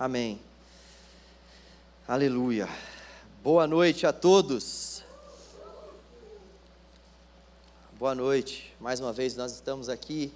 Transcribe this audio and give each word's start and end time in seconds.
Amém. 0.00 0.40
Aleluia. 2.08 2.66
Boa 3.42 3.66
noite 3.66 4.06
a 4.06 4.14
todos. 4.14 5.02
Boa 7.98 8.14
noite. 8.14 8.74
Mais 8.80 8.98
uma 8.98 9.12
vez 9.12 9.36
nós 9.36 9.52
estamos 9.52 9.90
aqui. 9.90 10.32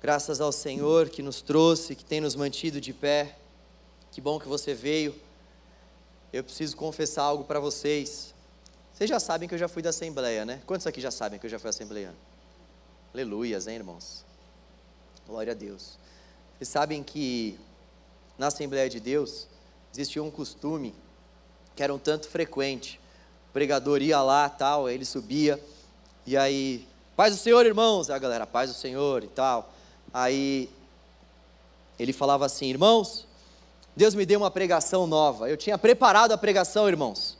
Graças 0.00 0.40
ao 0.40 0.50
Senhor 0.50 1.10
que 1.10 1.20
nos 1.20 1.42
trouxe, 1.42 1.94
que 1.94 2.02
tem 2.02 2.22
nos 2.22 2.34
mantido 2.34 2.80
de 2.80 2.94
pé. 2.94 3.36
Que 4.10 4.22
bom 4.22 4.40
que 4.40 4.48
você 4.48 4.72
veio. 4.72 5.14
Eu 6.32 6.42
preciso 6.42 6.74
confessar 6.74 7.24
algo 7.24 7.44
para 7.44 7.60
vocês. 7.60 8.34
Vocês 8.94 9.10
já 9.10 9.20
sabem 9.20 9.46
que 9.46 9.54
eu 9.54 9.58
já 9.58 9.68
fui 9.68 9.82
da 9.82 9.90
Assembleia, 9.90 10.46
né? 10.46 10.62
Quantos 10.64 10.86
aqui 10.86 11.02
já 11.02 11.10
sabem 11.10 11.38
que 11.38 11.44
eu 11.44 11.50
já 11.50 11.58
fui 11.58 11.68
Assembleia? 11.68 12.14
Aleluias, 13.12 13.66
hein, 13.66 13.74
irmãos? 13.74 14.24
Glória 15.26 15.52
a 15.52 15.54
Deus. 15.54 15.98
Vocês 16.56 16.70
sabem 16.70 17.02
que 17.02 17.60
na 18.38 18.48
Assembleia 18.48 18.88
de 18.88 19.00
Deus, 19.00 19.46
existia 19.92 20.22
um 20.22 20.30
costume 20.30 20.94
que 21.74 21.82
era 21.82 21.92
um 21.94 21.98
tanto 21.98 22.28
frequente. 22.28 23.00
O 23.50 23.52
pregador 23.52 24.02
ia 24.02 24.20
lá, 24.20 24.48
tal, 24.48 24.88
ele 24.88 25.04
subia, 25.04 25.62
e 26.26 26.36
aí, 26.36 26.86
paz 27.14 27.34
do 27.34 27.40
Senhor, 27.40 27.64
irmãos, 27.64 28.10
a 28.10 28.18
galera, 28.18 28.46
paz 28.46 28.70
do 28.70 28.76
Senhor 28.76 29.22
e 29.22 29.28
tal. 29.28 29.72
Aí 30.12 30.68
ele 31.98 32.12
falava 32.12 32.44
assim, 32.44 32.66
irmãos, 32.66 33.26
Deus 33.94 34.14
me 34.14 34.26
deu 34.26 34.40
uma 34.40 34.50
pregação 34.50 35.06
nova. 35.06 35.48
Eu 35.48 35.56
tinha 35.56 35.78
preparado 35.78 36.32
a 36.32 36.38
pregação, 36.38 36.88
irmãos. 36.88 37.38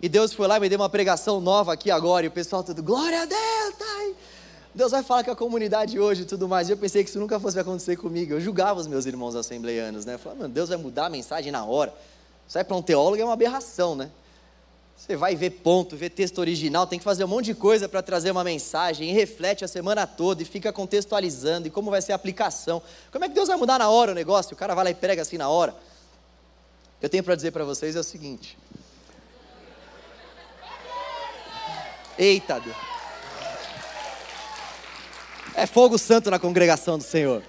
E 0.00 0.08
Deus 0.08 0.32
foi 0.32 0.46
lá 0.46 0.56
e 0.56 0.60
me 0.60 0.68
deu 0.68 0.78
uma 0.78 0.88
pregação 0.88 1.40
nova 1.40 1.72
aqui 1.74 1.90
agora. 1.90 2.24
E 2.24 2.28
o 2.28 2.30
pessoal 2.30 2.62
tudo, 2.62 2.82
glória 2.82 3.22
a 3.22 3.26
Deus. 3.26 3.69
Deus 4.74 4.92
vai 4.92 5.02
falar 5.02 5.24
com 5.24 5.30
a 5.32 5.36
comunidade 5.36 5.98
hoje 5.98 6.22
e 6.22 6.24
tudo 6.24 6.48
mais. 6.48 6.68
E 6.68 6.72
eu 6.72 6.76
pensei 6.76 7.02
que 7.02 7.10
isso 7.10 7.18
nunca 7.18 7.40
fosse 7.40 7.58
acontecer 7.58 7.96
comigo. 7.96 8.34
Eu 8.34 8.40
julgava 8.40 8.78
os 8.78 8.86
meus 8.86 9.04
irmãos 9.04 9.34
assembleianos, 9.34 10.04
né? 10.04 10.14
Eu 10.14 10.18
falava, 10.18 10.48
Deus 10.48 10.68
vai 10.68 10.78
mudar 10.78 11.06
a 11.06 11.10
mensagem 11.10 11.50
na 11.50 11.64
hora. 11.64 11.92
Isso 12.46 12.56
aí 12.56 12.64
para 12.64 12.76
um 12.76 12.82
teólogo 12.82 13.20
é 13.20 13.24
uma 13.24 13.32
aberração, 13.32 13.94
né? 13.94 14.10
Você 14.96 15.16
vai 15.16 15.34
ver 15.34 15.50
ponto, 15.50 15.96
ver 15.96 16.10
texto 16.10 16.38
original, 16.38 16.86
tem 16.86 16.98
que 16.98 17.04
fazer 17.04 17.24
um 17.24 17.28
monte 17.28 17.46
de 17.46 17.54
coisa 17.54 17.88
para 17.88 18.02
trazer 18.02 18.30
uma 18.30 18.44
mensagem, 18.44 19.08
e 19.08 19.12
reflete 19.14 19.64
a 19.64 19.68
semana 19.68 20.06
toda, 20.06 20.42
e 20.42 20.44
fica 20.44 20.70
contextualizando, 20.74 21.66
e 21.66 21.70
como 21.70 21.90
vai 21.90 22.02
ser 22.02 22.12
a 22.12 22.16
aplicação. 22.16 22.82
Como 23.10 23.24
é 23.24 23.28
que 23.28 23.34
Deus 23.34 23.48
vai 23.48 23.56
mudar 23.56 23.78
na 23.78 23.88
hora 23.88 24.12
o 24.12 24.14
negócio? 24.14 24.52
O 24.52 24.56
cara 24.56 24.74
vai 24.74 24.84
lá 24.84 24.90
e 24.90 24.94
prega 24.94 25.22
assim 25.22 25.38
na 25.38 25.48
hora. 25.48 25.74
Eu 27.00 27.08
tenho 27.08 27.24
para 27.24 27.34
dizer 27.34 27.50
para 27.50 27.64
vocês 27.64 27.96
é 27.96 28.00
o 28.00 28.04
seguinte. 28.04 28.58
Eita 32.18 32.60
Deus. 32.60 32.76
É 35.54 35.66
fogo 35.66 35.98
santo 35.98 36.30
na 36.30 36.38
congregação 36.38 36.96
do 36.96 37.04
Senhor. 37.04 37.42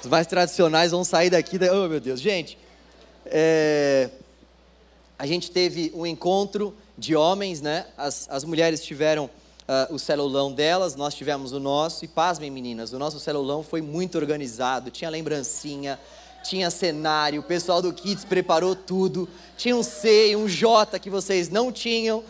Os 0.00 0.06
mais 0.08 0.26
tradicionais 0.26 0.90
vão 0.90 1.04
sair 1.04 1.30
daqui. 1.30 1.58
Oh, 1.70 1.88
meu 1.88 2.00
Deus. 2.00 2.20
Gente, 2.20 2.58
é... 3.26 4.08
a 5.18 5.26
gente 5.26 5.50
teve 5.50 5.92
um 5.94 6.06
encontro 6.06 6.74
de 6.96 7.14
homens, 7.14 7.60
né? 7.60 7.86
As, 7.96 8.26
as 8.30 8.42
mulheres 8.42 8.82
tiveram 8.82 9.26
uh, 9.26 9.94
o 9.94 9.98
celulão 9.98 10.52
delas, 10.52 10.96
nós 10.96 11.14
tivemos 11.14 11.52
o 11.52 11.60
nosso. 11.60 12.04
E 12.04 12.08
pasmem, 12.08 12.50
meninas, 12.50 12.92
o 12.92 12.98
nosso 12.98 13.20
celulão 13.20 13.62
foi 13.62 13.82
muito 13.82 14.16
organizado. 14.16 14.90
Tinha 14.90 15.10
lembrancinha, 15.10 16.00
tinha 16.42 16.70
cenário, 16.70 17.40
o 17.40 17.44
pessoal 17.44 17.82
do 17.82 17.92
Kids 17.92 18.24
preparou 18.24 18.74
tudo. 18.74 19.28
Tinha 19.58 19.76
um 19.76 19.82
C 19.82 20.30
e 20.30 20.36
um 20.36 20.48
J 20.48 20.98
que 20.98 21.10
vocês 21.10 21.50
não 21.50 21.70
tinham 21.70 22.24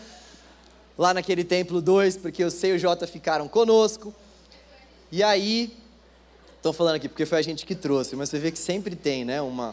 lá 0.98 1.14
naquele 1.14 1.44
templo 1.44 1.80
2, 1.80 2.16
porque 2.16 2.44
o 2.44 2.50
C 2.50 2.68
e 2.68 2.72
o 2.72 2.78
J 2.78 3.06
ficaram 3.06 3.46
conosco. 3.46 4.12
E 5.10 5.22
aí, 5.22 5.72
estou 6.56 6.72
falando 6.72 6.96
aqui 6.96 7.08
porque 7.08 7.24
foi 7.24 7.38
a 7.38 7.42
gente 7.42 7.64
que 7.64 7.76
trouxe, 7.76 8.16
mas 8.16 8.28
você 8.28 8.40
vê 8.40 8.50
que 8.50 8.58
sempre 8.58 8.96
tem, 8.96 9.24
né, 9.24 9.40
uma, 9.40 9.72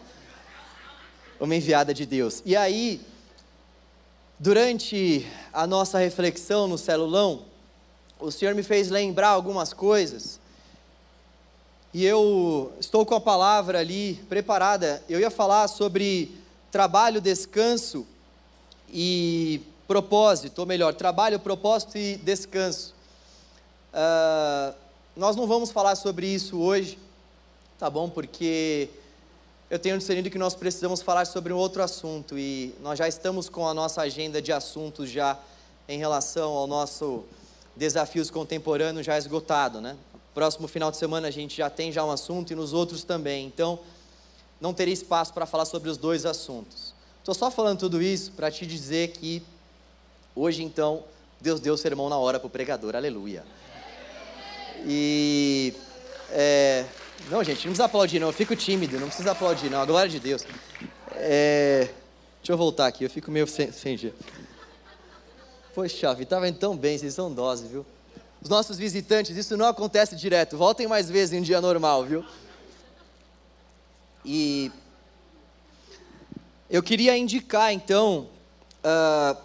uma 1.40 1.56
enviada 1.56 1.92
de 1.92 2.06
Deus. 2.06 2.44
E 2.46 2.56
aí, 2.56 3.02
durante 4.38 5.26
a 5.52 5.66
nossa 5.66 5.98
reflexão 5.98 6.68
no 6.68 6.78
celulão, 6.78 7.46
o 8.20 8.30
Senhor 8.30 8.54
me 8.54 8.62
fez 8.62 8.92
lembrar 8.92 9.30
algumas 9.30 9.74
coisas. 9.74 10.40
E 11.92 12.06
eu 12.06 12.72
estou 12.80 13.04
com 13.04 13.16
a 13.16 13.22
palavra 13.22 13.80
ali 13.80 14.24
preparada. 14.30 15.04
Eu 15.10 15.20
ia 15.20 15.32
falar 15.32 15.68
sobre 15.68 16.32
trabalho, 16.72 17.20
descanso 17.20 18.06
e 18.88 19.62
propósito, 19.88 20.60
ou 20.60 20.66
melhor, 20.68 20.94
trabalho, 20.94 21.40
propósito 21.40 21.98
e 21.98 22.18
descanso. 22.18 22.94
Uh, 23.92 24.83
nós 25.16 25.36
não 25.36 25.46
vamos 25.46 25.72
falar 25.72 25.96
sobre 25.96 26.26
isso 26.26 26.60
hoje, 26.60 26.98
tá 27.78 27.88
bom? 27.88 28.10
Porque 28.10 28.90
eu 29.70 29.78
tenho 29.78 29.98
discernido 29.98 30.30
que 30.30 30.40
nós 30.40 30.56
precisamos 30.56 31.04
falar 31.04 31.26
sobre 31.26 31.54
um 31.54 31.58
outro 31.58 31.84
assunto 31.84 32.38
e 32.38 32.74
nós 32.82 32.98
já 32.98 33.08
estamos 33.08 33.48
com 33.48 33.68
a 33.68 33.74
nossa 33.76 34.02
agenda 34.02 34.42
de 34.42 34.52
assuntos 34.52 35.10
já 35.10 35.40
em 35.88 36.00
relação 36.00 36.52
ao 36.52 36.66
nosso 36.66 37.24
desafios 37.76 38.32
contemporâneos 38.32 39.06
já 39.06 39.18
esgotado, 39.18 39.82
né? 39.82 39.96
Próximo 40.34 40.68
final 40.68 40.90
de 40.90 40.98
semana 40.98 41.28
a 41.28 41.32
gente 41.32 41.58
já 41.58 41.70
tem 41.70 41.92
já 41.92 42.04
um 42.04 42.12
assunto 42.12 42.52
e 42.52 42.56
nos 42.56 42.74
outros 42.74 43.04
também. 43.04 43.46
Então, 43.46 43.80
não 44.60 44.74
teria 44.74 44.94
espaço 44.94 45.32
para 45.32 45.46
falar 45.46 45.66
sobre 45.66 45.90
os 45.90 45.98
dois 45.98 46.26
assuntos. 46.26 46.94
Estou 47.20 47.36
só 47.36 47.52
falando 47.52 47.80
tudo 47.80 48.02
isso 48.02 48.32
para 48.32 48.50
te 48.50 48.66
dizer 48.66 49.10
que 49.10 49.44
hoje 50.36 50.64
então 50.64 51.04
Deus 51.40 51.60
deu 51.60 51.76
o 51.76 51.78
sermão 51.78 52.10
na 52.10 52.18
hora 52.18 52.40
para 52.40 52.48
o 52.48 52.50
pregador. 52.50 52.96
Aleluia. 52.96 53.44
E. 54.86 55.74
É, 56.32 56.86
não, 57.30 57.44
gente, 57.44 57.58
não 57.58 57.72
precisa 57.72 57.86
aplaudir, 57.86 58.20
não. 58.20 58.28
Eu 58.28 58.34
fico 58.34 58.56
tímido, 58.56 59.00
não 59.00 59.08
precisa 59.08 59.32
aplaudir, 59.32 59.70
não. 59.70 59.82
A 59.82 59.86
glória 59.86 60.10
de 60.10 60.20
Deus. 60.20 60.46
É, 61.16 61.90
deixa 62.40 62.52
eu 62.52 62.58
voltar 62.58 62.88
aqui, 62.88 63.04
eu 63.04 63.10
fico 63.10 63.32
meio 63.32 63.48
sem, 63.48 63.72
sem 63.72 63.98
jeito. 63.98 64.24
Poxa, 65.74 66.14
vi, 66.14 66.24
estava 66.24 66.48
indo 66.48 66.60
tão 66.60 66.78
bem, 66.78 66.98
vocês 66.98 67.14
são 67.14 67.34
doses, 67.34 67.72
viu? 67.72 67.86
Os 68.42 68.50
nossos 68.50 68.78
visitantes, 68.78 69.36
isso 69.38 69.56
não 69.56 69.66
acontece 69.66 70.16
direto. 70.16 70.58
Voltem 70.58 70.86
mais 70.86 71.10
vezes 71.10 71.34
em 71.34 71.40
um 71.40 71.42
dia 71.42 71.62
normal, 71.62 72.04
viu? 72.04 72.26
E 74.26 74.72
eu 76.70 76.84
queria 76.84 77.18
indicar, 77.18 77.72
então, 77.72 78.28
uh, 78.84 79.38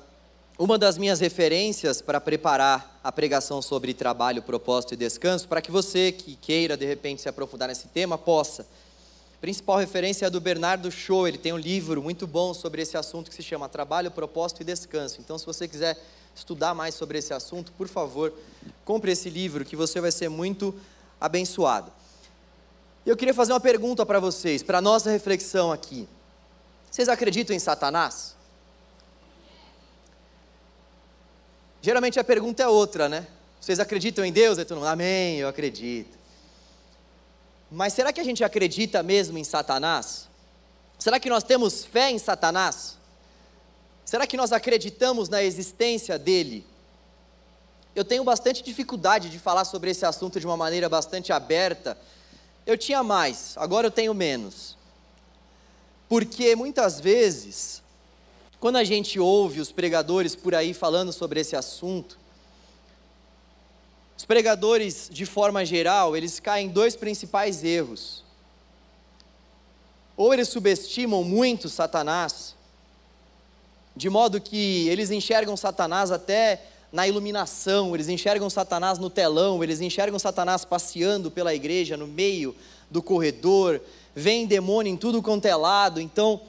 uma 0.59 0.77
das 0.77 0.99
minhas 0.99 1.21
referências 1.21 2.03
para 2.03 2.21
preparar 2.21 2.99
a 3.03 3.13
pregação 3.13 3.63
sobre 3.63 3.95
trabalho, 3.95 4.43
propósito 4.43 4.95
e 4.95 4.97
descanso, 4.97 5.47
para 5.47 5.63
que 5.63 5.71
você 5.71 6.11
que 6.11 6.35
queira 6.35 6.77
de 6.77 6.85
repente 6.85 7.23
se 7.23 7.29
aprofundar 7.29 7.69
nesse 7.69 7.87
tema 7.87 8.19
possa. 8.19 8.63
A 8.63 9.41
principal 9.41 9.79
referência 9.79 10.27
é 10.27 10.31
do 10.31 10.41
Bernardo 10.41 10.91
Shaw, 10.91 11.29
ele 11.29 11.39
tem 11.39 11.53
um 11.53 11.57
livro 11.57 12.03
muito 12.03 12.27
bom 12.27 12.53
sobre 12.53 12.83
esse 12.83 12.97
assunto 12.97 13.31
que 13.31 13.37
se 13.37 13.43
chama 13.43 13.69
Trabalho, 13.69 14.11
Propósito 14.11 14.63
e 14.63 14.65
Descanso. 14.65 15.21
Então, 15.21 15.39
se 15.39 15.47
você 15.47 15.69
quiser 15.69 15.97
estudar 16.35 16.75
mais 16.75 16.97
sobre 16.97 17.19
esse 17.19 17.33
assunto, 17.33 17.71
por 17.73 17.87
favor, 17.87 18.33
compre 18.85 19.13
esse 19.13 19.31
livro 19.31 19.65
que 19.65 19.77
você 19.77 20.01
vai 20.01 20.11
ser 20.11 20.29
muito 20.29 20.75
abençoado. 21.21 21.93
Eu 23.07 23.17
queria 23.17 23.33
fazer 23.33 23.53
uma 23.53 23.61
pergunta 23.61 24.05
para 24.05 24.19
vocês, 24.19 24.61
para 24.61 24.79
a 24.79 24.83
nossa 24.83 25.09
reflexão 25.09 25.71
aqui. 25.71 26.09
Vocês 26.91 27.09
acreditam 27.09 27.55
em 27.55 27.61
Satanás? 27.61 28.38
Geralmente 31.89 32.21
a 32.21 32.25
pergunta 32.25 32.63
é 32.63 32.69
outra, 32.69 33.09
né? 33.09 33.27
Vocês 33.59 33.81
acreditam 33.81 34.23
em 34.23 34.31
Deus? 34.31 34.59
Aí 34.59 34.67
todo 34.67 34.85
amém, 34.85 35.39
eu 35.39 35.49
acredito. 35.49 36.19
Mas 37.71 37.95
será 37.95 38.13
que 38.13 38.21
a 38.21 38.25
gente 38.25 38.45
acredita 38.45 39.03
mesmo 39.03 39.39
em 39.39 39.43
Satanás? 39.43 40.29
Será 40.99 41.19
que 41.19 41.31
nós 41.31 41.43
temos 41.43 41.87
fé 41.87 42.11
em 42.11 42.19
Satanás? 42.19 42.99
Será 44.05 44.27
que 44.27 44.37
nós 44.37 44.53
acreditamos 44.53 45.31
na 45.31 45.43
existência 45.43 46.19
dele? 46.19 46.67
Eu 47.95 48.05
tenho 48.05 48.23
bastante 48.23 48.63
dificuldade 48.63 49.31
de 49.31 49.39
falar 49.39 49.65
sobre 49.65 49.91
esse 49.91 50.05
assunto 50.05 50.39
de 50.39 50.45
uma 50.45 50.59
maneira 50.59 50.91
bastante 50.91 51.33
aberta. 51.33 51.97
Eu 52.67 52.77
tinha 52.77 53.03
mais, 53.03 53.55
agora 53.57 53.87
eu 53.87 53.91
tenho 53.91 54.13
menos. 54.13 54.77
Porque 56.07 56.55
muitas 56.55 57.01
vezes 57.01 57.83
quando 58.61 58.77
a 58.77 58.85
gente 58.85 59.21
ouve 59.21 59.61
os 59.61 59.71
pregadores 59.71 60.35
por 60.35 60.55
aí 60.55 60.75
falando 60.75 61.13
sobre 61.13 61.41
esse 61.41 61.55
assunto, 61.55 62.19
os 64.17 64.25
pregadores, 64.25 65.09
de 65.13 65.25
forma 65.25 65.65
geral, 65.65 66.17
eles 66.17 66.41
caem 66.41 66.67
em 66.67 66.71
dois 66.71 66.97
principais 66.97 67.63
erros. 67.63 68.25
Ou 70.17 70.35
eles 70.35 70.49
subestimam 70.49 71.23
muito 71.23 71.69
Satanás, 71.69 72.57
de 73.95 74.11
modo 74.11 74.41
que 74.41 74.89
eles 74.89 75.13
enxergam 75.13 75.57
Satanás 75.57 76.11
até 76.11 76.65
na 76.93 77.07
iluminação, 77.07 77.95
eles 77.95 78.09
enxergam 78.09 78.51
Satanás 78.51 78.99
no 78.99 79.09
telão, 79.09 79.63
eles 79.63 79.81
enxergam 79.81 80.19
Satanás 80.19 80.65
passeando 80.65 81.31
pela 81.31 81.55
igreja, 81.55 81.97
no 81.97 82.09
meio 82.09 82.57
do 82.91 83.01
corredor, 83.01 83.81
vem 84.15 84.47
demônio 84.47 84.93
em 84.93 84.97
tudo 84.97 85.23
quanto 85.23 85.47
é 85.47 85.55
lado, 85.55 86.01
então 86.01 86.41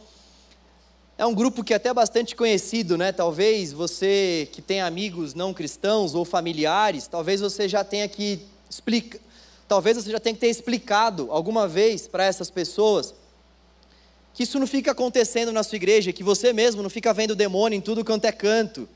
é 1.19 1.25
um 1.25 1.33
grupo 1.33 1.66
que 1.66 1.74
é 1.74 1.75
até 1.75 1.94
bastante 1.94 2.33
conhecido, 2.33 2.98
né? 2.98 3.12
Talvez 3.12 3.74
você 3.74 4.48
que 4.54 4.62
tem 4.62 4.80
amigos 4.80 5.33
não 5.33 5.54
cristãos 5.54 6.16
ou 6.16 6.24
familiares, 6.24 7.07
talvez 7.07 7.42
você 7.42 7.68
já 7.68 7.83
tenha 7.83 8.07
que 8.07 8.39
explicar, 8.69 9.19
talvez 9.68 9.98
você 9.98 10.10
já 10.10 10.19
tenha 10.21 10.33
que 10.33 10.39
ter 10.39 10.48
explicado 10.48 11.27
alguma 11.30 11.68
vez 11.68 12.07
para 12.07 12.24
essas 12.24 12.50
pessoas 12.50 13.13
que 14.33 14.44
isso 14.44 14.57
não 14.62 14.66
fica 14.66 14.92
acontecendo 14.92 15.51
na 15.51 15.62
sua 15.62 15.75
igreja, 15.75 16.13
que 16.13 16.24
você 16.24 16.54
mesmo 16.54 16.81
não 16.81 16.89
fica 16.89 17.13
vendo 17.13 17.36
demônio 17.36 17.75
em 17.75 17.81
tudo 17.81 18.06
quanto 18.06 18.24
é 18.24 18.31
canto. 18.31 18.88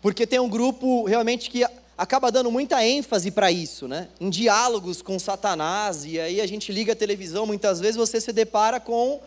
Porque 0.00 0.24
tem 0.24 0.38
um 0.38 0.48
grupo 0.48 1.04
realmente 1.06 1.50
que 1.50 1.66
acaba 1.98 2.30
dando 2.30 2.48
muita 2.48 2.86
ênfase 2.86 3.32
para 3.32 3.50
isso, 3.50 3.88
né? 3.88 4.06
Em 4.20 4.30
diálogos 4.30 5.02
com 5.02 5.18
Satanás, 5.18 6.04
e 6.04 6.20
aí 6.20 6.40
a 6.40 6.46
gente 6.46 6.70
liga 6.70 6.92
a 6.92 6.96
televisão, 6.96 7.44
muitas 7.44 7.80
vezes 7.80 7.96
você 7.96 8.20
se 8.20 8.32
depara 8.32 8.78
com 8.78 9.20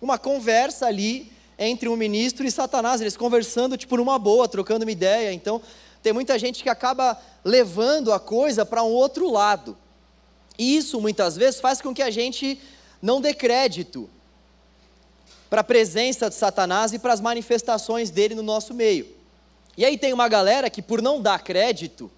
uma 0.00 0.18
conversa 0.18 0.86
ali 0.86 1.30
entre 1.58 1.88
um 1.88 1.96
ministro 1.96 2.46
e 2.46 2.50
Satanás, 2.50 3.00
eles 3.00 3.16
conversando 3.16 3.76
tipo 3.76 3.96
numa 3.96 4.18
boa, 4.18 4.48
trocando 4.48 4.84
uma 4.84 4.90
ideia. 4.90 5.32
Então, 5.32 5.60
tem 6.02 6.12
muita 6.12 6.38
gente 6.38 6.62
que 6.62 6.70
acaba 6.70 7.20
levando 7.44 8.12
a 8.12 8.18
coisa 8.18 8.64
para 8.64 8.82
um 8.82 8.90
outro 8.90 9.30
lado. 9.30 9.76
E 10.58 10.76
isso 10.76 11.00
muitas 11.00 11.36
vezes 11.36 11.60
faz 11.60 11.80
com 11.80 11.94
que 11.94 12.02
a 12.02 12.10
gente 12.10 12.58
não 13.00 13.20
dê 13.20 13.34
crédito 13.34 14.08
para 15.50 15.60
a 15.60 15.64
presença 15.64 16.28
de 16.30 16.36
Satanás 16.36 16.92
e 16.92 16.98
para 16.98 17.12
as 17.12 17.20
manifestações 17.20 18.10
dele 18.10 18.34
no 18.34 18.42
nosso 18.42 18.72
meio. 18.72 19.06
E 19.76 19.84
aí 19.84 19.98
tem 19.98 20.12
uma 20.12 20.28
galera 20.28 20.70
que, 20.70 20.80
por 20.80 21.02
não 21.02 21.20
dar 21.20 21.42
crédito, 21.42 22.10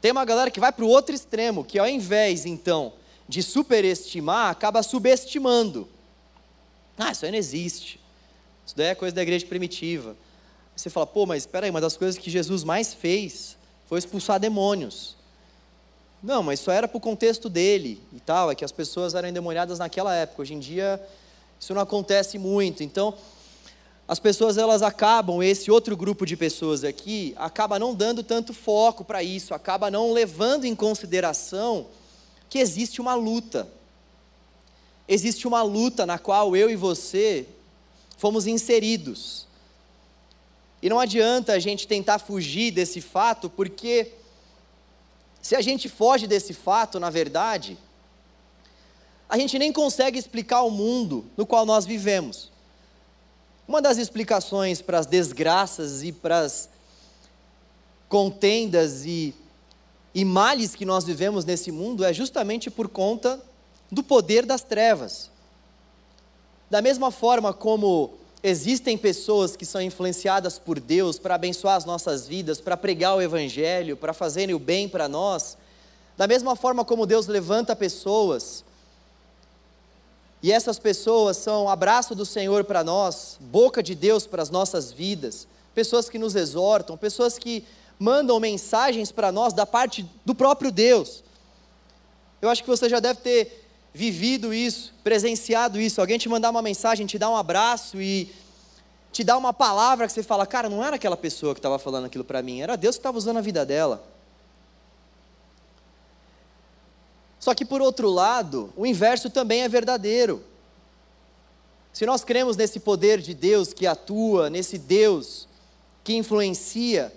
tem 0.00 0.12
uma 0.12 0.24
galera 0.24 0.50
que 0.50 0.60
vai 0.60 0.72
para 0.72 0.84
o 0.84 0.88
outro 0.88 1.14
extremo, 1.14 1.64
que 1.64 1.78
ao 1.78 1.88
invés, 1.88 2.46
então, 2.46 2.92
de 3.28 3.42
superestimar, 3.42 4.50
acaba 4.50 4.82
subestimando. 4.82 5.88
Ah, 7.00 7.12
isso 7.12 7.24
aí 7.24 7.30
não 7.30 7.38
existe. 7.38 7.98
Isso 8.66 8.76
daí 8.76 8.88
é 8.88 8.94
coisa 8.94 9.14
da 9.14 9.22
igreja 9.22 9.46
primitiva. 9.46 10.14
Você 10.76 10.90
fala, 10.90 11.06
pô, 11.06 11.24
mas 11.24 11.42
espera 11.42 11.66
aí, 11.66 11.70
uma 11.70 11.80
das 11.80 11.96
coisas 11.96 12.18
que 12.18 12.30
Jesus 12.30 12.62
mais 12.62 12.92
fez 12.92 13.56
foi 13.86 13.98
expulsar 13.98 14.38
demônios. 14.38 15.16
Não, 16.22 16.42
mas 16.42 16.60
isso 16.60 16.70
era 16.70 16.86
para 16.86 16.98
o 16.98 17.00
contexto 17.00 17.48
dele 17.48 18.02
e 18.12 18.20
tal, 18.20 18.50
é 18.50 18.54
que 18.54 18.64
as 18.64 18.70
pessoas 18.70 19.14
eram 19.14 19.28
endemoniadas 19.28 19.78
naquela 19.78 20.14
época. 20.14 20.42
Hoje 20.42 20.52
em 20.52 20.58
dia, 20.58 21.02
isso 21.58 21.72
não 21.72 21.80
acontece 21.80 22.38
muito. 22.38 22.82
Então, 22.82 23.14
as 24.06 24.18
pessoas 24.18 24.58
elas 24.58 24.82
acabam, 24.82 25.42
esse 25.42 25.70
outro 25.70 25.96
grupo 25.96 26.26
de 26.26 26.36
pessoas 26.36 26.84
aqui, 26.84 27.34
acaba 27.38 27.78
não 27.78 27.94
dando 27.94 28.22
tanto 28.22 28.52
foco 28.52 29.04
para 29.04 29.22
isso, 29.22 29.54
acaba 29.54 29.90
não 29.90 30.12
levando 30.12 30.66
em 30.66 30.74
consideração 30.74 31.86
que 32.50 32.58
existe 32.58 33.00
uma 33.00 33.14
luta. 33.14 33.66
Existe 35.12 35.48
uma 35.48 35.60
luta 35.60 36.06
na 36.06 36.20
qual 36.20 36.54
eu 36.54 36.70
e 36.70 36.76
você 36.76 37.44
fomos 38.16 38.46
inseridos. 38.46 39.44
E 40.80 40.88
não 40.88 41.00
adianta 41.00 41.52
a 41.52 41.58
gente 41.58 41.88
tentar 41.88 42.20
fugir 42.20 42.70
desse 42.70 43.00
fato, 43.00 43.50
porque 43.50 44.12
se 45.42 45.56
a 45.56 45.60
gente 45.60 45.88
foge 45.88 46.28
desse 46.28 46.54
fato, 46.54 47.00
na 47.00 47.10
verdade, 47.10 47.76
a 49.28 49.36
gente 49.36 49.58
nem 49.58 49.72
consegue 49.72 50.16
explicar 50.16 50.62
o 50.62 50.70
mundo 50.70 51.24
no 51.36 51.44
qual 51.44 51.66
nós 51.66 51.84
vivemos. 51.84 52.48
Uma 53.66 53.82
das 53.82 53.98
explicações 53.98 54.80
para 54.80 55.00
as 55.00 55.06
desgraças 55.06 56.04
e 56.04 56.12
para 56.12 56.38
as 56.38 56.68
contendas 58.08 59.04
e, 59.04 59.34
e 60.14 60.24
males 60.24 60.76
que 60.76 60.84
nós 60.84 61.02
vivemos 61.02 61.44
nesse 61.44 61.72
mundo 61.72 62.04
é 62.04 62.12
justamente 62.12 62.70
por 62.70 62.88
conta 62.88 63.49
do 63.90 64.02
poder 64.02 64.46
das 64.46 64.62
trevas. 64.62 65.30
Da 66.70 66.80
mesma 66.80 67.10
forma 67.10 67.52
como 67.52 68.18
Existem 68.42 68.96
pessoas 68.96 69.54
que 69.54 69.66
são 69.66 69.82
influenciadas 69.82 70.58
por 70.58 70.80
Deus 70.80 71.18
para 71.18 71.34
abençoar 71.34 71.76
as 71.76 71.84
nossas 71.84 72.26
vidas, 72.26 72.58
para 72.58 72.74
pregar 72.74 73.14
o 73.14 73.20
Evangelho, 73.20 73.98
para 73.98 74.14
fazerem 74.14 74.54
o 74.54 74.58
bem 74.58 74.88
para 74.88 75.06
nós. 75.06 75.58
Da 76.16 76.26
mesma 76.26 76.56
forma 76.56 76.82
como 76.82 77.04
Deus 77.04 77.26
levanta 77.26 77.76
pessoas, 77.76 78.64
e 80.42 80.50
essas 80.50 80.78
pessoas 80.78 81.36
são 81.36 81.68
abraço 81.68 82.14
do 82.14 82.24
Senhor 82.24 82.64
para 82.64 82.82
nós, 82.82 83.36
boca 83.38 83.82
de 83.82 83.94
Deus 83.94 84.26
para 84.26 84.42
as 84.42 84.48
nossas 84.48 84.90
vidas, 84.90 85.46
pessoas 85.74 86.08
que 86.08 86.18
nos 86.18 86.34
exortam, 86.34 86.96
pessoas 86.96 87.36
que 87.36 87.62
mandam 87.98 88.40
mensagens 88.40 89.12
para 89.12 89.30
nós 89.30 89.52
da 89.52 89.66
parte 89.66 90.08
do 90.24 90.34
próprio 90.34 90.72
Deus. 90.72 91.22
Eu 92.40 92.48
acho 92.48 92.62
que 92.62 92.70
você 92.70 92.88
já 92.88 93.00
deve 93.00 93.20
ter 93.20 93.69
vivido 93.92 94.54
isso, 94.54 94.94
presenciado 95.02 95.80
isso, 95.80 96.00
alguém 96.00 96.18
te 96.18 96.28
mandar 96.28 96.50
uma 96.50 96.62
mensagem, 96.62 97.06
te 97.06 97.18
dar 97.18 97.30
um 97.30 97.36
abraço 97.36 98.00
e 98.00 98.32
te 99.12 99.24
dar 99.24 99.36
uma 99.36 99.52
palavra 99.52 100.06
que 100.06 100.12
você 100.12 100.22
fala, 100.22 100.46
cara, 100.46 100.68
não 100.68 100.84
era 100.84 100.96
aquela 100.96 101.16
pessoa 101.16 101.54
que 101.54 101.58
estava 101.58 101.78
falando 101.78 102.04
aquilo 102.04 102.24
para 102.24 102.42
mim, 102.42 102.60
era 102.60 102.76
Deus 102.76 102.96
que 102.96 103.00
estava 103.00 103.18
usando 103.18 103.38
a 103.38 103.40
vida 103.40 103.66
dela. 103.66 104.04
Só 107.40 107.54
que 107.54 107.64
por 107.64 107.80
outro 107.80 108.08
lado, 108.08 108.72
o 108.76 108.86
inverso 108.86 109.30
também 109.30 109.62
é 109.62 109.68
verdadeiro. 109.68 110.44
Se 111.92 112.06
nós 112.06 112.22
cremos 112.22 112.56
nesse 112.56 112.78
poder 112.78 113.20
de 113.20 113.34
Deus 113.34 113.72
que 113.72 113.86
atua, 113.86 114.48
nesse 114.48 114.78
Deus 114.78 115.48
que 116.04 116.14
influencia, 116.14 117.12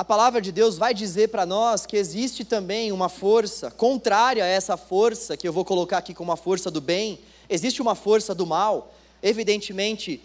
a 0.00 0.04
palavra 0.04 0.40
de 0.40 0.50
Deus 0.50 0.78
vai 0.78 0.94
dizer 0.94 1.28
para 1.28 1.44
nós 1.44 1.84
que 1.84 1.94
existe 1.94 2.42
também 2.42 2.90
uma 2.90 3.10
força 3.10 3.70
contrária 3.70 4.42
a 4.42 4.46
essa 4.46 4.74
força, 4.74 5.36
que 5.36 5.46
eu 5.46 5.52
vou 5.52 5.62
colocar 5.62 5.98
aqui 5.98 6.14
como 6.14 6.30
uma 6.30 6.38
força 6.38 6.70
do 6.70 6.80
bem, 6.80 7.20
existe 7.50 7.82
uma 7.82 7.94
força 7.94 8.34
do 8.34 8.46
mal, 8.46 8.94
evidentemente 9.22 10.22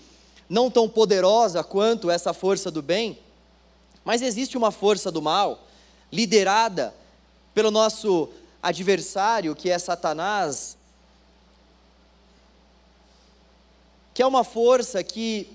não 0.47 0.71
tão 0.71 0.87
poderosa 0.87 1.61
quanto 1.61 2.09
essa 2.09 2.33
força 2.33 2.71
do 2.71 2.81
bem, 2.81 3.19
mas 4.05 4.21
existe 4.21 4.55
uma 4.55 4.71
força 4.71 5.11
do 5.11 5.21
mal, 5.21 5.67
liderada 6.09 6.95
pelo 7.53 7.69
nosso 7.69 8.29
adversário, 8.63 9.53
que 9.53 9.69
é 9.69 9.77
Satanás, 9.77 10.77
que 14.13 14.21
é 14.21 14.25
uma 14.25 14.45
força 14.45 15.03
que 15.03 15.49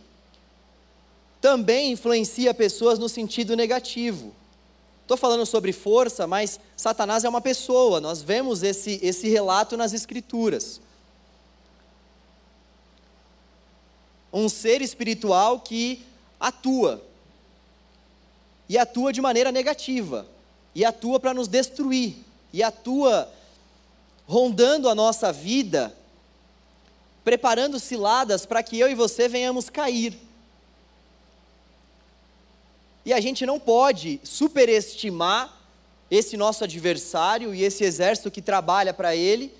também 1.40 1.92
influencia 1.92 2.52
pessoas 2.52 2.98
no 2.98 3.08
sentido 3.08 3.56
negativo. 3.56 4.34
Estou 5.02 5.16
falando 5.16 5.44
sobre 5.44 5.72
força, 5.72 6.26
mas 6.26 6.60
Satanás 6.76 7.24
é 7.24 7.28
uma 7.28 7.40
pessoa, 7.40 8.00
nós 8.00 8.22
vemos 8.22 8.62
esse, 8.62 9.00
esse 9.02 9.28
relato 9.28 9.76
nas 9.76 9.92
Escrituras. 9.92 10.80
Um 14.32 14.48
ser 14.48 14.80
espiritual 14.82 15.58
que 15.58 16.04
atua, 16.38 17.02
e 18.68 18.78
atua 18.78 19.12
de 19.12 19.20
maneira 19.20 19.50
negativa, 19.50 20.28
e 20.72 20.84
atua 20.84 21.18
para 21.18 21.34
nos 21.34 21.48
destruir, 21.48 22.14
e 22.52 22.62
atua 22.62 23.28
rondando 24.28 24.88
a 24.88 24.94
nossa 24.94 25.32
vida, 25.32 25.92
preparando 27.24 27.80
ciladas 27.80 28.46
para 28.46 28.62
que 28.62 28.78
eu 28.78 28.88
e 28.88 28.94
você 28.94 29.28
venhamos 29.28 29.68
cair. 29.68 30.29
E 33.04 33.12
a 33.12 33.20
gente 33.20 33.46
não 33.46 33.58
pode 33.58 34.20
superestimar 34.22 35.58
esse 36.10 36.36
nosso 36.36 36.64
adversário 36.64 37.54
e 37.54 37.62
esse 37.62 37.84
exército 37.84 38.30
que 38.30 38.42
trabalha 38.42 38.92
para 38.92 39.14
ele. 39.14 39.54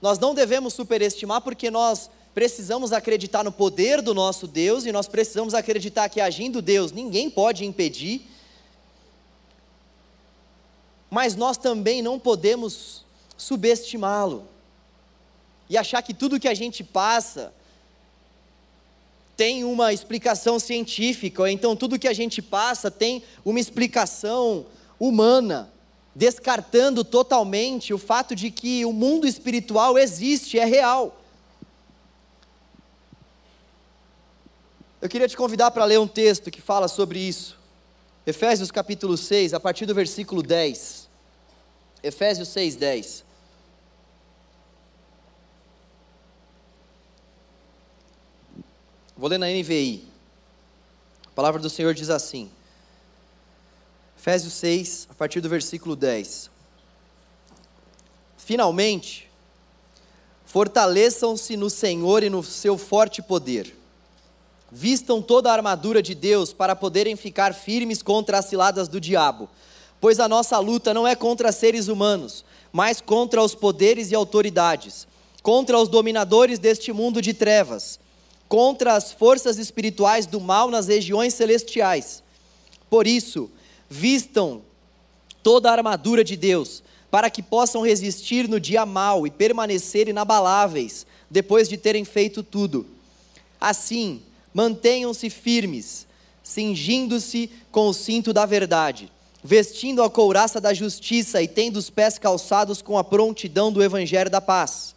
Nós 0.00 0.18
não 0.18 0.34
devemos 0.34 0.72
superestimar 0.72 1.40
porque 1.40 1.70
nós 1.70 2.08
precisamos 2.34 2.92
acreditar 2.92 3.42
no 3.42 3.50
poder 3.50 4.00
do 4.00 4.14
nosso 4.14 4.46
Deus 4.46 4.84
e 4.84 4.92
nós 4.92 5.08
precisamos 5.08 5.54
acreditar 5.54 6.08
que 6.08 6.20
agindo 6.20 6.62
Deus 6.62 6.92
ninguém 6.92 7.28
pode 7.28 7.64
impedir. 7.64 8.22
Mas 11.10 11.34
nós 11.34 11.56
também 11.56 12.02
não 12.02 12.18
podemos 12.18 13.04
subestimá-lo 13.36 14.46
e 15.68 15.76
achar 15.76 16.02
que 16.02 16.14
tudo 16.14 16.38
que 16.38 16.48
a 16.48 16.54
gente 16.54 16.84
passa 16.84 17.52
tem 19.36 19.64
uma 19.64 19.92
explicação 19.92 20.58
científica, 20.58 21.42
ou 21.42 21.48
então 21.48 21.76
tudo 21.76 21.98
que 21.98 22.08
a 22.08 22.12
gente 22.14 22.40
passa 22.40 22.90
tem 22.90 23.22
uma 23.44 23.60
explicação 23.60 24.66
humana, 24.98 25.70
descartando 26.14 27.04
totalmente 27.04 27.92
o 27.92 27.98
fato 27.98 28.34
de 28.34 28.50
que 28.50 28.84
o 28.86 28.92
mundo 28.92 29.26
espiritual 29.26 29.98
existe, 29.98 30.58
é 30.58 30.64
real. 30.64 31.20
Eu 35.02 35.08
queria 35.10 35.28
te 35.28 35.36
convidar 35.36 35.70
para 35.70 35.84
ler 35.84 36.00
um 36.00 36.08
texto 36.08 36.50
que 36.50 36.62
fala 36.62 36.88
sobre 36.88 37.18
isso. 37.18 37.58
Efésios 38.26 38.70
capítulo 38.70 39.18
6, 39.18 39.52
a 39.52 39.60
partir 39.60 39.84
do 39.84 39.94
versículo 39.94 40.42
10. 40.42 41.08
Efésios 42.02 42.48
6, 42.48 42.76
10. 42.76 43.25
Vou 49.16 49.28
ler 49.28 49.38
na 49.38 49.46
NVI. 49.46 50.04
A 51.26 51.30
palavra 51.30 51.60
do 51.60 51.70
Senhor 51.70 51.94
diz 51.94 52.10
assim. 52.10 52.50
Efésios 54.18 54.52
6, 54.54 55.08
a 55.10 55.14
partir 55.14 55.40
do 55.40 55.48
versículo 55.48 55.96
10. 55.96 56.50
Finalmente, 58.36 59.30
fortaleçam-se 60.44 61.56
no 61.56 61.70
Senhor 61.70 62.22
e 62.22 62.30
no 62.30 62.42
seu 62.42 62.76
forte 62.76 63.22
poder. 63.22 63.74
Vistam 64.70 65.22
toda 65.22 65.50
a 65.50 65.54
armadura 65.54 66.02
de 66.02 66.14
Deus 66.14 66.52
para 66.52 66.76
poderem 66.76 67.16
ficar 67.16 67.54
firmes 67.54 68.02
contra 68.02 68.38
as 68.38 68.46
ciladas 68.46 68.88
do 68.88 69.00
diabo. 69.00 69.48
Pois 70.00 70.20
a 70.20 70.28
nossa 70.28 70.58
luta 70.58 70.92
não 70.92 71.06
é 71.06 71.14
contra 71.14 71.52
seres 71.52 71.88
humanos, 71.88 72.44
mas 72.72 73.00
contra 73.00 73.42
os 73.42 73.54
poderes 73.54 74.10
e 74.10 74.14
autoridades 74.14 75.06
contra 75.46 75.78
os 75.78 75.88
dominadores 75.88 76.58
deste 76.58 76.92
mundo 76.92 77.22
de 77.22 77.32
trevas, 77.32 78.00
contra 78.48 78.94
as 78.94 79.12
forças 79.12 79.58
espirituais 79.58 80.26
do 80.26 80.40
mal 80.40 80.70
nas 80.70 80.86
regiões 80.86 81.34
celestiais. 81.34 82.22
Por 82.88 83.06
isso, 83.06 83.50
vistam 83.88 84.62
toda 85.42 85.70
a 85.70 85.72
armadura 85.72 86.22
de 86.24 86.36
Deus, 86.36 86.82
para 87.10 87.30
que 87.30 87.42
possam 87.42 87.82
resistir 87.82 88.48
no 88.48 88.60
dia 88.60 88.84
mau 88.84 89.26
e 89.26 89.30
permanecer 89.30 90.08
inabaláveis, 90.08 91.06
depois 91.30 91.68
de 91.68 91.76
terem 91.76 92.04
feito 92.04 92.42
tudo. 92.42 92.86
Assim, 93.60 94.22
mantenham-se 94.52 95.30
firmes, 95.30 96.06
cingindo-se 96.42 97.50
com 97.70 97.88
o 97.88 97.94
cinto 97.94 98.32
da 98.32 98.46
verdade, 98.46 99.10
vestindo 99.42 100.02
a 100.02 100.10
couraça 100.10 100.60
da 100.60 100.74
justiça 100.74 101.42
e 101.42 101.48
tendo 101.48 101.76
os 101.76 101.90
pés 101.90 102.18
calçados 102.18 102.82
com 102.82 102.98
a 102.98 103.04
prontidão 103.04 103.72
do 103.72 103.82
evangelho 103.82 104.30
da 104.30 104.40
paz. 104.40 104.94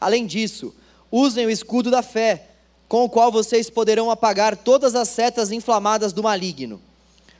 Além 0.00 0.26
disso, 0.26 0.74
usem 1.10 1.46
o 1.46 1.50
escudo 1.50 1.90
da 1.90 2.02
fé, 2.02 2.47
com 2.88 3.04
o 3.04 3.08
qual 3.08 3.30
vocês 3.30 3.68
poderão 3.68 4.10
apagar 4.10 4.56
todas 4.56 4.94
as 4.94 5.08
setas 5.08 5.52
inflamadas 5.52 6.12
do 6.12 6.22
maligno. 6.22 6.80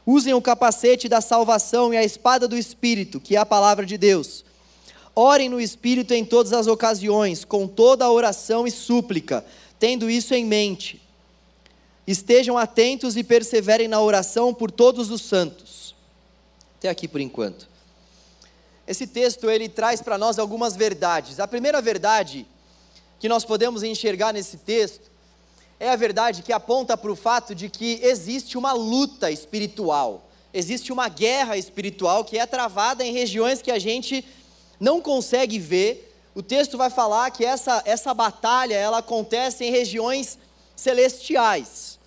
Usem 0.04 0.34
o 0.34 0.42
capacete 0.42 1.08
da 1.08 1.20
salvação 1.20 1.92
e 1.92 1.96
a 1.96 2.04
espada 2.04 2.46
do 2.46 2.56
Espírito, 2.56 3.18
que 3.18 3.34
é 3.34 3.38
a 3.38 3.46
palavra 3.46 3.86
de 3.86 3.96
Deus. 3.96 4.44
Orem 5.14 5.48
no 5.48 5.60
Espírito 5.60 6.14
em 6.14 6.24
todas 6.24 6.52
as 6.52 6.66
ocasiões, 6.66 7.44
com 7.44 7.66
toda 7.66 8.04
a 8.04 8.10
oração 8.10 8.66
e 8.66 8.70
súplica, 8.70 9.44
tendo 9.78 10.08
isso 10.08 10.34
em 10.34 10.44
mente. 10.44 11.02
Estejam 12.06 12.56
atentos 12.56 13.16
e 13.16 13.24
perseverem 13.24 13.88
na 13.88 14.00
oração 14.00 14.54
por 14.54 14.70
todos 14.70 15.10
os 15.10 15.22
santos. 15.22 15.94
Até 16.78 16.88
aqui 16.88 17.08
por 17.08 17.20
enquanto. 17.20 17.68
Esse 18.86 19.06
texto 19.06 19.50
ele 19.50 19.68
traz 19.68 20.00
para 20.00 20.16
nós 20.16 20.38
algumas 20.38 20.74
verdades. 20.74 21.40
A 21.40 21.46
primeira 21.46 21.82
verdade 21.82 22.46
que 23.18 23.28
nós 23.28 23.44
podemos 23.44 23.82
enxergar 23.82 24.32
nesse 24.32 24.56
texto 24.56 25.10
é 25.80 25.88
a 25.88 25.96
verdade 25.96 26.42
que 26.42 26.52
aponta 26.52 26.96
para 26.96 27.10
o 27.10 27.16
fato 27.16 27.54
de 27.54 27.68
que 27.68 28.00
existe 28.02 28.58
uma 28.58 28.72
luta 28.72 29.30
espiritual, 29.30 30.28
existe 30.52 30.92
uma 30.92 31.08
guerra 31.08 31.56
espiritual 31.56 32.24
que 32.24 32.38
é 32.38 32.46
travada 32.46 33.04
em 33.04 33.12
regiões 33.12 33.62
que 33.62 33.70
a 33.70 33.78
gente 33.78 34.24
não 34.80 35.00
consegue 35.00 35.58
ver. 35.58 36.04
O 36.34 36.42
texto 36.42 36.76
vai 36.76 36.90
falar 36.90 37.30
que 37.30 37.44
essa, 37.44 37.82
essa 37.84 38.14
batalha 38.14 38.74
ela 38.74 38.98
acontece 38.98 39.64
em 39.64 39.70
regiões 39.70 40.38
celestiais. 40.74 41.98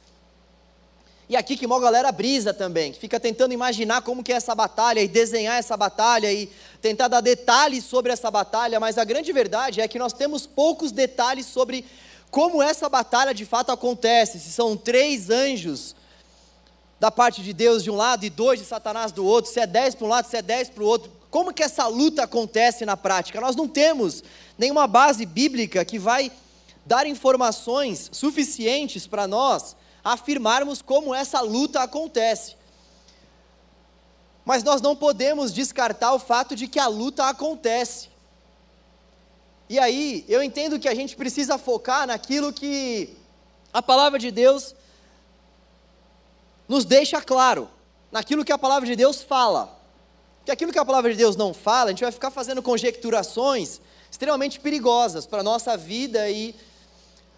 E 1.30 1.36
aqui 1.38 1.56
que 1.56 1.66
uma 1.66 1.80
galera 1.80 2.12
brisa 2.12 2.54
também, 2.54 2.92
que 2.92 3.00
fica 3.00 3.18
tentando 3.18 3.54
imaginar 3.54 4.02
como 4.02 4.22
que 4.22 4.34
é 4.34 4.36
essa 4.36 4.54
batalha 4.54 5.00
e 5.00 5.08
desenhar 5.08 5.58
essa 5.58 5.78
batalha 5.78 6.32
e 6.32 6.50
tentar 6.82 7.08
dar 7.08 7.22
detalhes 7.22 7.86
sobre 7.86 8.12
essa 8.12 8.30
batalha, 8.30 8.82
mas 8.82 8.98
a 8.98 9.06
grande 9.06 9.32
verdade 9.32 9.80
é 9.80 9.88
que 9.88 9.98
nós 9.98 10.12
temos 10.12 10.46
poucos 10.46 10.92
detalhes 10.92 11.46
sobre 11.46 11.86
como 12.32 12.64
essa 12.64 12.88
batalha 12.88 13.34
de 13.34 13.46
fato 13.46 13.72
acontece, 13.72 14.40
se 14.40 14.52
são 14.52 14.78
três 14.78 15.30
anjos 15.30 15.94
da 16.98 17.12
parte 17.12 17.44
de 17.44 17.52
Deus 17.52 17.84
de 17.84 17.92
um 17.92 17.96
lado 17.96 18.24
e 18.24 18.30
dois 18.30 18.60
de 18.60 18.66
Satanás 18.66 19.12
do 19.12 19.26
outro, 19.26 19.52
se 19.52 19.60
é 19.60 19.68
dez 19.68 19.94
para 19.94 20.06
um 20.06 20.10
lado, 20.10 20.30
se 20.30 20.38
é 20.38 20.42
dez 20.42 20.70
para 20.70 20.84
o 20.84 20.88
outro, 20.88 21.12
como 21.30 21.54
que 21.54 21.64
essa 21.64 21.88
luta 21.88 22.24
acontece 22.24 22.86
na 22.86 22.96
prática? 22.96 23.42
Nós 23.42 23.56
não 23.56 23.68
temos 23.68 24.24
nenhuma 24.58 24.88
base 24.88 25.26
bíblica 25.26 25.84
que 25.84 26.00
vai 26.00 26.32
dar 26.86 27.06
informações 27.06 28.10
suficientes 28.14 29.08
para 29.08 29.28
nós 29.28 29.76
afirmarmos 30.04 30.82
como 30.82 31.14
essa 31.14 31.42
luta 31.42 31.82
acontece. 31.82 32.56
Mas 34.46 34.64
nós 34.64 34.82
não 34.82 34.96
podemos 34.96 35.54
descartar 35.54 36.14
o 36.14 36.20
fato 36.20 36.56
de 36.56 36.68
que 36.68 36.80
a 36.80 36.88
luta 36.88 37.26
acontece. 37.26 38.11
E 39.72 39.80
aí, 39.80 40.26
eu 40.28 40.44
entendo 40.44 40.78
que 40.78 40.90
a 40.90 40.94
gente 40.94 41.16
precisa 41.16 41.58
focar 41.58 42.06
naquilo 42.06 42.52
que 42.52 43.16
a 43.72 43.82
palavra 43.82 44.20
de 44.20 44.30
Deus 44.30 44.76
nos 46.68 46.84
deixa 46.84 47.22
claro, 47.22 47.70
naquilo 48.12 48.44
que 48.44 48.52
a 48.52 48.58
palavra 48.58 48.86
de 48.86 48.98
Deus 48.98 49.22
fala. 49.22 49.74
Porque 50.40 50.52
aquilo 50.52 50.74
que 50.74 50.78
a 50.78 50.84
palavra 50.84 51.10
de 51.10 51.16
Deus 51.16 51.38
não 51.38 51.54
fala, 51.54 51.86
a 51.86 51.90
gente 51.92 52.04
vai 52.04 52.12
ficar 52.12 52.32
fazendo 52.32 52.62
conjecturações 52.62 53.80
extremamente 54.12 54.60
perigosas 54.60 55.26
para 55.26 55.40
a 55.40 55.44
nossa 55.44 55.78
vida 55.78 56.30
e 56.30 56.54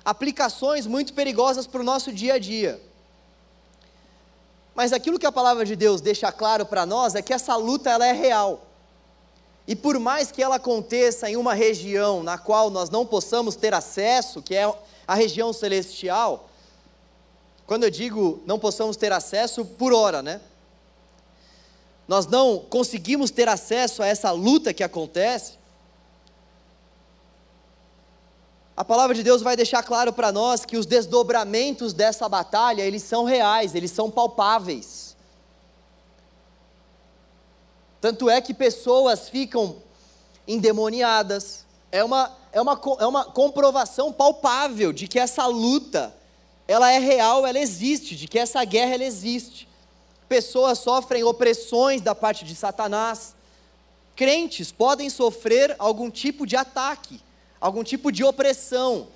aplicações 0.03 0.87
muito 0.87 1.13
perigosas 1.13 1.67
para 1.67 1.81
o 1.81 1.83
nosso 1.83 2.11
dia 2.11 2.33
a 2.33 2.39
dia. 2.39 2.81
Mas 4.73 4.91
aquilo 4.91 5.19
que 5.19 5.27
a 5.27 5.31
palavra 5.31 5.63
de 5.63 5.75
Deus 5.75 6.01
deixa 6.01 6.31
claro 6.31 6.65
para 6.65 6.83
nós 6.83 7.13
é 7.13 7.21
que 7.21 7.31
essa 7.31 7.55
luta 7.55 7.91
ela 7.91 8.07
é 8.07 8.11
real. 8.11 8.72
E 9.67 9.75
por 9.75 9.97
mais 9.97 10.31
que 10.31 10.43
ela 10.43 10.55
aconteça 10.55 11.29
em 11.29 11.37
uma 11.37 11.53
região 11.53 12.21
na 12.21 12.37
qual 12.37 12.69
nós 12.69 12.89
não 12.89 13.05
possamos 13.05 13.55
ter 13.55 13.73
acesso, 13.73 14.41
que 14.41 14.55
é 14.55 14.71
a 15.07 15.15
região 15.15 15.53
celestial, 15.53 16.49
quando 17.65 17.83
eu 17.83 17.89
digo 17.89 18.41
não 18.45 18.59
possamos 18.59 18.97
ter 18.97 19.13
acesso, 19.13 19.63
por 19.63 19.93
hora, 19.93 20.21
né? 20.21 20.41
Nós 22.07 22.25
não 22.25 22.59
conseguimos 22.59 23.31
ter 23.31 23.47
acesso 23.47 24.03
a 24.03 24.07
essa 24.07 24.31
luta 24.31 24.73
que 24.73 24.83
acontece. 24.83 25.53
A 28.75 28.83
palavra 28.83 29.15
de 29.15 29.23
Deus 29.23 29.41
vai 29.41 29.55
deixar 29.55 29.83
claro 29.83 30.11
para 30.11 30.31
nós 30.31 30.65
que 30.65 30.75
os 30.75 30.85
desdobramentos 30.85 31.93
dessa 31.93 32.27
batalha, 32.27 32.81
eles 32.81 33.03
são 33.03 33.23
reais, 33.23 33.75
eles 33.75 33.91
são 33.91 34.11
palpáveis. 34.11 35.12
Tanto 38.03 38.29
é 38.29 38.41
que 38.41 38.53
pessoas 38.53 39.29
ficam 39.29 39.77
endemoniadas. 40.45 41.63
É 41.89 42.03
uma, 42.03 42.37
é 42.51 42.59
uma, 42.59 42.81
é 42.99 43.05
uma 43.07 43.23
comprovação 43.23 44.11
palpável 44.11 44.91
de 44.91 45.07
que 45.07 45.17
essa 45.17 45.45
luta, 45.45 46.13
ela 46.67 46.91
é 46.91 46.99
real, 46.99 47.47
ela 47.47 47.57
existe, 47.57 48.17
de 48.17 48.27
que 48.27 48.37
essa 48.37 48.61
guerra 48.65 48.95
ela 48.95 49.05
existe. 49.05 49.69
Pessoas 50.27 50.79
sofrem 50.79 51.23
opressões 51.23 52.01
da 52.01 52.13
parte 52.13 52.43
de 52.43 52.53
Satanás. 52.55 53.33
Crentes 54.17 54.69
podem 54.69 55.09
sofrer 55.09 55.73
algum 55.79 56.11
tipo 56.11 56.45
de 56.45 56.57
ataque, 56.57 57.21
algum 57.57 57.85
tipo 57.85 58.11
de 58.11 58.21
opressão. 58.21 59.07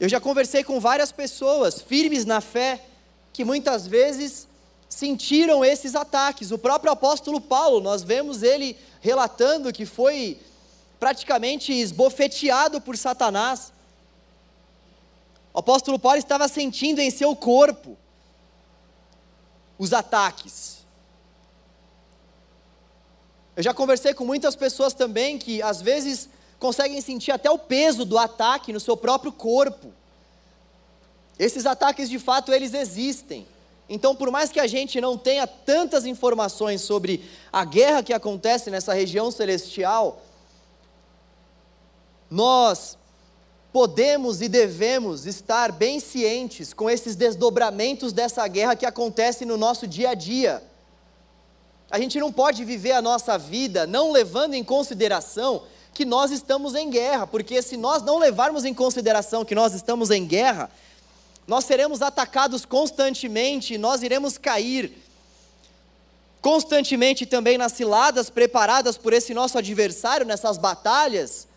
Eu 0.00 0.08
já 0.08 0.18
conversei 0.18 0.64
com 0.64 0.80
várias 0.80 1.12
pessoas 1.12 1.82
firmes 1.82 2.24
na 2.24 2.40
fé, 2.40 2.82
que 3.30 3.44
muitas 3.44 3.86
vezes 3.86 4.47
sentiram 4.88 5.64
esses 5.64 5.94
ataques. 5.94 6.50
O 6.50 6.58
próprio 6.58 6.92
apóstolo 6.92 7.40
Paulo, 7.40 7.80
nós 7.80 8.02
vemos 8.02 8.42
ele 8.42 8.76
relatando 9.00 9.72
que 9.72 9.84
foi 9.84 10.40
praticamente 10.98 11.72
esbofeteado 11.72 12.80
por 12.80 12.96
Satanás. 12.96 13.72
O 15.52 15.58
apóstolo 15.58 15.98
Paulo 15.98 16.18
estava 16.18 16.48
sentindo 16.48 17.00
em 17.00 17.10
seu 17.10 17.34
corpo 17.36 17.96
os 19.78 19.92
ataques. 19.92 20.78
Eu 23.56 23.62
já 23.62 23.74
conversei 23.74 24.14
com 24.14 24.24
muitas 24.24 24.54
pessoas 24.54 24.94
também 24.94 25.38
que 25.38 25.60
às 25.62 25.82
vezes 25.82 26.28
conseguem 26.58 27.00
sentir 27.00 27.30
até 27.30 27.50
o 27.50 27.58
peso 27.58 28.04
do 28.04 28.18
ataque 28.18 28.72
no 28.72 28.80
seu 28.80 28.96
próprio 28.96 29.32
corpo. 29.32 29.92
Esses 31.38 31.66
ataques 31.66 32.08
de 32.08 32.18
fato 32.18 32.52
eles 32.52 32.74
existem. 32.74 33.46
Então, 33.88 34.14
por 34.14 34.30
mais 34.30 34.50
que 34.50 34.60
a 34.60 34.66
gente 34.66 35.00
não 35.00 35.16
tenha 35.16 35.46
tantas 35.46 36.04
informações 36.04 36.82
sobre 36.82 37.24
a 37.50 37.64
guerra 37.64 38.02
que 38.02 38.12
acontece 38.12 38.70
nessa 38.70 38.92
região 38.92 39.30
celestial, 39.30 40.22
nós 42.30 42.98
podemos 43.72 44.42
e 44.42 44.48
devemos 44.48 45.26
estar 45.26 45.72
bem 45.72 46.00
cientes 46.00 46.74
com 46.74 46.90
esses 46.90 47.16
desdobramentos 47.16 48.12
dessa 48.12 48.46
guerra 48.46 48.76
que 48.76 48.84
acontece 48.84 49.44
no 49.44 49.56
nosso 49.56 49.86
dia 49.86 50.10
a 50.10 50.14
dia. 50.14 50.62
A 51.90 51.98
gente 51.98 52.20
não 52.20 52.30
pode 52.30 52.64
viver 52.64 52.92
a 52.92 53.00
nossa 53.00 53.38
vida 53.38 53.86
não 53.86 54.12
levando 54.12 54.54
em 54.54 54.62
consideração 54.64 55.62
que 55.94 56.04
nós 56.04 56.30
estamos 56.30 56.74
em 56.74 56.90
guerra, 56.90 57.26
porque 57.26 57.62
se 57.62 57.76
nós 57.76 58.02
não 58.02 58.18
levarmos 58.18 58.64
em 58.64 58.74
consideração 58.74 59.44
que 59.44 59.54
nós 59.54 59.74
estamos 59.74 60.10
em 60.10 60.26
guerra, 60.26 60.70
nós 61.48 61.64
seremos 61.64 62.02
atacados 62.02 62.66
constantemente, 62.66 63.78
nós 63.78 64.02
iremos 64.02 64.36
cair 64.36 64.92
constantemente 66.42 67.24
também 67.24 67.56
nas 67.56 67.72
ciladas 67.72 68.28
preparadas 68.28 68.98
por 68.98 69.14
esse 69.14 69.32
nosso 69.32 69.56
adversário 69.56 70.26
nessas 70.26 70.58
batalhas, 70.58 71.48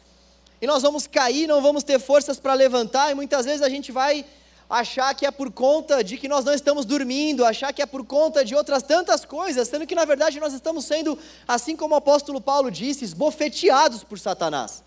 e 0.62 0.66
nós 0.66 0.82
vamos 0.82 1.08
cair, 1.08 1.46
não 1.46 1.62
vamos 1.62 1.84
ter 1.84 2.00
forças 2.00 2.40
para 2.40 2.54
levantar, 2.54 3.12
e 3.12 3.16
muitas 3.16 3.46
vezes 3.46 3.62
a 3.62 3.68
gente 3.68 3.92
vai 3.92 4.26
achar 4.70 5.14
que 5.14 5.26
é 5.26 5.32
por 5.32 5.52
conta 5.52 6.02
de 6.02 6.18
que 6.18 6.30
nós 6.30 6.46
não 6.46 6.54
estamos 6.54 6.86
dormindo, 6.86 7.44
achar 7.44 7.74
que 7.74 7.82
é 7.82 7.86
por 7.86 8.06
conta 8.06 8.46
de 8.46 8.56
outras 8.56 8.82
tantas 8.84 9.26
coisas, 9.26 9.68
sendo 9.68 9.86
que 9.86 9.94
na 9.94 10.06
verdade 10.06 10.40
nós 10.40 10.54
estamos 10.54 10.86
sendo, 10.86 11.20
assim 11.46 11.76
como 11.76 11.96
o 11.96 11.98
apóstolo 11.98 12.40
Paulo 12.40 12.72
disse, 12.72 13.04
esbofeteados 13.04 14.06
por 14.06 14.18
Satanás. 14.18 14.82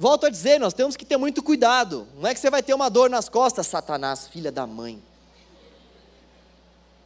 Volto 0.00 0.24
a 0.24 0.30
dizer, 0.30 0.58
nós 0.58 0.72
temos 0.72 0.96
que 0.96 1.04
ter 1.04 1.18
muito 1.18 1.42
cuidado. 1.42 2.08
Não 2.18 2.26
é 2.26 2.32
que 2.32 2.40
você 2.40 2.48
vai 2.48 2.62
ter 2.62 2.72
uma 2.72 2.88
dor 2.88 3.10
nas 3.10 3.28
costas, 3.28 3.66
Satanás, 3.66 4.26
filha 4.26 4.50
da 4.50 4.66
mãe. 4.66 4.98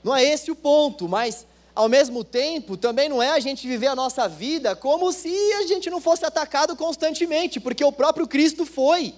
Não 0.05 0.15
é 0.15 0.23
esse 0.23 0.53
o 0.53 0.55
ponto, 0.55 1.09
mas 1.09 1.45
ao 1.75 1.89
mesmo 1.89 2.23
tempo, 2.23 2.77
também 2.77 3.09
não 3.09 3.21
é 3.21 3.31
a 3.31 3.41
gente 3.41 3.67
viver 3.67 3.89
a 3.89 3.97
nossa 3.97 4.29
vida 4.29 4.77
como 4.77 5.11
se 5.11 5.35
a 5.55 5.67
gente 5.67 5.91
não 5.91 6.01
fosse 6.01 6.25
atacado 6.25 6.77
constantemente, 6.77 7.59
porque 7.59 7.85
o 7.85 7.91
próprio 7.91 8.29
Cristo 8.29 8.65
foi. 8.65 9.13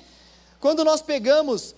Quando 0.59 0.83
nós 0.83 1.03
pegamos 1.03 1.75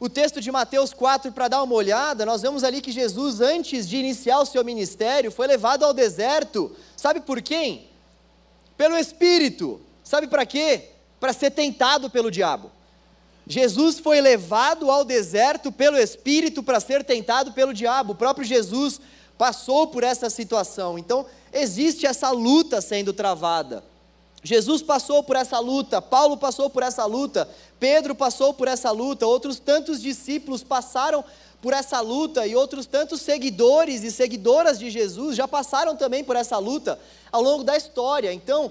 o 0.00 0.08
texto 0.08 0.40
de 0.40 0.50
Mateus 0.50 0.92
4 0.92 1.30
para 1.30 1.46
dar 1.46 1.62
uma 1.62 1.74
olhada, 1.76 2.26
nós 2.26 2.42
vemos 2.42 2.64
ali 2.64 2.80
que 2.80 2.90
Jesus, 2.90 3.40
antes 3.40 3.88
de 3.88 3.96
iniciar 3.96 4.40
o 4.40 4.46
seu 4.46 4.64
ministério, 4.64 5.30
foi 5.30 5.46
levado 5.46 5.84
ao 5.84 5.94
deserto. 5.94 6.74
Sabe 6.96 7.20
por 7.20 7.40
quem? 7.40 7.88
Pelo 8.76 8.96
Espírito. 8.98 9.80
Sabe 10.02 10.26
para 10.26 10.44
quê? 10.44 10.97
Para 11.20 11.32
ser 11.32 11.50
tentado 11.50 12.08
pelo 12.08 12.30
diabo. 12.30 12.70
Jesus 13.46 13.98
foi 13.98 14.20
levado 14.20 14.90
ao 14.90 15.04
deserto 15.04 15.72
pelo 15.72 15.96
Espírito 15.96 16.62
para 16.62 16.80
ser 16.80 17.02
tentado 17.02 17.52
pelo 17.52 17.72
diabo. 17.72 18.12
O 18.12 18.16
próprio 18.16 18.46
Jesus 18.46 19.00
passou 19.38 19.86
por 19.86 20.04
essa 20.04 20.28
situação. 20.28 20.98
Então, 20.98 21.24
existe 21.52 22.06
essa 22.06 22.30
luta 22.30 22.80
sendo 22.80 23.12
travada. 23.12 23.82
Jesus 24.42 24.82
passou 24.82 25.22
por 25.22 25.34
essa 25.34 25.58
luta, 25.58 26.00
Paulo 26.00 26.36
passou 26.36 26.70
por 26.70 26.82
essa 26.82 27.04
luta, 27.06 27.48
Pedro 27.80 28.14
passou 28.14 28.54
por 28.54 28.68
essa 28.68 28.90
luta, 28.90 29.26
outros 29.26 29.58
tantos 29.58 30.00
discípulos 30.00 30.62
passaram 30.62 31.24
por 31.60 31.72
essa 31.72 32.00
luta 32.00 32.46
e 32.46 32.54
outros 32.54 32.86
tantos 32.86 33.20
seguidores 33.20 34.04
e 34.04 34.12
seguidoras 34.12 34.78
de 34.78 34.90
Jesus 34.90 35.36
já 35.36 35.48
passaram 35.48 35.96
também 35.96 36.22
por 36.22 36.36
essa 36.36 36.56
luta 36.58 36.98
ao 37.32 37.42
longo 37.42 37.64
da 37.64 37.76
história. 37.76 38.32
Então, 38.32 38.70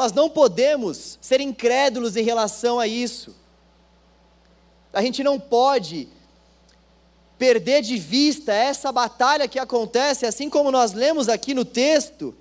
nós 0.00 0.14
não 0.14 0.30
podemos 0.30 1.18
ser 1.20 1.42
incrédulos 1.42 2.16
em 2.16 2.22
relação 2.22 2.80
a 2.80 2.86
isso. 2.86 3.36
A 4.94 5.02
gente 5.02 5.22
não 5.22 5.38
pode 5.38 6.08
perder 7.38 7.82
de 7.82 7.98
vista 7.98 8.50
essa 8.50 8.90
batalha 8.90 9.46
que 9.46 9.58
acontece, 9.58 10.24
assim 10.24 10.48
como 10.48 10.70
nós 10.70 10.94
lemos 10.94 11.28
aqui 11.28 11.52
no 11.52 11.66
texto, 11.66 12.34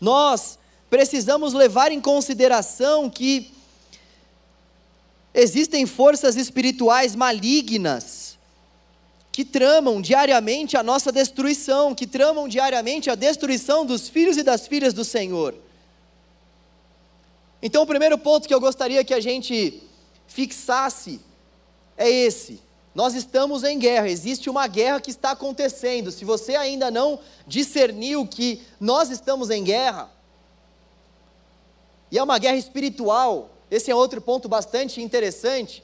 nós 0.00 0.58
precisamos 0.90 1.52
levar 1.52 1.92
em 1.92 2.00
consideração 2.00 3.08
que 3.08 3.54
existem 5.32 5.86
forças 5.86 6.34
espirituais 6.34 7.14
malignas 7.14 8.36
que 9.30 9.44
tramam 9.44 10.02
diariamente 10.02 10.76
a 10.76 10.82
nossa 10.82 11.12
destruição, 11.12 11.94
que 11.94 12.08
tramam 12.08 12.48
diariamente 12.48 13.08
a 13.08 13.14
destruição 13.14 13.86
dos 13.86 14.08
filhos 14.08 14.36
e 14.36 14.42
das 14.42 14.66
filhas 14.66 14.92
do 14.92 15.04
Senhor. 15.04 15.54
Então, 17.66 17.82
o 17.82 17.86
primeiro 17.86 18.18
ponto 18.18 18.46
que 18.46 18.52
eu 18.52 18.60
gostaria 18.60 19.02
que 19.02 19.14
a 19.14 19.20
gente 19.20 19.82
fixasse 20.26 21.18
é 21.96 22.10
esse: 22.10 22.60
nós 22.94 23.14
estamos 23.14 23.64
em 23.64 23.78
guerra, 23.78 24.10
existe 24.10 24.50
uma 24.50 24.66
guerra 24.66 25.00
que 25.00 25.10
está 25.10 25.30
acontecendo. 25.30 26.12
Se 26.12 26.26
você 26.26 26.56
ainda 26.56 26.90
não 26.90 27.18
discerniu 27.46 28.26
que 28.26 28.60
nós 28.78 29.08
estamos 29.08 29.48
em 29.48 29.64
guerra, 29.64 30.10
e 32.12 32.18
é 32.18 32.22
uma 32.22 32.38
guerra 32.38 32.56
espiritual, 32.56 33.48
esse 33.70 33.90
é 33.90 33.94
outro 33.94 34.20
ponto 34.20 34.46
bastante 34.46 35.00
interessante. 35.00 35.82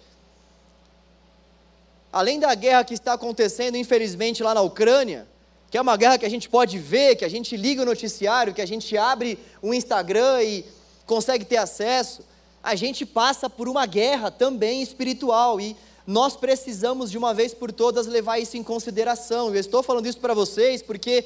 Além 2.13 2.39
da 2.39 2.55
guerra 2.55 2.85
que 2.85 2.93
está 2.93 3.15
acontecendo, 3.15 3.79
infelizmente, 3.79 4.43
lá 4.43 4.53
na 4.53 4.61
Ucrânia, 4.61 5.27
que 5.71 5.79
é 5.79 5.81
uma 5.81 5.97
guerra 5.97 6.19
que 6.19 6.27
a 6.27 6.31
gente 6.31 6.47
pode 6.47 6.79
ver, 6.79 7.17
que 7.17 7.25
a 7.25 7.29
gente 7.31 7.57
liga 7.57 7.81
o 7.81 7.87
noticiário, 7.87 8.53
que 8.53 8.61
a 8.61 8.67
gente 8.67 8.99
abre 8.99 9.39
o 9.63 9.73
Instagram 9.73 10.43
e 10.43 10.80
consegue 11.11 11.45
ter 11.45 11.57
acesso, 11.57 12.23
a 12.63 12.77
gente 12.77 13.05
passa 13.05 13.51
por 13.51 13.69
uma 13.69 13.85
guerra 13.85 14.31
também 14.31 14.81
espiritual 14.81 15.61
e 15.61 15.77
nós 16.07 16.37
precisamos 16.37 17.11
de 17.11 17.19
uma 17.19 17.35
vez 17.35 17.53
por 17.53 17.73
todas 17.73 18.07
levar 18.07 18.39
isso 18.39 18.57
em 18.57 18.63
consideração. 18.63 19.49
Eu 19.49 19.61
estou 19.61 19.83
falando 19.83 20.07
isso 20.07 20.21
para 20.21 20.35
vocês 20.35 20.83
porque 20.83 21.25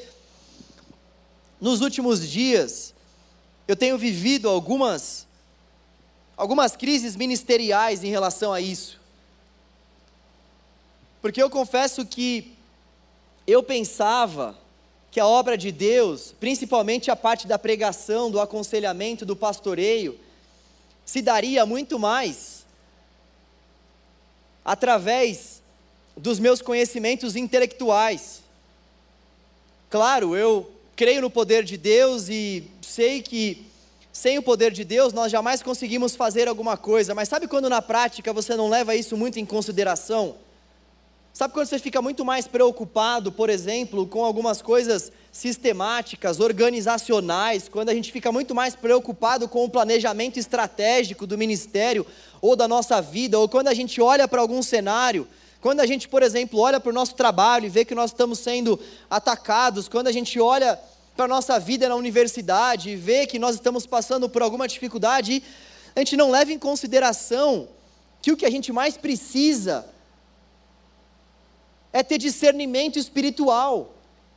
nos 1.61 1.83
últimos 1.83 2.26
dias 2.26 2.95
eu 3.69 3.76
tenho 3.76 3.99
vivido 3.99 4.49
algumas 4.49 5.26
algumas 6.35 6.75
crises 6.75 7.14
ministeriais 7.14 8.02
em 8.02 8.08
relação 8.08 8.54
a 8.54 8.63
isso. 8.63 8.99
Porque 11.21 11.43
eu 11.43 11.50
confesso 11.50 12.06
que 12.06 12.56
eu 13.47 13.63
pensava 13.63 14.56
que 15.15 15.21
a 15.21 15.29
obra 15.29 15.57
de 15.57 15.71
Deus, 15.71 16.35
principalmente 16.41 17.09
a 17.09 17.15
parte 17.15 17.47
da 17.47 17.57
pregação, 17.57 18.33
do 18.33 18.41
aconselhamento, 18.41 19.25
do 19.25 19.37
pastoreio, 19.37 20.19
se 21.07 21.23
daria 21.23 21.65
muito 21.65 22.00
mais 22.00 22.65
através 24.65 25.63
dos 26.17 26.41
meus 26.41 26.61
conhecimentos 26.61 27.37
intelectuais. 27.37 28.43
Claro, 29.89 30.37
eu 30.37 30.69
creio 30.97 31.23
no 31.23 31.31
poder 31.31 31.63
de 31.63 31.77
Deus 31.77 32.29
e 32.29 32.65
sei 32.83 33.23
que 33.23 33.65
sem 34.13 34.37
o 34.37 34.43
poder 34.43 34.73
de 34.73 34.83
Deus 34.83 35.13
nós 35.13 35.31
jamais 35.31 35.63
conseguimos 35.63 36.17
fazer 36.17 36.49
alguma 36.49 36.77
coisa, 36.77 37.15
mas 37.15 37.29
sabe 37.29 37.47
quando 37.47 37.71
na 37.71 37.81
prática 37.81 38.33
você 38.33 38.57
não 38.57 38.69
leva 38.69 38.97
isso 38.97 39.17
muito 39.17 39.39
em 39.39 39.47
consideração? 39.47 40.35
Sabe 41.36 41.52
quando 41.52 41.66
você 41.66 41.80
fica 41.80 42.00
muito 42.00 42.25
mais 42.25 42.47
preocupado, 42.47 43.32
por 43.32 43.50
exemplo, 43.50 44.06
com 44.06 44.25
algumas 44.25 44.62
coisas 44.62 45.10
sistemáticas, 45.32 46.38
organizacionais, 46.38 47.68
quando 47.68 47.88
a 47.88 47.92
gente 47.92 48.12
fica 48.12 48.30
muito 48.30 48.54
mais 48.54 48.76
preocupado 48.76 49.49
com 49.49 49.64
o 49.64 49.68
planejamento 49.68 50.38
estratégico 50.38 51.26
do 51.26 51.36
ministério 51.36 52.06
ou 52.40 52.54
da 52.54 52.68
nossa 52.68 53.02
vida, 53.02 53.36
ou 53.36 53.49
quando 53.49 53.66
a 53.66 53.75
gente 53.75 54.00
olha 54.00 54.28
para 54.28 54.40
algum 54.40 54.62
cenário, 54.62 55.26
quando 55.60 55.80
a 55.80 55.86
gente, 55.86 56.06
por 56.06 56.23
exemplo, 56.23 56.60
olha 56.60 56.78
para 56.78 56.90
o 56.90 56.94
nosso 56.94 57.16
trabalho 57.16 57.66
e 57.66 57.68
vê 57.68 57.84
que 57.84 57.97
nós 57.97 58.10
estamos 58.10 58.38
sendo 58.38 58.78
atacados, 59.10 59.88
quando 59.88 60.06
a 60.06 60.12
gente 60.12 60.38
olha 60.38 60.78
para 61.16 61.25
a 61.25 61.28
nossa 61.28 61.58
vida 61.58 61.88
na 61.88 61.97
universidade 61.97 62.90
e 62.90 62.97
vê 62.97 63.26
que 63.26 63.40
nós 63.40 63.56
estamos 63.56 63.86
passando 63.86 64.28
por 64.28 64.40
alguma 64.40 64.68
dificuldade, 64.68 65.42
a 65.97 65.99
gente 65.99 66.16
não 66.16 66.30
leva 66.30 66.52
em 66.52 66.60
consideração 66.60 67.66
que 68.23 68.30
o 68.30 68.36
que 68.36 68.47
a 68.47 68.50
gente 68.50 68.73
mais 68.73 68.97
precisa 68.97 69.84
é 71.95 72.02
ter 72.02 72.19
discernimento 72.19 72.99
espiritual 72.99 73.95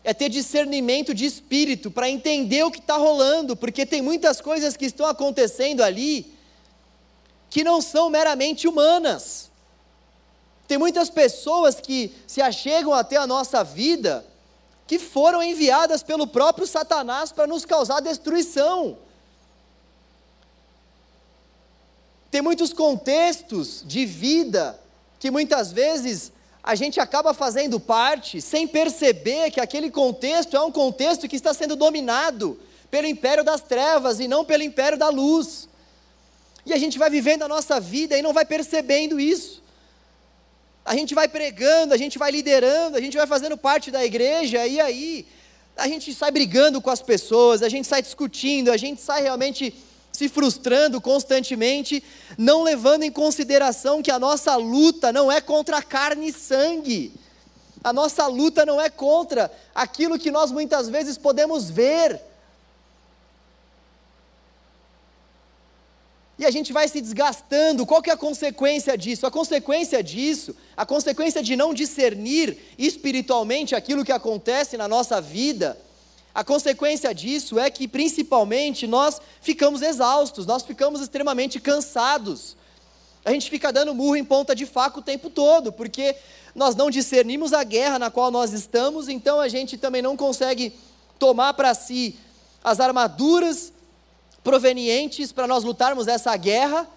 é 0.07 0.13
ter 0.13 0.29
discernimento 0.29 1.13
de 1.13 1.25
espírito 1.25 1.91
para 1.91 2.09
entender 2.09 2.63
o 2.63 2.71
que 2.71 2.79
está 2.79 2.95
rolando, 2.95 3.57
porque 3.57 3.85
tem 3.85 4.01
muitas 4.01 4.39
coisas 4.39 4.77
que 4.77 4.85
estão 4.85 5.05
acontecendo 5.05 5.83
ali 5.83 6.33
que 7.49 7.61
não 7.61 7.81
são 7.81 8.09
meramente 8.09 8.69
humanas. 8.69 9.51
Tem 10.65 10.77
muitas 10.77 11.09
pessoas 11.09 11.81
que 11.81 12.15
se 12.25 12.41
achegam 12.41 12.93
até 12.93 13.17
a 13.17 13.27
nossa 13.27 13.65
vida 13.65 14.25
que 14.87 14.97
foram 14.97 15.43
enviadas 15.43 16.01
pelo 16.01 16.25
próprio 16.25 16.65
Satanás 16.65 17.33
para 17.33 17.45
nos 17.45 17.65
causar 17.65 17.99
destruição. 17.99 18.97
Tem 22.31 22.41
muitos 22.41 22.71
contextos 22.71 23.83
de 23.85 24.05
vida 24.05 24.79
que 25.19 25.29
muitas 25.29 25.73
vezes 25.73 26.31
a 26.67 26.75
gente 26.75 26.99
acaba 26.99 27.33
fazendo 27.33 27.79
parte 27.79 28.41
sem 28.41 28.67
perceber 28.67 29.49
que 29.51 29.61
aquele 29.61 29.89
contexto 29.89 30.57
é 30.57 30.61
um 30.61 30.69
contexto 30.69 31.25
que 31.25 31.37
está 31.37 31.53
sendo 31.53 31.77
dominado 31.77 32.59
pelo 32.91 33.07
império 33.07 33.41
das 33.41 33.61
trevas 33.61 34.19
e 34.19 34.27
não 34.27 34.43
pelo 34.43 34.63
império 34.63 34.97
da 34.97 35.07
luz. 35.07 35.69
E 36.65 36.73
a 36.73 36.77
gente 36.77 36.99
vai 36.99 37.09
vivendo 37.09 37.43
a 37.43 37.47
nossa 37.47 37.79
vida 37.79 38.17
e 38.17 38.21
não 38.21 38.33
vai 38.33 38.43
percebendo 38.43 39.17
isso. 39.17 39.63
A 40.83 40.93
gente 40.93 41.15
vai 41.15 41.29
pregando, 41.29 41.93
a 41.93 41.97
gente 41.97 42.19
vai 42.19 42.31
liderando, 42.31 42.97
a 42.97 43.01
gente 43.01 43.15
vai 43.15 43.25
fazendo 43.25 43.55
parte 43.55 43.89
da 43.89 44.03
igreja, 44.03 44.67
e 44.67 44.81
aí 44.81 45.25
a 45.77 45.87
gente 45.87 46.13
sai 46.13 46.31
brigando 46.31 46.81
com 46.81 46.89
as 46.89 47.01
pessoas, 47.01 47.63
a 47.63 47.69
gente 47.69 47.87
sai 47.87 48.01
discutindo, 48.01 48.73
a 48.73 48.77
gente 48.77 48.99
sai 48.99 49.21
realmente 49.21 49.73
se 50.17 50.27
frustrando 50.27 50.99
constantemente, 50.99 52.03
não 52.39 52.63
levando 52.63 53.03
em 53.03 53.11
consideração 53.11 54.01
que 54.01 54.09
a 54.09 54.17
nossa 54.17 54.55
luta 54.55 55.13
não 55.13 55.31
é 55.31 55.39
contra 55.39 55.79
carne 55.79 56.29
e 56.29 56.33
sangue. 56.33 57.13
A 57.83 57.93
nossa 57.93 58.25
luta 58.25 58.65
não 58.65 58.81
é 58.81 58.89
contra 58.89 59.51
aquilo 59.75 60.17
que 60.17 60.31
nós 60.31 60.51
muitas 60.51 60.89
vezes 60.89 61.19
podemos 61.19 61.69
ver. 61.69 62.19
E 66.39 66.47
a 66.47 66.49
gente 66.49 66.73
vai 66.73 66.87
se 66.87 66.99
desgastando. 66.99 67.85
Qual 67.85 68.01
que 68.01 68.09
é 68.09 68.13
a 68.13 68.17
consequência 68.17 68.97
disso? 68.97 69.27
A 69.27 69.29
consequência 69.29 70.01
disso, 70.01 70.55
a 70.75 70.83
consequência 70.83 71.43
de 71.43 71.55
não 71.55 71.75
discernir 71.75 72.57
espiritualmente 72.75 73.75
aquilo 73.75 74.03
que 74.03 74.11
acontece 74.11 74.77
na 74.77 74.87
nossa 74.87 75.21
vida, 75.21 75.77
a 76.37 76.43
consequência 76.43 77.15
disso 77.15 77.57
é 77.57 77.67
que, 77.67 77.87
principalmente, 77.87 78.85
nós 78.85 79.19
ficamos 79.41 79.81
exaustos, 79.81 80.45
nós 80.45 80.61
ficamos 80.61 81.01
extremamente 81.01 81.59
cansados. 81.59 82.55
A 83.25 83.31
gente 83.31 83.49
fica 83.49 83.73
dando 83.73 83.91
murro 83.95 84.15
em 84.15 84.23
ponta 84.23 84.53
de 84.53 84.63
faca 84.67 84.99
o 84.99 85.01
tempo 85.01 85.31
todo, 85.31 85.71
porque 85.71 86.15
nós 86.53 86.75
não 86.75 86.91
discernimos 86.91 87.53
a 87.53 87.63
guerra 87.63 87.97
na 87.97 88.11
qual 88.11 88.29
nós 88.29 88.53
estamos, 88.53 89.09
então 89.09 89.41
a 89.41 89.47
gente 89.47 89.79
também 89.79 89.99
não 89.99 90.15
consegue 90.15 90.75
tomar 91.17 91.55
para 91.55 91.73
si 91.73 92.19
as 92.63 92.79
armaduras 92.79 93.73
provenientes 94.43 95.31
para 95.31 95.47
nós 95.47 95.63
lutarmos 95.63 96.07
essa 96.07 96.37
guerra, 96.37 96.87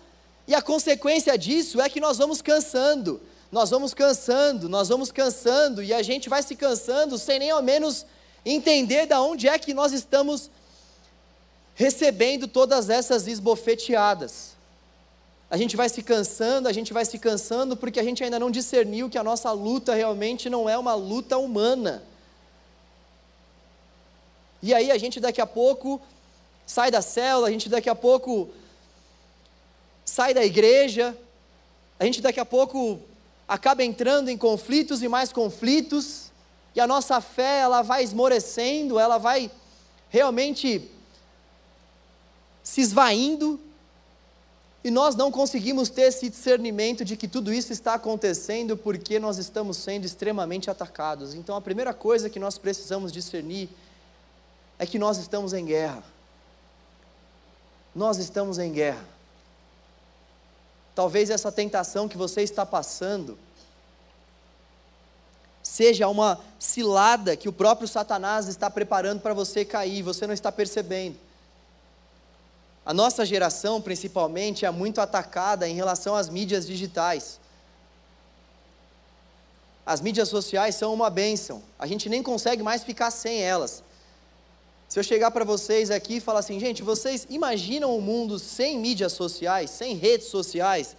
e 0.47 0.55
a 0.55 0.61
consequência 0.61 1.39
disso 1.39 1.81
é 1.81 1.89
que 1.89 1.99
nós 1.99 2.19
vamos 2.19 2.43
cansando, 2.43 3.23
nós 3.51 3.71
vamos 3.71 3.95
cansando, 3.95 4.69
nós 4.69 4.91
vamos 4.91 5.11
cansando, 5.11 5.83
e 5.83 5.95
a 5.95 6.03
gente 6.03 6.29
vai 6.29 6.43
se 6.43 6.55
cansando 6.55 7.17
sem 7.17 7.39
nem 7.39 7.51
ao 7.51 7.63
menos 7.63 8.05
entender 8.45 9.07
de 9.07 9.15
onde 9.15 9.49
é 9.49 9.59
que 9.59 9.75
nós 9.75 9.93
estamos 9.93 10.51
recebendo 11.75 12.47
todas 12.47 12.91
essas 12.91 13.27
esbofeteadas. 13.27 14.57
A 15.51 15.57
gente 15.57 15.77
vai 15.77 15.89
se 15.89 16.03
cansando, 16.03 16.69
a 16.69 16.73
gente 16.73 16.93
vai 16.93 17.05
se 17.05 17.19
cansando 17.19 17.77
porque 17.77 17.99
a 17.99 18.05
gente 18.05 18.23
ainda 18.23 18.39
não 18.39 18.51
discerniu 18.51 19.11
que 19.11 19.19
a 19.19 19.25
nossa 19.25 19.51
luta 19.51 19.95
realmente 19.95 20.49
não 20.49 20.69
é 20.69 20.79
uma 20.79 20.95
luta 20.95 21.37
humana. 21.39 22.03
E 24.63 24.73
aí 24.73 24.91
a 24.91 24.99
gente 24.99 25.19
daqui 25.19 25.41
a 25.41 25.47
pouco 25.47 26.01
sai 26.67 26.91
da 26.91 27.03
célula, 27.03 27.49
a 27.49 27.51
gente 27.51 27.69
daqui 27.69 27.89
a 27.89 27.95
pouco 27.95 28.49
sai 30.05 30.33
da 30.33 30.45
igreja, 30.45 31.17
a 31.99 32.05
gente 32.05 32.21
daqui 32.21 32.39
a 32.39 32.45
pouco 32.45 33.01
acaba 33.49 33.83
entrando 33.83 34.29
em 34.29 34.39
conflitos 34.39 35.03
e 35.03 35.09
mais 35.09 35.33
conflitos, 35.33 36.30
e 36.75 36.81
a 36.81 36.87
nossa 36.87 37.21
fé 37.21 37.61
ela 37.61 37.83
vai 37.83 38.03
esmorecendo, 38.03 38.99
ela 38.99 39.19
vai 39.19 39.51
realmente 40.09 40.91
se 42.63 42.81
esvaindo, 42.81 43.61
e 44.83 44.91
nós 44.91 45.15
não 45.15 45.31
conseguimos 45.31 45.91
ter 45.91 46.03
esse 46.03 46.31
discernimento 46.31 47.05
de 47.05 47.15
que 47.15 47.29
tudo 47.29 47.53
isso 47.53 47.71
está 47.73 47.95
acontecendo 47.95 48.79
porque 48.79 49.19
nós 49.19 49.37
estamos 49.37 49.77
sendo 49.77 50.07
extremamente 50.07 50.71
atacados. 50.71 51.35
Então 51.35 51.55
a 51.55 51.61
primeira 51.61 51.93
coisa 51.93 52.31
que 52.31 52.39
nós 52.39 52.57
precisamos 52.57 53.13
discernir 53.13 53.69
é 54.79 54.87
que 54.87 54.99
nós 54.99 55.19
estamos 55.19 55.53
em 55.53 55.67
guerra. 55.67 56.03
Nós 57.95 58.17
estamos 58.17 58.59
em 58.59 58.73
guerra. 58.73 59.05
Talvez 60.95 61.29
essa 61.29 61.53
tentação 61.53 62.09
que 62.09 62.17
você 62.17 62.43
está 62.43 62.65
passando 62.65 63.39
seja 65.71 66.09
uma 66.09 66.41
cilada 66.59 67.37
que 67.37 67.49
o 67.49 67.53
próprio 67.53 67.87
Satanás 67.87 68.49
está 68.49 68.69
preparando 68.69 69.21
para 69.21 69.33
você 69.33 69.65
cair, 69.65 70.03
você 70.03 70.27
não 70.27 70.35
está 70.35 70.51
percebendo. 70.51 71.17
A 72.85 72.93
nossa 72.93 73.25
geração, 73.25 73.81
principalmente, 73.81 74.67
é 74.67 74.71
muito 74.73 75.01
atacada 75.01 75.69
em 75.69 75.75
relação 75.77 76.17
às 76.17 76.29
mídias 76.29 76.67
digitais. 76.67 77.39
As 79.87 80.01
mídias 80.01 80.29
sociais 80.29 80.75
são 80.75 80.93
uma 80.93 81.09
bênção, 81.09 81.63
a 81.79 81.87
gente 81.87 82.09
nem 82.09 82.21
consegue 82.21 82.65
mais 82.65 82.83
ficar 82.83 83.13
sem 83.13 83.41
elas. 83.41 83.85
Se 84.89 84.99
eu 84.99 85.05
chegar 85.05 85.31
para 85.31 85.45
vocês 85.45 85.89
aqui 85.93 86.17
e 86.17 86.21
falar 86.21 86.41
assim, 86.41 86.59
gente, 86.59 86.83
vocês 86.83 87.29
imaginam 87.31 87.97
um 87.97 88.01
mundo 88.01 88.41
sem 88.41 88.77
mídias 88.77 89.13
sociais, 89.13 89.71
sem 89.71 89.95
redes 89.95 90.27
sociais? 90.27 90.97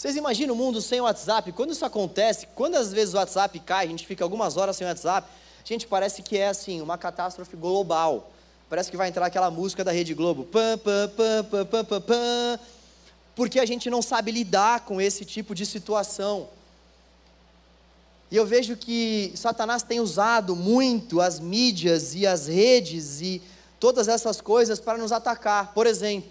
Vocês 0.00 0.16
imaginam 0.16 0.54
um 0.54 0.56
mundo 0.56 0.80
sem 0.80 0.98
WhatsApp? 0.98 1.52
Quando 1.52 1.72
isso 1.72 1.84
acontece, 1.84 2.48
quantas 2.54 2.90
vezes 2.90 3.12
o 3.12 3.18
WhatsApp 3.18 3.60
cai, 3.60 3.84
a 3.84 3.88
gente 3.90 4.06
fica 4.06 4.24
algumas 4.24 4.56
horas 4.56 4.74
sem 4.74 4.86
WhatsApp, 4.86 5.28
gente, 5.62 5.86
parece 5.86 6.22
que 6.22 6.38
é 6.38 6.48
assim, 6.48 6.80
uma 6.80 6.96
catástrofe 6.96 7.54
global. 7.54 8.32
Parece 8.70 8.90
que 8.90 8.96
vai 8.96 9.08
entrar 9.08 9.26
aquela 9.26 9.50
música 9.50 9.84
da 9.84 9.92
Rede 9.92 10.14
Globo. 10.14 10.44
Pam, 10.44 10.78
pam, 10.78 11.06
pam, 11.14 11.44
pam, 11.44 11.66
pam, 11.66 11.84
pam, 11.84 12.00
pam, 12.00 12.60
porque 13.36 13.60
a 13.60 13.66
gente 13.66 13.90
não 13.90 14.00
sabe 14.00 14.32
lidar 14.32 14.86
com 14.86 15.02
esse 15.02 15.22
tipo 15.22 15.54
de 15.54 15.66
situação. 15.66 16.48
E 18.30 18.36
eu 18.36 18.46
vejo 18.46 18.78
que 18.78 19.34
Satanás 19.36 19.82
tem 19.82 20.00
usado 20.00 20.56
muito 20.56 21.20
as 21.20 21.38
mídias 21.38 22.14
e 22.14 22.26
as 22.26 22.46
redes 22.46 23.20
e 23.20 23.42
todas 23.78 24.08
essas 24.08 24.40
coisas 24.40 24.80
para 24.80 24.96
nos 24.96 25.12
atacar. 25.12 25.74
Por 25.74 25.86
exemplo, 25.86 26.30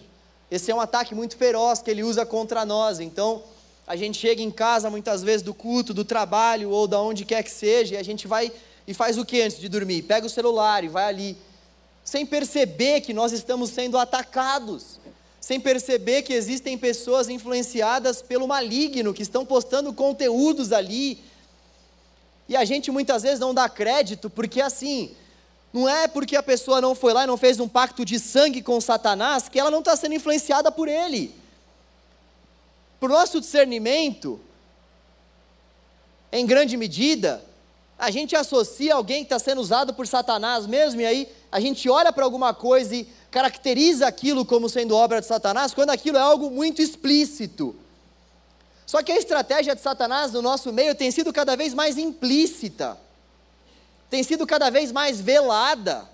esse 0.50 0.72
é 0.72 0.74
um 0.74 0.82
ataque 0.82 1.14
muito 1.14 1.38
feroz 1.38 1.84
que 1.84 1.92
ele 1.92 2.02
usa 2.02 2.26
contra 2.26 2.66
nós. 2.66 3.00
Então, 3.00 3.44
a 3.90 3.96
gente 3.96 4.20
chega 4.20 4.40
em 4.40 4.52
casa 4.52 4.88
muitas 4.88 5.24
vezes 5.24 5.42
do 5.42 5.52
culto, 5.52 5.96
do 5.96 6.06
trabalho 6.06 6.70
ou 6.70 6.88
da 6.88 7.02
onde 7.02 7.26
quer 7.26 7.42
que 7.42 7.50
seja, 7.50 7.96
e 7.96 7.98
a 7.98 8.04
gente 8.04 8.28
vai 8.28 8.52
e 8.88 8.94
faz 8.94 9.18
o 9.18 9.26
que 9.26 9.42
antes 9.42 9.60
de 9.60 9.68
dormir? 9.68 10.04
Pega 10.04 10.28
o 10.28 10.30
celular 10.30 10.84
e 10.84 10.88
vai 10.88 11.06
ali 11.06 11.36
sem 12.04 12.24
perceber 12.24 13.02
que 13.02 13.16
nós 13.16 13.32
estamos 13.32 13.72
sendo 13.72 13.98
atacados, 13.98 15.00
sem 15.42 15.60
perceber 15.60 16.22
que 16.22 16.34
existem 16.34 16.78
pessoas 16.78 17.30
influenciadas 17.30 18.22
pelo 18.22 18.48
maligno, 18.48 19.12
que 19.12 19.24
estão 19.24 19.44
postando 19.44 19.92
conteúdos 19.92 20.72
ali. 20.72 21.20
E 22.48 22.56
a 22.56 22.66
gente 22.66 22.92
muitas 22.92 23.24
vezes 23.24 23.40
não 23.40 23.56
dá 23.56 23.68
crédito, 23.68 24.30
porque 24.30 24.62
assim, 24.62 25.16
não 25.74 25.90
é 25.90 26.08
porque 26.08 26.36
a 26.36 26.44
pessoa 26.44 26.80
não 26.80 26.94
foi 26.94 27.12
lá 27.12 27.24
e 27.24 27.28
não 27.28 27.38
fez 27.38 27.60
um 27.60 27.68
pacto 27.68 28.06
de 28.06 28.20
sangue 28.20 28.62
com 28.62 28.80
Satanás 28.80 29.50
que 29.50 29.60
ela 29.60 29.72
não 29.72 29.80
está 29.80 29.96
sendo 29.96 30.14
influenciada 30.14 30.72
por 30.72 30.88
ele. 30.88 31.40
Por 33.00 33.10
nosso 33.10 33.40
discernimento, 33.40 34.40
em 36.32 36.46
grande 36.46 36.76
medida, 36.76 37.44
a 37.98 38.12
gente 38.12 38.36
associa 38.36 38.96
alguém 38.96 39.20
que 39.20 39.34
está 39.34 39.40
sendo 39.40 39.62
usado 39.62 39.94
por 39.94 40.06
Satanás 40.08 40.66
mesmo, 40.66 41.02
e 41.02 41.06
aí 41.06 41.28
a 41.52 41.60
gente 41.60 41.90
olha 41.90 42.12
para 42.12 42.24
alguma 42.24 42.54
coisa 42.54 42.96
e 42.96 43.08
caracteriza 43.32 44.08
aquilo 44.08 44.46
como 44.46 44.70
sendo 44.70 44.96
obra 44.96 45.22
de 45.22 45.28
Satanás, 45.28 45.74
quando 45.74 45.90
aquilo 45.90 46.18
é 46.18 46.22
algo 46.22 46.50
muito 46.50 46.82
explícito. 46.82 47.76
Só 48.86 49.04
que 49.04 49.12
a 49.12 49.18
estratégia 49.18 49.76
de 49.76 49.82
Satanás 49.82 50.32
no 50.32 50.42
nosso 50.42 50.74
meio 50.74 50.96
tem 50.96 51.12
sido 51.12 51.32
cada 51.32 51.56
vez 51.56 51.74
mais 51.74 51.98
implícita, 51.98 52.98
tem 54.10 54.24
sido 54.24 54.48
cada 54.48 54.70
vez 54.70 54.92
mais 54.92 55.22
velada. 55.22 56.10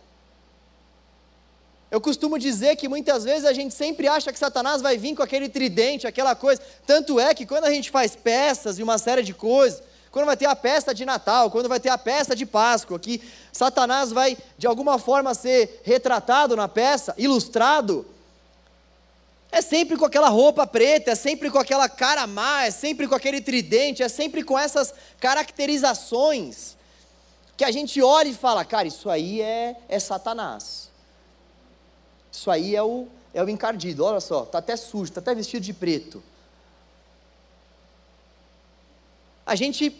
Eu 1.95 2.01
costumo 2.01 2.37
dizer 2.37 2.75
que 2.75 2.89
muitas 2.89 3.23
vezes 3.23 3.45
a 3.45 3.53
gente 3.53 3.73
sempre 3.73 4.05
acha 4.05 4.29
que 4.33 4.37
Satanás 4.37 4.81
vai 4.81 4.97
vir 4.97 5.15
com 5.15 5.23
aquele 5.23 5.47
tridente, 5.47 6.05
aquela 6.05 6.35
coisa. 6.35 6.61
Tanto 6.85 7.21
é 7.21 7.33
que 7.33 7.45
quando 7.45 7.63
a 7.63 7.71
gente 7.71 7.89
faz 7.89 8.17
peças 8.17 8.77
e 8.77 8.83
uma 8.83 8.97
série 8.97 9.23
de 9.23 9.33
coisas, 9.33 9.81
quando 10.11 10.25
vai 10.25 10.35
ter 10.35 10.45
a 10.45 10.57
festa 10.57 10.93
de 10.93 11.05
Natal, 11.05 11.49
quando 11.49 11.69
vai 11.69 11.79
ter 11.79 11.87
a 11.87 11.97
festa 11.97 12.35
de 12.35 12.45
Páscoa, 12.45 12.99
que 12.99 13.21
Satanás 13.49 14.11
vai 14.11 14.37
de 14.57 14.67
alguma 14.67 14.99
forma 14.99 15.33
ser 15.33 15.79
retratado 15.85 16.53
na 16.53 16.67
peça, 16.67 17.15
ilustrado, 17.17 18.05
é 19.49 19.61
sempre 19.61 19.95
com 19.95 20.03
aquela 20.03 20.27
roupa 20.27 20.67
preta, 20.67 21.11
é 21.11 21.15
sempre 21.15 21.49
com 21.49 21.59
aquela 21.59 21.87
cara 21.87 22.27
má, 22.27 22.65
é 22.65 22.71
sempre 22.71 23.07
com 23.07 23.15
aquele 23.15 23.39
tridente, 23.39 24.03
é 24.03 24.09
sempre 24.09 24.43
com 24.43 24.59
essas 24.59 24.93
caracterizações 25.17 26.75
que 27.55 27.63
a 27.63 27.71
gente 27.71 28.01
olha 28.01 28.27
e 28.27 28.33
fala, 28.33 28.65
cara, 28.65 28.85
isso 28.85 29.09
aí 29.09 29.39
é, 29.39 29.77
é 29.87 29.97
Satanás. 29.97 30.84
Isso 32.35 32.51
aí 32.51 32.75
é 32.75 32.83
o, 32.83 33.07
é 33.33 33.41
o 33.41 33.49
encardido, 33.49 34.03
olha 34.03 34.19
só, 34.19 34.43
está 34.43 34.57
até 34.57 34.75
sujo, 34.75 35.05
está 35.05 35.21
até 35.21 35.33
vestido 35.33 35.63
de 35.63 35.73
preto. 35.73 36.21
A 39.45 39.55
gente 39.55 39.95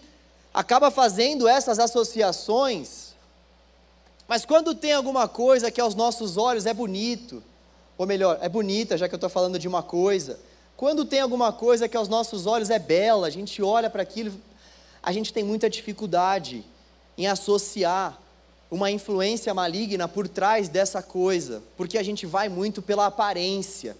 acaba 0.53 0.91
fazendo 0.91 1.47
essas 1.47 1.79
associações, 1.79 3.15
mas 4.27 4.45
quando 4.45 4.75
tem 4.75 4.91
alguma 4.91 5.27
coisa 5.29 5.71
que 5.71 5.79
aos 5.79 5.95
nossos 5.95 6.35
olhos 6.35 6.65
é 6.65 6.73
bonito, 6.73 7.41
ou 7.97 8.05
melhor, 8.05 8.37
é 8.41 8.49
bonita, 8.49 8.97
já 8.97 9.07
que 9.07 9.15
eu 9.15 9.17
estou 9.17 9.29
falando 9.29 9.57
de 9.57 9.67
uma 9.67 9.81
coisa, 9.81 10.37
quando 10.75 11.05
tem 11.05 11.21
alguma 11.21 11.53
coisa 11.53 11.87
que 11.87 11.95
aos 11.95 12.09
nossos 12.09 12.45
olhos 12.45 12.69
é 12.69 12.79
bela, 12.79 13.27
a 13.27 13.29
gente 13.29 13.61
olha 13.61 13.89
para 13.89 14.01
aquilo, 14.01 14.33
a 15.01 15.11
gente 15.13 15.31
tem 15.31 15.43
muita 15.43 15.69
dificuldade 15.69 16.65
em 17.17 17.27
associar 17.27 18.19
uma 18.69 18.89
influência 18.89 19.53
maligna 19.53 20.07
por 20.07 20.27
trás 20.27 20.67
dessa 20.67 21.01
coisa, 21.01 21.61
porque 21.77 21.97
a 21.97 22.03
gente 22.03 22.25
vai 22.25 22.49
muito 22.49 22.81
pela 22.81 23.05
aparência. 23.05 23.95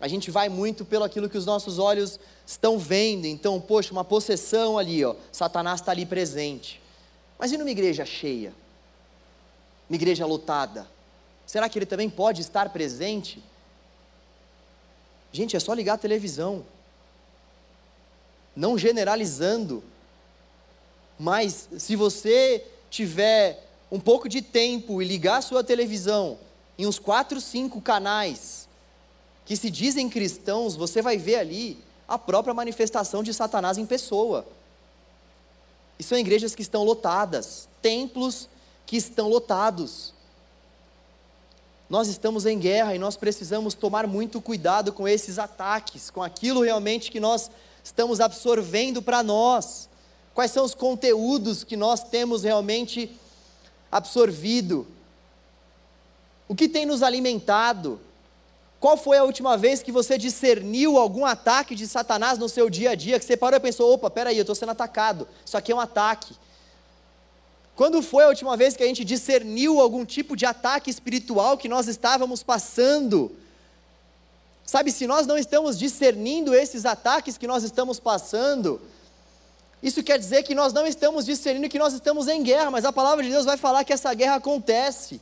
A 0.00 0.08
gente 0.08 0.30
vai 0.30 0.48
muito 0.48 0.84
pelo 0.84 1.04
aquilo 1.04 1.28
que 1.28 1.36
os 1.36 1.44
nossos 1.44 1.78
olhos 1.78 2.18
estão 2.46 2.78
vendo. 2.78 3.26
Então, 3.26 3.60
poxa, 3.60 3.92
uma 3.92 4.04
possessão 4.04 4.78
ali, 4.78 5.04
ó, 5.04 5.14
Satanás 5.30 5.80
está 5.80 5.92
ali 5.92 6.06
presente. 6.06 6.80
Mas 7.38 7.52
e 7.52 7.58
numa 7.58 7.70
igreja 7.70 8.06
cheia? 8.06 8.54
Uma 9.88 9.96
igreja 9.96 10.24
lotada? 10.24 10.88
Será 11.46 11.68
que 11.68 11.78
ele 11.78 11.86
também 11.86 12.08
pode 12.08 12.40
estar 12.40 12.70
presente? 12.70 13.42
Gente, 15.32 15.56
é 15.56 15.60
só 15.60 15.74
ligar 15.74 15.94
a 15.94 15.98
televisão. 15.98 16.64
Não 18.56 18.78
generalizando. 18.78 19.82
Mas 21.18 21.68
se 21.76 21.94
você 21.94 22.64
tiver 22.88 23.69
um 23.90 23.98
pouco 23.98 24.28
de 24.28 24.40
tempo 24.40 25.02
e 25.02 25.04
ligar 25.04 25.42
sua 25.42 25.64
televisão 25.64 26.38
em 26.78 26.86
uns 26.86 26.98
quatro, 26.98 27.40
cinco 27.40 27.80
canais 27.80 28.68
que 29.50 29.56
se 29.56 29.68
dizem 29.68 30.08
cristãos, 30.08 30.76
você 30.76 31.02
vai 31.02 31.16
ver 31.16 31.34
ali 31.34 31.76
a 32.06 32.16
própria 32.16 32.54
manifestação 32.54 33.20
de 33.20 33.34
Satanás 33.34 33.78
em 33.78 33.84
pessoa. 33.84 34.46
E 35.98 36.04
são 36.04 36.16
igrejas 36.16 36.54
que 36.54 36.62
estão 36.62 36.84
lotadas, 36.84 37.68
templos 37.82 38.48
que 38.86 38.96
estão 38.96 39.28
lotados. 39.28 40.14
Nós 41.88 42.06
estamos 42.06 42.46
em 42.46 42.58
guerra 42.58 42.94
e 42.94 42.98
nós 42.98 43.16
precisamos 43.16 43.74
tomar 43.74 44.06
muito 44.06 44.40
cuidado 44.40 44.92
com 44.92 45.08
esses 45.08 45.36
ataques, 45.36 46.10
com 46.10 46.22
aquilo 46.22 46.62
realmente 46.62 47.10
que 47.10 47.18
nós 47.18 47.50
estamos 47.82 48.20
absorvendo 48.20 49.02
para 49.02 49.22
nós. 49.22 49.88
Quais 50.32 50.52
são 50.52 50.64
os 50.64 50.76
conteúdos 50.76 51.64
que 51.64 51.76
nós 51.76 52.04
temos 52.04 52.44
realmente 52.44 53.10
absorvido? 53.90 54.86
O 56.48 56.54
que 56.54 56.68
tem 56.68 56.84
nos 56.84 57.02
alimentado? 57.02 58.00
Qual 58.80 58.96
foi 58.96 59.18
a 59.18 59.24
última 59.24 59.58
vez 59.58 59.82
que 59.82 59.92
você 59.92 60.16
discerniu 60.16 60.98
algum 60.98 61.26
ataque 61.26 61.74
de 61.74 61.86
Satanás 61.86 62.38
no 62.38 62.48
seu 62.48 62.70
dia 62.70 62.90
a 62.90 62.94
dia, 62.94 63.18
que 63.18 63.24
você 63.24 63.36
parou 63.36 63.58
e 63.58 63.60
pensou: 63.60 63.92
opa, 63.92 64.10
peraí, 64.10 64.38
eu 64.38 64.42
estou 64.42 64.54
sendo 64.54 64.70
atacado, 64.70 65.28
isso 65.44 65.56
aqui 65.56 65.70
é 65.70 65.74
um 65.74 65.80
ataque. 65.80 66.34
Quando 67.76 68.02
foi 68.02 68.24
a 68.24 68.28
última 68.28 68.56
vez 68.56 68.76
que 68.76 68.82
a 68.82 68.86
gente 68.86 69.04
discerniu 69.04 69.80
algum 69.80 70.04
tipo 70.04 70.36
de 70.36 70.44
ataque 70.44 70.90
espiritual 70.90 71.56
que 71.56 71.68
nós 71.68 71.88
estávamos 71.88 72.42
passando? 72.42 73.32
Sabe, 74.64 74.92
se 74.92 75.06
nós 75.06 75.26
não 75.26 75.36
estamos 75.36 75.78
discernindo 75.78 76.54
esses 76.54 76.86
ataques 76.86 77.36
que 77.36 77.46
nós 77.46 77.64
estamos 77.64 77.98
passando, 77.98 78.80
isso 79.82 80.02
quer 80.02 80.18
dizer 80.18 80.42
que 80.42 80.54
nós 80.54 80.72
não 80.72 80.86
estamos 80.86 81.24
discernindo 81.24 81.68
que 81.68 81.78
nós 81.78 81.94
estamos 81.94 82.28
em 82.28 82.42
guerra, 82.42 82.70
mas 82.70 82.84
a 82.84 82.92
palavra 82.92 83.24
de 83.24 83.30
Deus 83.30 83.46
vai 83.46 83.56
falar 83.56 83.84
que 83.84 83.92
essa 83.92 84.12
guerra 84.12 84.34
acontece. 84.34 85.20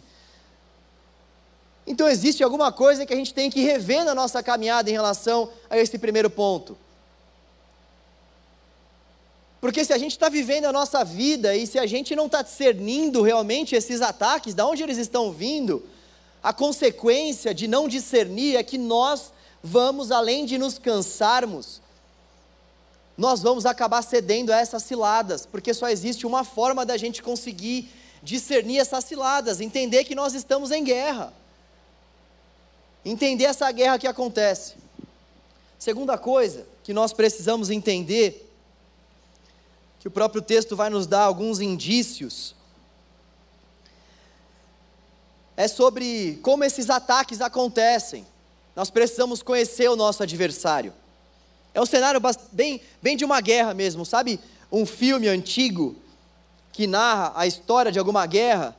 Então 1.87 2.09
existe 2.09 2.43
alguma 2.43 2.73
coisa 2.73 3.07
que 3.07 3.15
a 3.15 3.17
gente 3.17 3.33
tem 3.33 3.49
que 3.49 3.61
rever 3.61 4.05
na 4.05 4.15
nossa 4.15 4.43
caminhada 4.43 4.91
em 4.91 4.93
relação 4.93 5.49
a 5.71 5.79
esse 5.79 5.97
primeiro 5.99 6.29
ponto. 6.29 6.77
Porque 9.61 9.85
se 9.85 9.93
a 9.93 9.99
gente 9.99 10.13
está 10.13 10.29
vivendo 10.29 10.67
a 10.67 10.73
nossa 10.73 11.05
vida 11.05 11.57
e 11.57 11.67
se 11.67 11.79
a 11.79 11.87
gente 11.87 12.15
não 12.15 12.27
está 12.27 12.43
discernindo 12.43 13.23
realmente 13.23 13.75
esses 13.75 14.01
ataques, 14.01 14.55
de 14.55 14.63
onde 14.63 14.83
eles 14.83 14.99
estão 14.99 15.33
vindo, 15.33 15.85
a 16.43 16.53
consequência 16.53 17.55
de 17.55 17.67
não 17.67 17.89
discernir 17.89 18.57
é 18.57 18.63
que 18.63 18.79
nós 18.79 19.33
vamos, 19.63 20.13
além 20.13 20.47
de 20.47 20.59
nos 20.59 20.79
cansarmos, 20.79 21.81
nós 23.19 23.43
vamos 23.43 23.67
acabar 23.67 24.01
cedendo 24.01 24.53
a 24.53 24.59
essas 24.59 24.85
ciladas, 24.85 25.45
porque 25.45 25.75
só 25.75 25.89
existe 25.89 26.25
uma 26.25 26.45
forma 26.45 26.87
da 26.87 26.97
gente 26.97 27.21
conseguir 27.21 27.91
discernir 28.23 28.79
essas 28.79 29.03
ciladas, 29.05 29.61
entender 29.61 30.05
que 30.05 30.15
nós 30.15 30.35
estamos 30.35 30.71
em 30.71 30.85
guerra, 30.85 31.35
entender 33.05 33.47
essa 33.47 33.69
guerra 33.73 33.99
que 33.99 34.07
acontece. 34.07 34.77
Segunda 35.77 36.17
coisa 36.17 36.65
que 36.85 36.93
nós 36.93 37.13
precisamos 37.13 37.71
entender, 37.71 38.49
que 39.99 40.07
o 40.07 40.13
próprio 40.13 40.41
texto 40.41 40.77
vai 40.77 40.89
nos 40.89 41.05
dar 41.05 41.23
alguns 41.23 41.61
indícios, 41.61 42.55
é 45.57 45.67
sobre 45.67 46.39
como 46.41 46.63
esses 46.63 46.89
ataques 46.89 47.41
acontecem. 47.41 48.25
Nós 48.77 48.91
precisamos 48.91 49.43
conhecer 49.43 49.89
o 49.89 49.97
nosso 49.97 50.23
adversário. 50.23 50.95
É 51.79 51.81
um 51.81 51.87
cenário 51.87 52.21
bem, 52.51 52.81
bem 53.01 53.17
de 53.17 53.25
uma 53.25 53.41
guerra 53.41 53.73
mesmo, 53.73 54.05
sabe? 54.05 54.41
Um 54.71 54.85
filme 54.85 55.29
antigo 55.29 55.95
que 56.73 56.89
narra 56.89 57.33
a 57.37 57.47
história 57.47 57.93
de 57.93 58.01
alguma 58.01 58.27
guerra, 58.27 58.77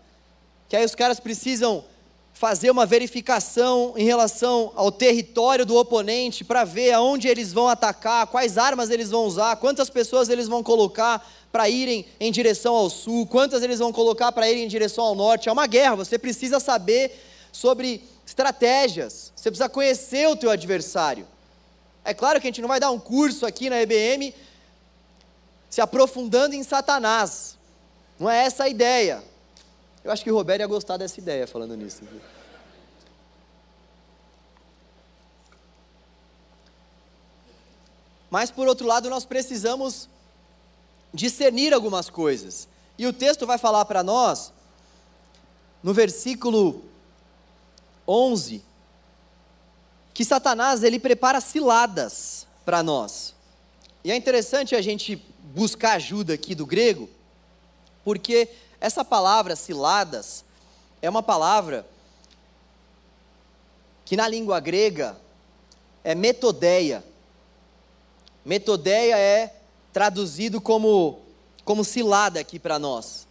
que 0.67 0.75
aí 0.75 0.83
os 0.83 0.95
caras 0.95 1.17
precisam 1.17 1.85
fazer 2.33 2.69
uma 2.69 2.85
verificação 2.85 3.93
em 3.95 4.03
relação 4.03 4.73
ao 4.75 4.91
território 4.91 5.65
do 5.65 5.77
oponente 5.77 6.43
para 6.43 6.65
ver 6.65 6.91
aonde 6.91 7.29
eles 7.29 7.53
vão 7.53 7.69
atacar, 7.69 8.27
quais 8.27 8.57
armas 8.57 8.89
eles 8.89 9.09
vão 9.09 9.23
usar, 9.23 9.55
quantas 9.55 9.89
pessoas 9.89 10.27
eles 10.27 10.49
vão 10.49 10.61
colocar 10.61 11.25
para 11.53 11.69
irem 11.69 12.05
em 12.19 12.29
direção 12.33 12.75
ao 12.75 12.89
sul, 12.89 13.25
quantas 13.25 13.63
eles 13.63 13.79
vão 13.79 13.93
colocar 13.93 14.33
para 14.33 14.49
irem 14.49 14.65
em 14.65 14.67
direção 14.67 15.05
ao 15.05 15.15
norte. 15.15 15.47
É 15.47 15.51
uma 15.53 15.67
guerra, 15.67 15.95
você 15.95 16.19
precisa 16.19 16.59
saber 16.59 17.17
sobre 17.49 18.03
estratégias, 18.25 19.31
você 19.33 19.49
precisa 19.49 19.69
conhecer 19.69 20.27
o 20.27 20.35
teu 20.35 20.49
adversário. 20.49 21.25
É 22.03 22.13
claro 22.13 22.39
que 22.39 22.47
a 22.47 22.49
gente 22.49 22.61
não 22.61 22.67
vai 22.67 22.79
dar 22.79 22.91
um 22.91 22.99
curso 22.99 23.45
aqui 23.45 23.69
na 23.69 23.81
EBM 23.81 24.33
se 25.69 25.81
aprofundando 25.81 26.55
em 26.55 26.63
Satanás. 26.63 27.57
Não 28.17 28.29
é 28.29 28.45
essa 28.45 28.63
a 28.63 28.69
ideia. 28.69 29.23
Eu 30.03 30.11
acho 30.11 30.23
que 30.23 30.31
o 30.31 30.35
Roberto 30.35 30.61
ia 30.61 30.67
gostar 30.67 30.97
dessa 30.97 31.19
ideia 31.19 31.45
falando 31.45 31.75
nisso. 31.75 32.01
Mas 38.29 38.51
por 38.51 38.67
outro 38.67 38.85
lado, 38.85 39.09
nós 39.09 39.25
precisamos 39.25 40.07
discernir 41.13 41.73
algumas 41.73 42.09
coisas. 42.09 42.67
E 42.97 43.07
o 43.07 43.13
texto 43.13 43.47
vai 43.47 43.57
falar 43.57 43.85
para 43.85 44.03
nós, 44.03 44.51
no 45.81 45.93
versículo 45.93 46.83
11, 48.07 48.63
que 50.19 50.25
Satanás 50.25 50.83
ele 50.83 50.99
prepara 50.99 51.39
ciladas 51.39 52.45
para 52.65 52.83
nós. 52.83 53.33
E 54.03 54.11
é 54.11 54.15
interessante 54.17 54.75
a 54.75 54.81
gente 54.81 55.15
buscar 55.55 55.93
ajuda 55.93 56.33
aqui 56.33 56.53
do 56.53 56.65
grego, 56.65 57.09
porque 58.03 58.49
essa 58.81 59.05
palavra 59.05 59.55
ciladas 59.55 60.43
é 61.01 61.09
uma 61.09 61.23
palavra 61.23 61.87
que 64.03 64.17
na 64.17 64.27
língua 64.27 64.59
grega 64.59 65.15
é 66.03 66.13
metodeia. 66.13 67.01
Metodeia 68.43 69.17
é 69.17 69.55
traduzido 69.93 70.59
como 70.59 71.21
como 71.63 71.85
cilada 71.85 72.41
aqui 72.41 72.59
para 72.59 72.77
nós. 72.77 73.25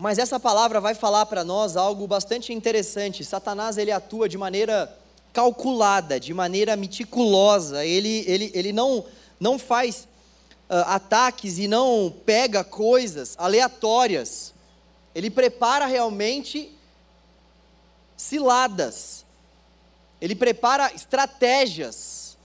Mas 0.00 0.16
essa 0.16 0.38
palavra 0.38 0.80
vai 0.80 0.94
falar 0.94 1.26
para 1.26 1.42
nós 1.42 1.76
algo 1.76 2.06
bastante 2.06 2.52
interessante. 2.52 3.24
Satanás 3.24 3.76
ele 3.76 3.90
atua 3.90 4.28
de 4.28 4.38
maneira 4.38 4.96
calculada, 5.32 6.20
de 6.20 6.32
maneira 6.32 6.76
meticulosa. 6.76 7.84
Ele, 7.84 8.22
ele, 8.28 8.52
ele 8.54 8.72
não, 8.72 9.04
não 9.40 9.58
faz 9.58 10.06
uh, 10.70 10.86
ataques 10.86 11.58
e 11.58 11.66
não 11.66 12.14
pega 12.24 12.62
coisas 12.62 13.34
aleatórias. 13.36 14.54
Ele 15.16 15.30
prepara 15.30 15.84
realmente 15.84 16.72
ciladas. 18.16 19.24
Ele 20.20 20.36
prepara 20.36 20.92
estratégias. 20.94 22.36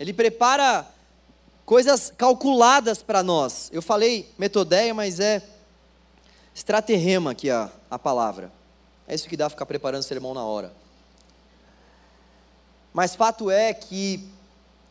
Ele 0.00 0.12
prepara 0.12 0.84
coisas 1.68 2.10
calculadas 2.16 3.02
para 3.02 3.22
nós. 3.22 3.68
Eu 3.70 3.82
falei 3.82 4.32
metodeia, 4.38 4.94
mas 4.94 5.20
é 5.20 5.42
estraterrema 6.54 7.32
aqui 7.32 7.50
a, 7.50 7.70
a 7.90 7.98
palavra. 7.98 8.50
É 9.06 9.14
isso 9.14 9.28
que 9.28 9.36
dá 9.36 9.50
ficar 9.50 9.66
preparando 9.66 10.00
o 10.00 10.04
sermão 10.04 10.32
na 10.32 10.42
hora. 10.42 10.72
Mas 12.90 13.14
fato 13.14 13.50
é 13.50 13.74
que 13.74 14.26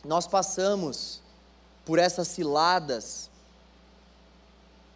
nós 0.04 0.28
passamos 0.28 1.20
por 1.84 1.98
essas 1.98 2.28
ciladas 2.28 3.28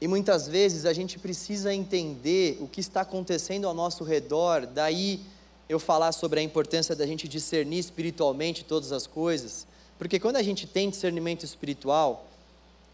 e 0.01 0.07
muitas 0.07 0.47
vezes 0.47 0.87
a 0.87 0.93
gente 0.93 1.19
precisa 1.19 1.75
entender 1.75 2.59
o 2.61 2.69
que 2.69 2.79
está 2.79 3.01
acontecendo 3.01 3.67
ao 3.67 3.75
nosso 3.75 4.05
redor, 4.05 4.67
daí 4.67 5.21
eu 5.69 5.81
falar 5.81 6.13
sobre 6.13 6.39
a 6.39 6.43
importância 6.45 6.95
da 6.95 7.09
gente 7.09 7.27
discernir 7.27 7.81
espiritualmente 7.81 8.63
todas 8.65 8.93
as 8.93 9.05
coisas. 9.05 9.67
Porque 10.03 10.19
quando 10.19 10.35
a 10.35 10.43
gente 10.43 10.67
tem 10.67 10.91
discernimento 10.91 11.45
espiritual, 11.45 12.27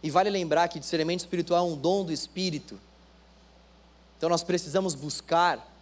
e 0.03 0.11
vale 0.11 0.29
lembrar 0.29 0.69
que 0.69 0.79
discernimento 0.79 1.21
espiritual 1.21 1.67
é 1.67 1.73
um 1.73 1.75
dom 1.75 2.05
do 2.05 2.13
Espírito, 2.13 2.79
então 4.19 4.29
nós 4.29 4.43
precisamos 4.43 4.95
buscar. 4.95 5.75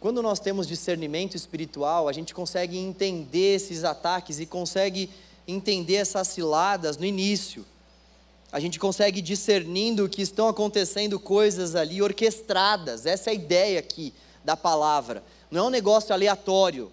Quando 0.00 0.22
nós 0.22 0.40
temos 0.40 0.66
discernimento 0.66 1.36
espiritual, 1.36 2.08
a 2.08 2.14
gente 2.14 2.32
consegue 2.32 2.78
entender 2.78 3.56
esses 3.56 3.84
ataques 3.84 4.40
e 4.40 4.46
consegue 4.46 5.10
entender 5.46 5.96
essas 5.96 6.28
ciladas 6.28 6.96
no 6.96 7.04
início. 7.04 7.66
A 8.50 8.58
gente 8.58 8.78
consegue 8.78 9.20
discernindo 9.20 10.08
que 10.08 10.22
estão 10.22 10.48
acontecendo 10.48 11.20
coisas 11.20 11.74
ali 11.74 12.00
orquestradas. 12.00 13.04
Essa 13.04 13.28
é 13.28 13.32
a 13.32 13.34
ideia 13.34 13.78
aqui 13.78 14.14
da 14.42 14.56
palavra. 14.56 15.22
Não 15.50 15.64
é 15.64 15.66
um 15.66 15.70
negócio 15.70 16.14
aleatório. 16.14 16.90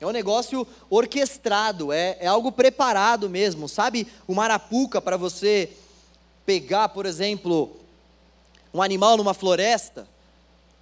É 0.00 0.06
um 0.06 0.10
negócio 0.10 0.66
orquestrado, 0.90 1.90
é, 1.90 2.18
é 2.20 2.26
algo 2.26 2.52
preparado 2.52 3.30
mesmo. 3.30 3.68
Sabe 3.68 4.06
o 4.26 4.34
marapuca 4.34 5.00
para 5.00 5.16
você 5.16 5.70
pegar, 6.44 6.90
por 6.90 7.06
exemplo, 7.06 7.76
um 8.74 8.82
animal 8.82 9.16
numa 9.16 9.32
floresta? 9.32 10.06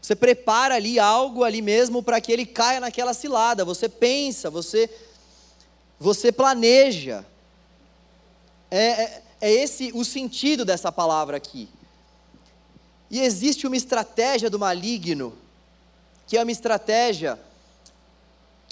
Você 0.02 0.16
prepara 0.16 0.74
ali 0.74 0.98
algo 0.98 1.44
ali 1.44 1.62
mesmo 1.62 2.02
para 2.02 2.20
que 2.20 2.32
ele 2.32 2.44
caia 2.44 2.80
naquela 2.80 3.14
cilada. 3.14 3.64
Você 3.64 3.88
pensa, 3.88 4.50
você, 4.50 4.90
você 5.98 6.32
planeja. 6.32 7.24
É, 8.70 8.84
é, 8.86 9.22
é 9.40 9.50
esse 9.50 9.92
o 9.94 10.04
sentido 10.04 10.64
dessa 10.64 10.90
palavra 10.90 11.36
aqui. 11.36 11.68
E 13.10 13.20
existe 13.20 13.66
uma 13.66 13.76
estratégia 13.76 14.50
do 14.50 14.58
maligno, 14.58 15.38
que 16.26 16.36
é 16.36 16.42
uma 16.42 16.50
estratégia 16.50 17.38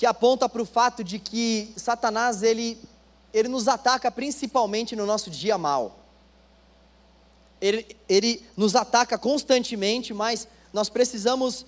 que 0.02 0.06
aponta 0.06 0.48
para 0.48 0.60
o 0.60 0.66
fato 0.66 1.04
de 1.04 1.16
que 1.20 1.72
Satanás 1.76 2.42
ele, 2.42 2.76
ele 3.32 3.46
nos 3.46 3.68
ataca 3.68 4.10
principalmente 4.10 4.96
no 4.96 5.06
nosso 5.06 5.30
dia 5.30 5.56
mal. 5.56 5.96
Ele, 7.60 7.86
ele 8.08 8.44
nos 8.56 8.74
ataca 8.74 9.16
constantemente, 9.16 10.12
mas 10.12 10.48
nós 10.72 10.88
precisamos 10.88 11.64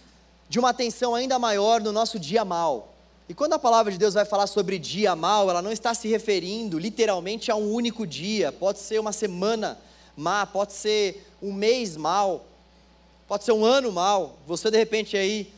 de 0.49 0.59
uma 0.59 0.71
atenção 0.71 1.15
ainda 1.15 1.39
maior 1.39 1.81
no 1.81 1.93
nosso 1.93 2.19
dia 2.19 2.45
mal. 2.45 2.93
E 3.29 3.35
quando 3.35 3.53
a 3.53 3.59
palavra 3.61 3.93
de 3.93 3.99
Deus 3.99 4.15
vai 4.15 4.25
falar 4.25 4.49
sobre 4.49 4.81
dia 4.81 5.15
mal, 5.15 5.49
ela 5.49 5.63
não 5.63 5.71
está 5.71 5.95
se 5.95 6.09
referindo 6.09 6.77
literalmente 6.77 7.53
a 7.53 7.55
um 7.55 7.71
único 7.73 8.05
dia, 8.05 8.51
pode 8.51 8.81
ser 8.81 8.99
uma 8.99 9.13
semana 9.13 9.79
má, 10.17 10.45
pode 10.45 10.73
ser 10.73 11.25
um 11.41 11.53
mês 11.53 11.97
mal, 11.97 12.45
pode 13.29 13.45
ser 13.45 13.53
um 13.53 13.65
ano 13.65 13.93
mal. 13.93 14.35
Você 14.45 14.73
de 14.73 14.77
repente 14.77 15.17
aí 15.17 15.53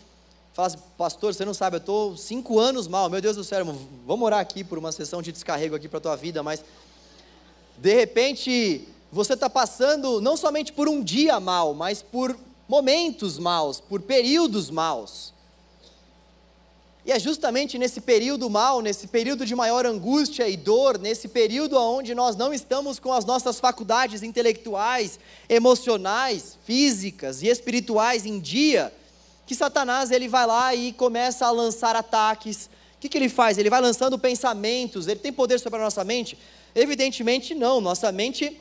falasse, 0.57 0.79
pastor, 0.97 1.35
você 1.35 1.45
não 1.45 1.53
sabe, 1.53 1.77
eu 1.77 1.81
estou 1.81 2.16
cinco 2.16 2.59
anos 2.59 2.88
mal, 2.88 3.11
meu 3.11 3.21
Deus 3.21 3.37
do 3.37 3.45
céu, 3.45 3.62
vamos 4.07 4.25
orar 4.25 4.40
aqui 4.40 4.64
por 4.64 4.79
uma 4.79 4.90
sessão 4.90 5.21
de 5.21 5.31
descarrego 5.31 5.77
aqui 5.77 5.87
para 5.87 5.99
a 5.99 6.01
tua 6.01 6.16
vida, 6.16 6.42
mas 6.42 6.64
de 7.77 7.95
repente 7.95 8.88
você 9.12 9.35
está 9.35 9.51
passando 9.51 10.19
não 10.19 10.35
somente 10.35 10.73
por 10.73 10.88
um 10.88 11.05
dia 11.05 11.38
mal, 11.38 11.75
mas 11.75 12.01
por 12.01 12.35
momentos 12.66 13.38
maus, 13.38 13.81
por 13.81 14.01
períodos 14.01 14.71
maus. 14.71 15.35
E 17.05 17.12
é 17.12 17.21
justamente 17.21 17.77
nesse 17.77 18.01
período 18.01 18.49
mal, 18.49 18.81
nesse 18.81 19.09
período 19.09 19.45
de 19.45 19.55
maior 19.55 19.85
angústia 19.85 20.49
e 20.49 20.57
dor, 20.57 20.99
nesse 20.99 21.29
período 21.29 21.77
onde 21.77 22.14
nós 22.14 22.35
não 22.35 22.55
estamos 22.55 22.99
com 22.99 23.12
as 23.12 23.27
nossas 23.27 23.61
faculdades 23.61 24.23
intelectuais, 24.23 25.21
emocionais, 25.51 26.57
físicas 26.64 27.42
e 27.42 27.49
espirituais 27.49 28.25
em 28.25 28.40
dia, 28.40 28.90
que 29.46 29.54
Satanás 29.54 30.11
ele 30.11 30.28
vai 30.28 30.44
lá 30.44 30.74
e 30.74 30.92
começa 30.92 31.46
a 31.46 31.50
lançar 31.50 31.94
ataques. 31.94 32.66
O 32.96 32.98
que, 33.00 33.09
que 33.09 33.16
ele 33.16 33.28
faz? 33.28 33.56
Ele 33.56 33.70
vai 33.70 33.80
lançando 33.80 34.18
pensamentos, 34.18 35.06
ele 35.06 35.20
tem 35.20 35.32
poder 35.32 35.61
sobre 35.61 35.78
a 35.78 35.82
nossa 35.82 36.02
mente? 36.02 36.37
Evidentemente 36.74 37.54
não, 37.54 37.80
nossa 37.80 38.11
mente 38.11 38.61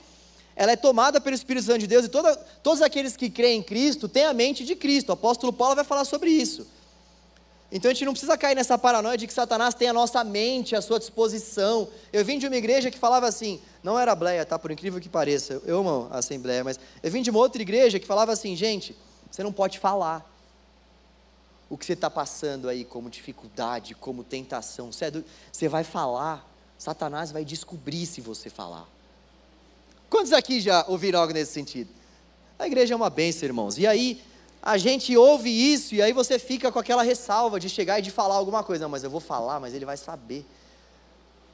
ela 0.55 0.71
é 0.71 0.75
tomada 0.75 1.19
pelo 1.19 1.35
Espírito 1.35 1.65
Santo 1.65 1.79
de 1.79 1.87
Deus 1.87 2.05
e 2.05 2.07
toda, 2.07 2.33
todos 2.63 2.81
aqueles 2.81 3.17
que 3.17 3.29
creem 3.29 3.59
em 3.59 3.63
Cristo 3.63 4.07
têm 4.07 4.23
a 4.23 4.33
mente 4.33 4.63
de 4.63 4.73
Cristo. 4.75 5.09
O 5.09 5.11
apóstolo 5.11 5.51
Paulo 5.51 5.75
vai 5.75 5.83
falar 5.83 6.05
sobre 6.05 6.29
isso. 6.29 6.65
Então 7.71 7.91
a 7.91 7.93
gente 7.93 8.05
não 8.05 8.13
precisa 8.13 8.37
cair 8.37 8.55
nessa 8.55 8.77
paranoia 8.77 9.17
de 9.17 9.27
que 9.27 9.33
Satanás 9.33 9.73
tem 9.73 9.89
a 9.89 9.93
nossa 9.93 10.23
mente 10.23 10.75
à 10.75 10.81
sua 10.81 10.97
disposição. 10.97 11.89
Eu 12.13 12.23
vim 12.23 12.37
de 12.37 12.47
uma 12.47 12.55
igreja 12.55 12.89
que 12.89 12.97
falava 12.97 13.27
assim, 13.27 13.59
não 13.83 13.99
era 13.99 14.15
Bleia, 14.15 14.45
tá? 14.45 14.57
Por 14.57 14.71
incrível 14.71 15.01
que 15.01 15.09
pareça, 15.09 15.61
eu 15.65 15.79
amo 15.79 16.07
a 16.09 16.19
Assembleia, 16.19 16.63
mas 16.63 16.79
eu 17.03 17.11
vim 17.11 17.21
de 17.21 17.29
uma 17.29 17.39
outra 17.39 17.61
igreja 17.61 17.99
que 17.99 18.07
falava 18.07 18.31
assim, 18.31 18.55
gente, 18.55 18.95
você 19.29 19.43
não 19.43 19.51
pode 19.51 19.77
falar 19.77 20.34
o 21.69 21.77
que 21.77 21.85
você 21.85 21.93
está 21.93 22.09
passando 22.09 22.69
aí 22.69 22.85
como 22.85 23.09
dificuldade, 23.09 23.95
como 23.95 24.23
tentação. 24.23 24.91
Você, 24.91 25.05
é 25.05 25.11
do, 25.11 25.25
você 25.51 25.67
vai 25.67 25.83
falar, 25.83 26.47
Satanás 26.77 27.31
vai 27.31 27.43
descobrir 27.43 28.05
se 28.05 28.21
você 28.21 28.49
falar. 28.49 28.87
Quantos 30.09 30.31
aqui 30.31 30.59
já 30.59 30.85
ouviram 30.87 31.19
algo 31.19 31.33
nesse 31.33 31.51
sentido? 31.51 31.89
A 32.57 32.67
igreja 32.67 32.93
é 32.93 32.95
uma 32.95 33.09
bênção, 33.09 33.45
irmãos. 33.45 33.77
E 33.77 33.87
aí, 33.87 34.21
a 34.65 34.77
gente 34.77 35.15
ouve 35.15 35.49
isso 35.49 35.93
e 35.93 36.01
aí 36.01 36.11
você 36.11 36.39
fica 36.39 36.71
com 36.71 36.79
aquela 36.79 37.03
ressalva 37.03 37.59
de 37.59 37.69
chegar 37.69 37.99
e 37.99 38.01
de 38.01 38.09
falar 38.09 38.35
alguma 38.35 38.63
coisa. 38.63 38.83
Não, 38.83 38.89
mas 38.89 39.03
eu 39.03 39.11
vou 39.11 39.19
falar, 39.19 39.59
mas 39.59 39.73
ele 39.75 39.85
vai 39.85 39.95
saber. 39.95 40.43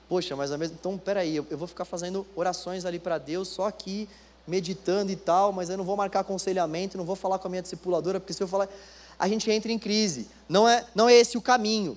Poxa, 0.08 0.34
mas 0.36 0.52
ao 0.52 0.58
mesmo 0.58 0.78
então, 0.80 0.98
peraí, 0.98 1.36
eu, 1.36 1.46
eu 1.50 1.58
vou 1.58 1.68
ficar 1.68 1.84
fazendo 1.84 2.26
orações 2.36 2.86
ali 2.86 3.00
para 3.00 3.18
Deus, 3.18 3.50
só 3.50 3.66
aqui, 3.66 4.08
meditando 4.48 5.12
e 5.12 5.16
tal, 5.16 5.52
mas 5.52 5.70
eu 5.70 5.78
não 5.78 5.84
vou 5.84 5.98
marcar 5.98 6.22
aconselhamento, 6.22 6.98
não 6.98 7.06
vou 7.06 7.16
falar 7.16 7.40
com 7.40 7.48
a 7.48 7.50
minha 7.50 7.62
discipuladora, 7.62 8.20
porque 8.20 8.34
se 8.34 8.42
eu 8.42 8.48
falar 8.48 8.70
a 9.22 9.28
gente 9.28 9.52
entra 9.52 9.72
em 9.72 9.78
crise. 9.78 10.28
Não 10.50 10.68
é, 10.68 10.84
não 10.96 11.08
é 11.08 11.14
esse 11.14 11.38
o 11.38 11.42
caminho. 11.42 11.96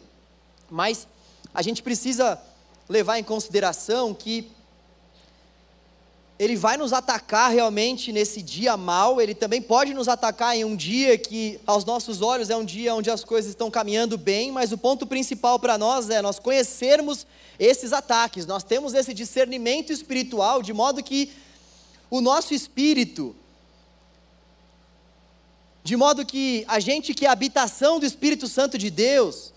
Mas 0.70 1.08
a 1.54 1.62
gente 1.62 1.82
precisa 1.82 2.38
levar 2.86 3.18
em 3.18 3.24
consideração 3.24 4.12
que 4.12 4.50
ele 6.38 6.54
vai 6.54 6.76
nos 6.76 6.92
atacar 6.92 7.50
realmente 7.50 8.12
nesse 8.12 8.42
dia 8.42 8.76
mal, 8.76 9.22
ele 9.22 9.34
também 9.34 9.62
pode 9.62 9.94
nos 9.94 10.06
atacar 10.06 10.54
em 10.54 10.66
um 10.66 10.76
dia 10.76 11.16
que, 11.16 11.58
aos 11.66 11.86
nossos 11.86 12.20
olhos, 12.20 12.50
é 12.50 12.56
um 12.56 12.64
dia 12.64 12.94
onde 12.94 13.10
as 13.10 13.24
coisas 13.24 13.52
estão 13.52 13.70
caminhando 13.70 14.18
bem, 14.18 14.52
mas 14.52 14.70
o 14.70 14.76
ponto 14.76 15.06
principal 15.06 15.58
para 15.58 15.78
nós 15.78 16.10
é 16.10 16.20
nós 16.20 16.38
conhecermos 16.38 17.26
esses 17.58 17.94
ataques, 17.94 18.44
nós 18.44 18.62
temos 18.62 18.92
esse 18.92 19.14
discernimento 19.14 19.94
espiritual, 19.94 20.60
de 20.60 20.74
modo 20.74 21.02
que 21.02 21.32
o 22.10 22.20
nosso 22.20 22.52
espírito, 22.52 23.34
de 25.84 25.96
modo 25.98 26.24
que 26.24 26.64
a 26.66 26.80
gente 26.80 27.12
que 27.12 27.26
é 27.26 27.28
a 27.28 27.32
habitação 27.32 28.00
do 28.00 28.06
Espírito 28.06 28.48
Santo 28.48 28.78
de 28.78 28.88
Deus, 28.88 29.52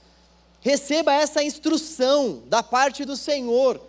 receba 0.59 1.13
essa 1.13 1.41
instrução 1.41 2.43
da 2.47 2.61
parte 2.61 3.05
do 3.05 3.15
Senhor. 3.15 3.79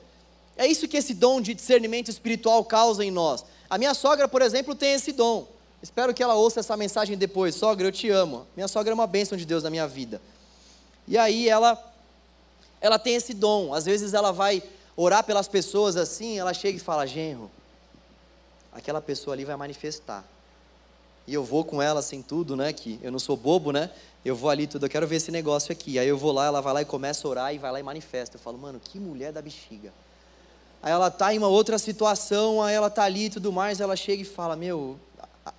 É 0.56 0.64
isso 0.64 0.86
que 0.86 0.96
esse 0.96 1.12
dom 1.12 1.40
de 1.40 1.52
discernimento 1.52 2.08
espiritual 2.08 2.64
causa 2.64 3.04
em 3.04 3.10
nós. 3.10 3.44
A 3.68 3.76
minha 3.76 3.92
sogra, 3.92 4.28
por 4.28 4.40
exemplo, 4.40 4.76
tem 4.76 4.92
esse 4.92 5.10
dom. 5.10 5.48
Espero 5.82 6.14
que 6.14 6.22
ela 6.22 6.34
ouça 6.34 6.60
essa 6.60 6.76
mensagem 6.76 7.18
depois. 7.18 7.56
Sogra, 7.56 7.88
eu 7.88 7.92
te 7.92 8.08
amo. 8.08 8.46
Minha 8.54 8.68
sogra 8.68 8.92
é 8.92 8.94
uma 8.94 9.06
bênção 9.08 9.36
de 9.36 9.44
Deus 9.44 9.64
na 9.64 9.70
minha 9.70 9.88
vida. 9.88 10.22
E 11.08 11.18
aí 11.18 11.48
ela 11.48 11.76
ela 12.80 13.00
tem 13.00 13.16
esse 13.16 13.34
dom. 13.34 13.74
Às 13.74 13.84
vezes 13.84 14.14
ela 14.14 14.30
vai 14.30 14.62
orar 14.96 15.24
pelas 15.24 15.48
pessoas 15.48 15.96
assim, 15.96 16.38
ela 16.38 16.54
chega 16.54 16.76
e 16.76 16.80
fala: 16.80 17.04
"Genro, 17.04 17.50
aquela 18.72 19.00
pessoa 19.00 19.34
ali 19.34 19.44
vai 19.44 19.56
manifestar 19.56 20.24
e 21.28 21.34
eu 21.34 21.44
vou 21.44 21.62
com 21.62 21.82
ela 21.82 22.00
assim 22.00 22.22
tudo, 22.22 22.56
né, 22.56 22.72
que 22.72 22.98
eu 23.02 23.12
não 23.12 23.18
sou 23.18 23.36
bobo, 23.36 23.70
né? 23.70 23.90
Eu 24.24 24.34
vou 24.34 24.48
ali 24.48 24.66
tudo, 24.66 24.86
eu 24.86 24.90
quero 24.90 25.06
ver 25.06 25.16
esse 25.16 25.30
negócio 25.30 25.70
aqui. 25.70 25.98
Aí 25.98 26.08
eu 26.08 26.16
vou 26.16 26.32
lá, 26.32 26.46
ela 26.46 26.60
vai 26.62 26.72
lá 26.72 26.82
e 26.82 26.86
começa 26.86 27.28
a 27.28 27.30
orar 27.30 27.54
e 27.54 27.58
vai 27.58 27.70
lá 27.70 27.78
e 27.78 27.82
manifesta. 27.82 28.36
Eu 28.36 28.40
falo, 28.40 28.56
mano, 28.56 28.80
que 28.82 28.98
mulher 28.98 29.30
da 29.30 29.42
bexiga. 29.42 29.92
Aí 30.82 30.90
ela 30.90 31.10
tá 31.10 31.32
em 31.34 31.38
uma 31.38 31.48
outra 31.48 31.78
situação, 31.78 32.62
aí 32.62 32.74
ela 32.74 32.88
tá 32.88 33.02
ali 33.02 33.26
e 33.26 33.30
tudo 33.30 33.52
mais, 33.52 33.78
ela 33.78 33.94
chega 33.94 34.22
e 34.22 34.24
fala, 34.24 34.56
meu, 34.56 34.98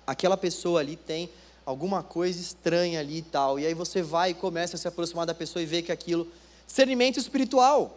aquela 0.06 0.36
pessoa 0.36 0.80
ali 0.80 0.96
tem 0.96 1.30
alguma 1.64 2.02
coisa 2.02 2.40
estranha 2.40 2.98
ali 2.98 3.18
e 3.18 3.22
tal. 3.22 3.58
E 3.58 3.64
aí 3.64 3.72
você 3.72 4.02
vai 4.02 4.30
e 4.30 4.34
começa 4.34 4.74
a 4.74 4.78
se 4.78 4.88
aproximar 4.88 5.24
da 5.24 5.34
pessoa 5.34 5.62
e 5.62 5.66
vê 5.66 5.82
que 5.82 5.92
aquilo 5.92 6.26
discernimento 6.66 7.18
espiritual. 7.18 7.96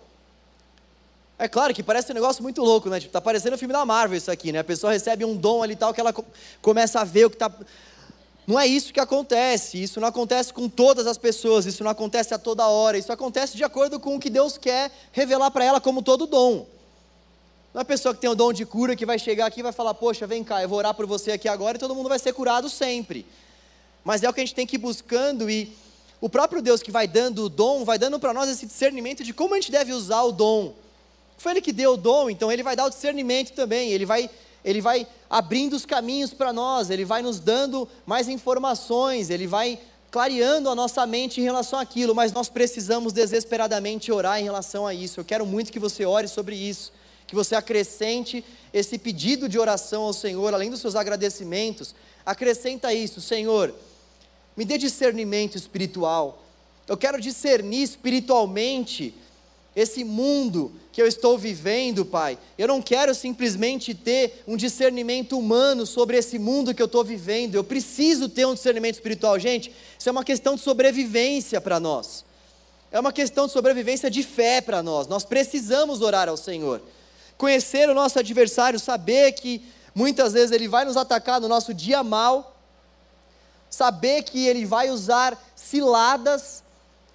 É 1.44 1.48
claro 1.50 1.74
que 1.74 1.84
parece 1.84 2.10
um 2.10 2.16
negócio 2.16 2.42
muito 2.42 2.62
louco, 2.62 2.90
né? 2.90 3.02
Tipo, 3.02 3.12
tá 3.12 3.20
parecendo 3.20 3.58
o 3.58 3.60
filme 3.60 3.74
da 3.74 3.84
Marvel 3.84 4.18
isso 4.18 4.32
aqui, 4.32 4.54
né? 4.54 4.60
A 4.60 4.64
pessoa 4.64 4.94
recebe 4.94 5.26
um 5.26 5.36
dom 5.36 5.62
ali 5.62 5.76
tal, 5.76 5.94
que 5.94 6.00
ela 6.00 6.14
começa 6.62 7.02
a 7.02 7.04
ver 7.04 7.26
o 7.26 7.30
que 7.30 7.36
tá. 7.36 7.52
Não 8.48 8.58
é 8.58 8.66
isso 8.66 8.94
que 8.94 9.00
acontece. 9.02 9.84
Isso 9.84 10.00
não 10.00 10.08
acontece 10.08 10.54
com 10.54 10.70
todas 10.70 11.06
as 11.06 11.18
pessoas. 11.18 11.66
Isso 11.66 11.84
não 11.84 11.92
acontece 11.92 12.34
a 12.34 12.38
toda 12.38 12.66
hora. 12.66 12.98
Isso 12.98 13.12
acontece 13.12 13.58
de 13.58 13.64
acordo 13.66 14.00
com 14.00 14.16
o 14.16 14.20
que 14.22 14.30
Deus 14.30 14.58
quer 14.58 14.90
revelar 15.12 15.52
para 15.52 15.66
ela 15.66 15.82
como 15.82 16.02
todo 16.02 16.26
dom. 16.26 16.66
Não 17.74 17.80
é 17.80 17.82
a 17.82 17.86
pessoa 17.86 18.16
que 18.16 18.22
tem 18.22 18.30
o 18.30 18.36
dom 18.36 18.54
de 18.54 18.66
cura 18.66 18.96
que 18.96 19.06
vai 19.06 19.20
chegar 19.20 19.48
aqui 19.48 19.60
e 19.60 19.64
vai 19.64 19.74
falar: 19.74 19.94
Poxa, 19.96 20.26
vem 20.26 20.46
cá, 20.46 20.62
eu 20.62 20.70
vou 20.70 20.78
orar 20.78 20.94
por 20.94 21.06
você 21.06 21.34
aqui 21.34 21.50
agora 21.50 21.76
e 21.76 21.80
todo 21.80 21.94
mundo 21.94 22.08
vai 22.08 22.20
ser 22.20 22.32
curado 22.32 22.70
sempre. 22.70 23.26
Mas 24.02 24.24
é 24.24 24.30
o 24.30 24.34
que 24.34 24.40
a 24.40 24.46
gente 24.46 24.56
tem 24.56 24.66
que 24.66 24.78
ir 24.78 24.80
buscando 24.80 25.50
e 25.50 25.76
o 26.22 26.30
próprio 26.30 26.62
Deus 26.62 26.82
que 26.82 26.90
vai 26.90 27.06
dando 27.06 27.44
o 27.44 27.50
dom, 27.50 27.84
vai 27.84 28.00
dando 28.00 28.18
para 28.18 28.34
nós 28.34 28.48
esse 28.48 28.66
discernimento 28.66 29.26
de 29.26 29.34
como 29.34 29.56
a 29.56 29.58
gente 29.58 29.74
deve 29.74 29.92
usar 29.92 30.22
o 30.22 30.32
dom. 30.32 30.82
Foi 31.38 31.54
ele 31.54 31.62
que 31.62 31.72
deu 31.72 31.94
o 31.94 31.98
dom, 31.98 32.30
então 32.30 32.52
ele 32.52 32.64
vai 32.64 32.76
dar 32.76 32.86
o 32.86 32.90
discernimento 32.90 33.52
também, 33.52 33.92
ele 33.92 34.06
vai, 34.06 34.30
ele 34.64 34.82
vai 34.82 35.08
abrindo 35.30 35.74
os 35.74 35.86
caminhos 35.86 36.34
para 36.34 36.54
nós, 36.54 36.90
ele 36.90 37.06
vai 37.06 37.22
nos 37.22 37.40
dando 37.40 37.88
mais 38.06 38.30
informações, 38.30 39.30
ele 39.30 39.48
vai 39.48 39.80
clareando 40.14 40.70
a 40.70 40.76
nossa 40.76 41.08
mente 41.08 41.42
em 41.42 41.44
relação 41.44 41.80
àquilo, 41.80 42.14
mas 42.14 42.32
nós 42.32 42.48
precisamos 42.48 43.12
desesperadamente 43.12 44.12
orar 44.12 44.40
em 44.40 44.44
relação 44.44 44.86
a 44.86 44.94
isso. 44.94 45.20
Eu 45.20 45.26
quero 45.26 45.44
muito 45.44 45.72
que 45.72 45.80
você 45.80 46.06
ore 46.06 46.28
sobre 46.28 46.56
isso, 46.56 46.94
que 47.26 47.34
você 47.34 47.56
acrescente 47.56 48.46
esse 48.72 49.00
pedido 49.00 49.50
de 49.50 49.58
oração 49.58 50.04
ao 50.04 50.14
Senhor, 50.14 50.54
além 50.54 50.70
dos 50.70 50.82
seus 50.82 50.96
agradecimentos, 50.96 51.96
acrescenta 52.24 52.94
isso, 52.94 53.20
Senhor, 53.22 53.74
me 54.56 54.64
dê 54.64 54.78
discernimento 54.78 55.58
espiritual. 55.58 56.44
Eu 56.88 56.96
quero 56.96 57.20
discernir 57.20 57.82
espiritualmente 57.82 59.16
esse 59.76 60.04
mundo 60.04 60.72
que 60.92 61.02
eu 61.02 61.08
estou 61.08 61.38
vivendo, 61.38 62.06
Pai. 62.06 62.38
Eu 62.58 62.68
não 62.68 62.82
quero 62.82 63.16
simplesmente 63.16 63.96
ter 63.96 64.44
um 64.48 64.56
discernimento 64.56 65.38
humano 65.38 65.86
sobre 65.86 66.18
esse 66.18 66.38
mundo 66.38 66.74
que 66.74 66.82
eu 66.82 66.86
estou 66.86 67.04
vivendo. 67.04 67.56
Eu 67.56 67.64
preciso 67.64 68.30
ter 68.30 68.46
um 68.46 68.54
discernimento 68.54 68.96
espiritual. 68.96 69.40
Gente, 69.40 69.74
isso 69.98 70.08
é 70.08 70.12
uma 70.12 70.24
questão 70.24 70.56
de 70.56 70.62
sobrevivência 70.62 71.60
para 71.60 71.80
nós. 71.80 72.24
É 72.92 73.00
uma 73.00 73.12
questão 73.12 73.48
de 73.48 73.54
sobrevivência 73.54 74.10
de 74.10 74.22
fé 74.22 74.62
para 74.62 74.84
nós. 74.84 75.08
Nós 75.08 75.24
precisamos 75.24 76.02
orar 76.02 76.30
ao 76.30 76.38
Senhor. 76.38 76.80
Conhecer 77.36 77.90
o 77.90 77.96
nosso 77.96 78.20
adversário, 78.20 78.80
saber 78.80 79.32
que 79.32 79.66
muitas 79.96 80.34
vezes 80.34 80.52
ele 80.52 80.68
vai 80.68 80.86
nos 80.86 80.96
atacar 80.96 81.42
no 81.42 81.48
nosso 81.48 81.74
dia 81.74 82.04
mal, 82.04 82.56
saber 83.68 84.22
que 84.22 84.46
ele 84.46 84.64
vai 84.64 84.92
usar 84.92 85.36
ciladas 85.56 86.63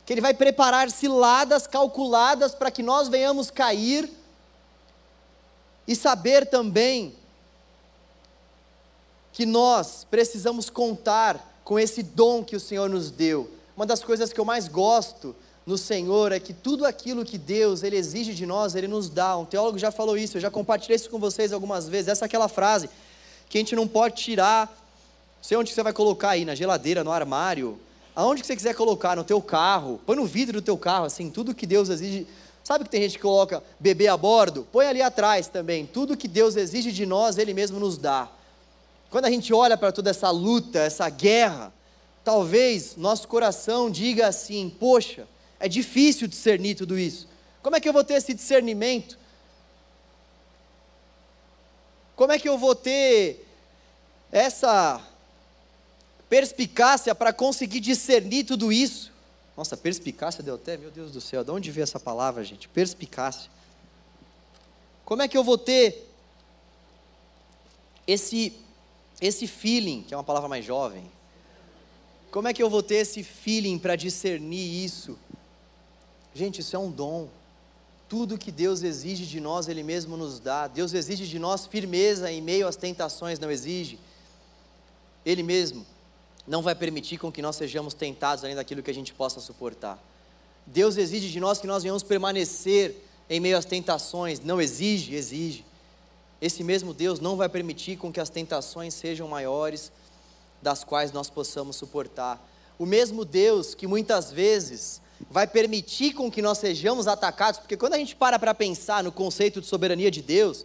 que 0.09 0.14
Ele 0.14 0.23
vai 0.23 0.33
preparar 0.33 0.90
ciladas 0.90 1.66
calculadas 1.66 2.55
para 2.55 2.71
que 2.71 2.83
nós 2.83 3.09
venhamos 3.09 3.51
cair, 3.51 4.11
e 5.87 5.95
saber 5.95 6.47
também 6.47 7.14
que 9.35 9.45
nós 9.45 10.07
precisamos 10.11 10.70
contar 10.70 11.61
com 11.62 11.78
esse 11.78 12.03
dom 12.03 12.43
que 12.43 12.57
o 12.57 12.61
Senhor 12.61 12.89
nos 12.89 13.11
deu. 13.11 13.51
Uma 13.76 13.85
das 13.85 14.03
coisas 14.03 14.32
que 14.32 14.41
eu 14.41 14.47
mais 14.47 14.66
gosto 14.66 15.37
no 15.66 15.76
Senhor 15.76 16.32
é 16.32 16.41
que 16.41 16.55
tudo 16.55 16.87
aquilo 16.87 17.22
que 17.22 17.37
Deus 17.37 17.82
ele 17.82 17.97
exige 17.99 18.32
de 18.32 18.47
nós, 18.47 18.74
ele 18.74 18.89
nos 18.89 19.11
dá. 19.11 19.37
Um 19.37 19.45
teólogo 19.45 19.78
já 19.78 19.91
falou 19.91 20.16
isso, 20.16 20.39
eu 20.39 20.41
já 20.41 20.51
compartilhei 20.51 20.97
isso 20.97 21.11
com 21.11 21.18
vocês 21.18 21.53
algumas 21.53 21.87
vezes. 21.87 22.09
Essa 22.09 22.24
é 22.24 22.26
aquela 22.26 22.49
frase 22.49 22.89
que 23.47 23.59
a 23.59 23.61
gente 23.61 23.76
não 23.76 23.87
pode 23.87 24.14
tirar. 24.14 24.68
Não 25.37 25.45
sei 25.45 25.59
onde 25.59 25.70
você 25.70 25.82
vai 25.82 25.93
colocar 25.93 26.30
aí, 26.30 26.47
na 26.47 26.55
geladeira, 26.55 27.05
no 27.05 27.12
armário, 27.12 27.78
aonde 28.19 28.41
que 28.41 28.49
você 28.49 28.57
quiser 28.57 28.75
colocar, 28.75 29.14
no 29.14 29.23
teu 29.23 29.41
carro, 29.41 30.01
põe 30.05 30.16
no 30.16 30.27
vidro 30.27 30.61
do 30.61 30.64
teu 30.64 30.77
carro, 30.77 31.05
assim, 31.05 31.31
tudo 31.31 31.55
que 31.55 31.64
Deus 31.64 31.89
exige. 31.89 32.27
Sabe 32.64 32.83
que 32.83 32.91
tem 32.91 33.03
gente 33.03 33.14
que 33.14 33.23
coloca 33.23 33.62
bebê 33.79 34.09
a 34.09 34.16
bordo? 34.16 34.66
Põe 34.73 34.87
ali 34.87 35.01
atrás 35.01 35.47
também. 35.47 35.87
Tudo 35.87 36.16
que 36.16 36.27
Deus 36.27 36.57
exige 36.57 36.91
de 36.91 37.07
nós, 37.07 37.39
Ele 37.39 37.55
mesmo 37.55 37.79
nos 37.79 37.97
dá. 37.97 38.29
Quando 39.09 39.27
a 39.27 39.31
gente 39.31 39.55
olha 39.55 39.77
para 39.77 39.93
toda 39.93 40.11
essa 40.11 40.31
luta, 40.31 40.81
essa 40.81 41.09
guerra, 41.09 41.73
talvez 42.25 42.97
nosso 42.97 43.29
coração 43.29 43.89
diga 43.89 44.27
assim: 44.27 44.69
poxa, 44.69 45.29
é 45.61 45.69
difícil 45.69 46.27
discernir 46.27 46.75
tudo 46.75 46.99
isso. 46.99 47.29
Como 47.62 47.77
é 47.77 47.81
que 47.81 47.89
eu 47.89 47.93
vou 47.93 48.03
ter 48.03 48.14
esse 48.14 48.35
discernimento? 48.35 49.16
Como 52.16 52.33
é 52.33 52.39
que 52.39 52.49
eu 52.49 52.59
vou 52.59 52.75
ter 52.75 53.47
essa 54.33 55.01
perspicácia 56.29 57.14
para 57.14 57.33
conseguir 57.33 57.81
discernir 57.81 58.45
tudo 58.45 58.72
isso? 58.72 59.12
Nossa, 59.57 59.76
perspicácia 59.76 60.43
deu 60.43 60.55
até, 60.55 60.76
meu 60.76 60.91
Deus 60.91 61.11
do 61.11 61.20
céu, 61.20 61.43
de 61.43 61.51
onde 61.51 61.70
veio 61.70 61.83
essa 61.83 61.99
palavra, 61.99 62.45
gente? 62.45 62.68
Perspicácia. 62.68 63.51
Como 65.05 65.22
é 65.22 65.29
que 65.29 65.37
eu 65.37 65.43
vou 65.43 65.59
ter 65.59 66.07
esse 68.07 68.53
esse 69.20 69.49
feeling, 69.49 70.05
que 70.05 70.14
é 70.14 70.16
uma 70.16 70.22
palavra 70.22 70.49
mais 70.49 70.64
jovem? 70.64 71.11
Como 72.31 72.47
é 72.47 72.55
que 72.55 72.62
eu 72.62 72.70
vou 72.70 72.85
ter 72.85 72.97
esse 72.97 73.24
feeling 73.24 73.79
para 73.79 73.97
discernir 73.97 74.85
isso? 74.85 75.18
Gente, 76.33 76.61
isso 76.61 76.76
é 76.76 76.79
um 76.79 76.91
dom. 76.91 77.29
Tudo 78.09 78.39
que 78.39 78.53
Deus 78.53 78.83
exige 78.83 79.26
de 79.26 79.41
nós, 79.41 79.66
Ele 79.66 79.83
mesmo 79.83 80.16
nos 80.16 80.39
dá. 80.39 80.68
Deus 80.68 80.93
exige 80.93 81.26
de 81.26 81.39
nós 81.39 81.66
firmeza 81.66 82.31
em 82.31 82.41
meio 82.41 82.68
às 82.68 82.76
tentações, 82.76 83.41
não 83.41 83.51
exige? 83.51 83.99
Ele 85.26 85.43
mesmo 85.43 85.85
não 86.49 86.62
vai 86.62 86.74
permitir 86.74 87.18
com 87.18 87.30
que 87.30 87.42
nós 87.42 87.57
sejamos 87.57 87.92
tentados 87.92 88.42
além 88.42 88.57
daquilo 88.57 88.82
que 88.82 88.90
a 88.90 88.94
gente 88.94 89.12
possa 89.12 89.38
suportar. 89.38 90.03
Deus 90.66 90.96
exige 90.96 91.28
de 91.28 91.38
nós 91.38 91.61
que 91.61 91.66
nós 91.66 91.82
venhamos 91.82 92.03
permanecer 92.03 92.96
em 93.28 93.38
meio 93.38 93.59
às 93.59 93.66
tentações, 93.66 94.40
não 94.40 94.61
exige, 94.61 95.14
exige. 95.14 95.64
Esse 96.40 96.64
mesmo 96.64 96.94
Deus 96.94 97.20
não 97.20 97.36
vai 97.36 97.49
permitir 97.49 97.96
com 97.99 98.11
que 98.11 98.20
as 98.20 98.30
tentações 98.30 98.94
sejam 98.94 99.28
maiores 99.28 99.92
das 100.62 100.82
quais 100.82 101.12
nós 101.12 101.28
possamos 101.28 101.76
suportar. 101.76 102.42
O 102.78 102.86
mesmo 102.86 103.24
Deus 103.24 103.74
que 103.74 103.86
muitas 103.86 104.32
vezes 104.32 105.03
vai 105.30 105.46
permitir 105.46 106.14
com 106.14 106.30
que 106.30 106.40
nós 106.40 106.59
sejamos 106.59 107.07
atacados, 107.07 107.61
porque 107.61 107.76
quando 107.76 107.94
a 107.94 107.99
gente 107.99 108.16
para 108.16 108.38
para 108.38 108.55
pensar 108.55 109.05
no 109.05 109.12
conceito 109.12 109.61
de 109.61 109.66
soberania 109.66 110.11
de 110.11 110.22
Deus, 110.22 110.64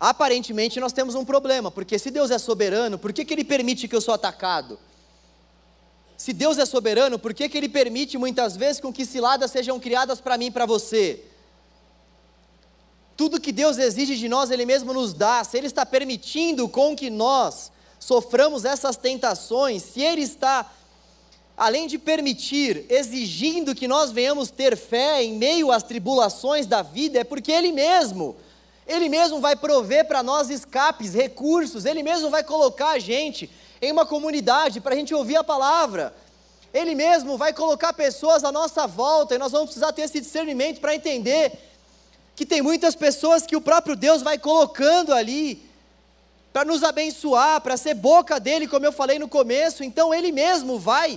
aparentemente 0.00 0.80
nós 0.80 0.94
temos 0.94 1.14
um 1.14 1.26
problema, 1.26 1.70
porque 1.70 1.98
se 1.98 2.10
Deus 2.10 2.30
é 2.30 2.38
soberano, 2.38 2.98
por 2.98 3.12
que, 3.12 3.22
que 3.22 3.34
Ele 3.34 3.44
permite 3.44 3.86
que 3.86 3.94
eu 3.94 4.00
sou 4.00 4.14
atacado? 4.14 4.78
Se 6.16 6.32
Deus 6.32 6.58
é 6.58 6.64
soberano, 6.64 7.18
por 7.18 7.34
que, 7.34 7.48
que 7.48 7.58
Ele 7.58 7.68
permite 7.68 8.16
muitas 8.16 8.56
vezes 8.56 8.80
com 8.80 8.90
que 8.92 9.04
ciladas 9.04 9.50
sejam 9.50 9.78
criadas 9.78 10.20
para 10.20 10.38
mim 10.38 10.46
e 10.46 10.50
para 10.50 10.64
você? 10.64 11.24
Tudo 13.14 13.40
que 13.40 13.52
Deus 13.52 13.76
exige 13.76 14.16
de 14.16 14.28
nós, 14.28 14.50
Ele 14.50 14.64
mesmo 14.64 14.94
nos 14.94 15.12
dá. 15.12 15.44
Se 15.44 15.58
Ele 15.58 15.66
está 15.66 15.84
permitindo 15.84 16.66
com 16.68 16.96
que 16.96 17.10
nós 17.10 17.70
soframos 17.98 18.64
essas 18.64 18.96
tentações, 18.96 19.82
se 19.82 20.00
Ele 20.00 20.22
está, 20.22 20.70
além 21.56 21.86
de 21.86 21.98
permitir, 21.98 22.86
exigindo 22.88 23.74
que 23.74 23.86
nós 23.86 24.10
venhamos 24.10 24.50
ter 24.50 24.76
fé 24.76 25.22
em 25.22 25.36
meio 25.36 25.70
às 25.70 25.82
tribulações 25.82 26.66
da 26.66 26.80
vida, 26.80 27.20
é 27.20 27.24
porque 27.24 27.52
Ele 27.52 27.72
mesmo 27.72 28.36
ele 28.90 29.08
mesmo 29.08 29.40
vai 29.40 29.54
prover 29.54 30.04
para 30.04 30.20
nós 30.20 30.50
escapes, 30.50 31.14
recursos, 31.14 31.84
Ele 31.84 32.02
mesmo 32.02 32.28
vai 32.28 32.42
colocar 32.42 32.90
a 32.90 32.98
gente 32.98 33.48
em 33.80 33.92
uma 33.92 34.04
comunidade 34.04 34.80
para 34.80 34.94
a 34.94 34.98
gente 34.98 35.14
ouvir 35.14 35.36
a 35.36 35.44
palavra. 35.44 36.12
Ele 36.74 36.96
mesmo 36.96 37.38
vai 37.38 37.52
colocar 37.52 37.92
pessoas 37.92 38.42
à 38.42 38.50
nossa 38.50 38.88
volta 38.88 39.36
e 39.36 39.38
nós 39.38 39.52
vamos 39.52 39.66
precisar 39.66 39.92
ter 39.92 40.02
esse 40.02 40.20
discernimento 40.20 40.80
para 40.80 40.92
entender 40.92 41.52
que 42.34 42.44
tem 42.44 42.60
muitas 42.60 42.96
pessoas 42.96 43.46
que 43.46 43.54
o 43.54 43.60
próprio 43.60 43.94
Deus 43.94 44.22
vai 44.22 44.36
colocando 44.38 45.14
ali 45.14 45.62
para 46.52 46.64
nos 46.64 46.82
abençoar, 46.82 47.60
para 47.60 47.76
ser 47.76 47.94
boca 47.94 48.40
dele, 48.40 48.66
como 48.66 48.84
eu 48.84 48.92
falei 48.92 49.20
no 49.20 49.28
começo. 49.28 49.84
Então 49.84 50.12
ele 50.12 50.32
mesmo 50.32 50.80
vai 50.80 51.16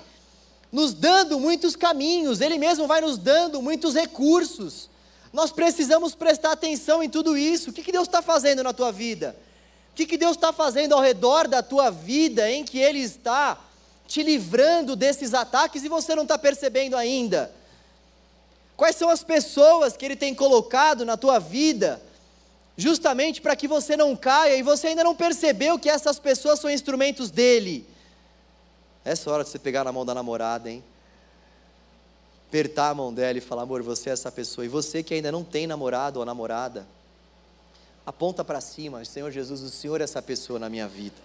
nos 0.72 0.94
dando 0.94 1.40
muitos 1.40 1.76
caminhos, 1.76 2.40
ele 2.40 2.60
mesmo 2.60 2.86
vai 2.86 3.02
nos 3.02 3.18
dando 3.18 3.64
muitos 3.64 3.96
recursos. 3.96 4.93
Nós 5.34 5.52
precisamos 5.52 6.14
prestar 6.14 6.52
atenção 6.52 7.02
em 7.02 7.10
tudo 7.10 7.36
isso. 7.36 7.72
O 7.72 7.74
que, 7.74 7.82
que 7.82 7.92
Deus 7.92 8.08
está 8.08 8.22
fazendo 8.22 8.64
na 8.64 8.72
tua 8.72 8.92
vida? 8.92 9.36
O 9.92 9.96
que, 9.96 10.06
que 10.06 10.18
Deus 10.18 10.38
está 10.38 10.54
fazendo 10.54 10.94
ao 10.94 11.02
redor 11.02 11.48
da 11.48 11.64
tua 11.64 11.90
vida 11.90 12.50
em 12.50 12.64
que 12.64 12.78
Ele 12.78 13.00
está 13.00 13.60
te 14.08 14.22
livrando 14.22 14.96
desses 14.96 15.34
ataques 15.34 15.84
e 15.84 15.90
você 15.90 16.14
não 16.14 16.22
está 16.22 16.38
percebendo 16.38 16.96
ainda? 16.96 17.52
Quais 18.78 18.96
são 18.96 19.10
as 19.10 19.24
pessoas 19.24 19.98
que 19.98 20.06
Ele 20.06 20.16
tem 20.16 20.36
colocado 20.36 21.04
na 21.04 21.18
tua 21.18 21.40
vida, 21.40 22.00
justamente 22.78 23.42
para 23.42 23.56
que 23.56 23.68
você 23.68 23.98
não 23.98 24.16
caia 24.16 24.56
e 24.56 24.62
você 24.62 24.88
ainda 24.88 25.04
não 25.04 25.16
percebeu 25.16 25.80
que 25.80 25.90
essas 25.90 26.20
pessoas 26.20 26.60
são 26.60 26.70
instrumentos 26.70 27.32
dele? 27.32 27.88
Essa 29.04 29.32
hora 29.32 29.44
de 29.44 29.50
você 29.50 29.60
pegar 29.60 29.84
na 29.84 29.92
mão 29.92 30.06
da 30.06 30.14
namorada, 30.14 30.70
hein? 30.70 30.84
Apertar 32.54 32.92
a 32.92 32.94
mão 32.94 33.12
dela 33.12 33.40
e 33.40 33.42
falar: 33.42 33.64
amor, 33.64 33.82
você 33.82 34.12
é 34.12 34.14
essa 34.14 34.32
pessoa. 34.32 34.64
E 34.64 34.68
você 34.68 35.02
que 35.02 35.16
ainda 35.16 35.32
não 35.32 35.44
tem 35.44 35.66
namorado 35.66 36.20
ou 36.20 36.26
namorada, 36.26 36.88
aponta 38.06 38.46
para 38.46 38.62
cima: 38.62 39.04
Senhor 39.04 39.32
Jesus, 39.32 39.62
o 39.62 39.70
Senhor 39.72 40.00
é 40.00 40.04
essa 40.04 40.22
pessoa 40.22 40.60
na 40.60 40.70
minha 40.70 40.88
vida. 40.88 41.16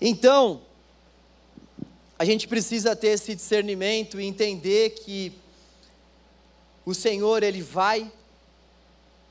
Então, 0.00 0.62
a 2.18 2.24
gente 2.24 2.48
precisa 2.48 2.96
ter 2.96 3.08
esse 3.08 3.34
discernimento 3.34 4.18
e 4.18 4.24
entender 4.24 4.90
que 4.90 5.34
o 6.86 6.94
Senhor, 6.94 7.42
Ele 7.42 7.60
vai 7.60 8.10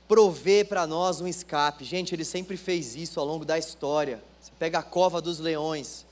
prover 0.08 0.68
para 0.68 0.86
nós 0.86 1.20
um 1.20 1.28
escape. 1.28 1.84
Gente, 1.84 2.14
Ele 2.14 2.24
sempre 2.24 2.56
fez 2.58 2.96
isso 2.96 3.20
ao 3.20 3.26
longo 3.26 3.44
da 3.44 3.58
história. 3.58 4.24
Você 4.40 4.52
pega 4.60 4.78
a 4.78 4.84
cova 4.84 5.20
dos 5.20 5.40
leões, 5.40 6.06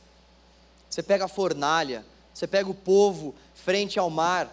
você 0.90 1.04
pega 1.04 1.26
a 1.26 1.28
fornalha, 1.28 2.04
você 2.40 2.48
pega 2.48 2.70
o 2.70 2.74
povo 2.74 3.36
frente 3.54 4.00
ao 4.00 4.10
mar. 4.10 4.50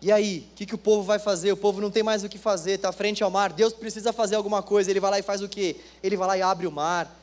E 0.00 0.10
aí, 0.10 0.48
o 0.50 0.54
que, 0.54 0.64
que 0.64 0.74
o 0.74 0.78
povo 0.78 1.02
vai 1.02 1.18
fazer? 1.18 1.52
O 1.52 1.56
povo 1.56 1.82
não 1.82 1.90
tem 1.90 2.02
mais 2.02 2.24
o 2.24 2.28
que 2.30 2.38
fazer, 2.38 2.72
está 2.72 2.90
frente 2.92 3.22
ao 3.22 3.30
mar. 3.30 3.52
Deus 3.52 3.74
precisa 3.74 4.10
fazer 4.10 4.36
alguma 4.36 4.62
coisa. 4.62 4.90
Ele 4.90 5.00
vai 5.00 5.10
lá 5.10 5.18
e 5.18 5.22
faz 5.22 5.42
o 5.42 5.48
quê? 5.48 5.76
Ele 6.02 6.16
vai 6.16 6.28
lá 6.28 6.38
e 6.38 6.42
abre 6.42 6.66
o 6.66 6.72
mar. 6.72 7.14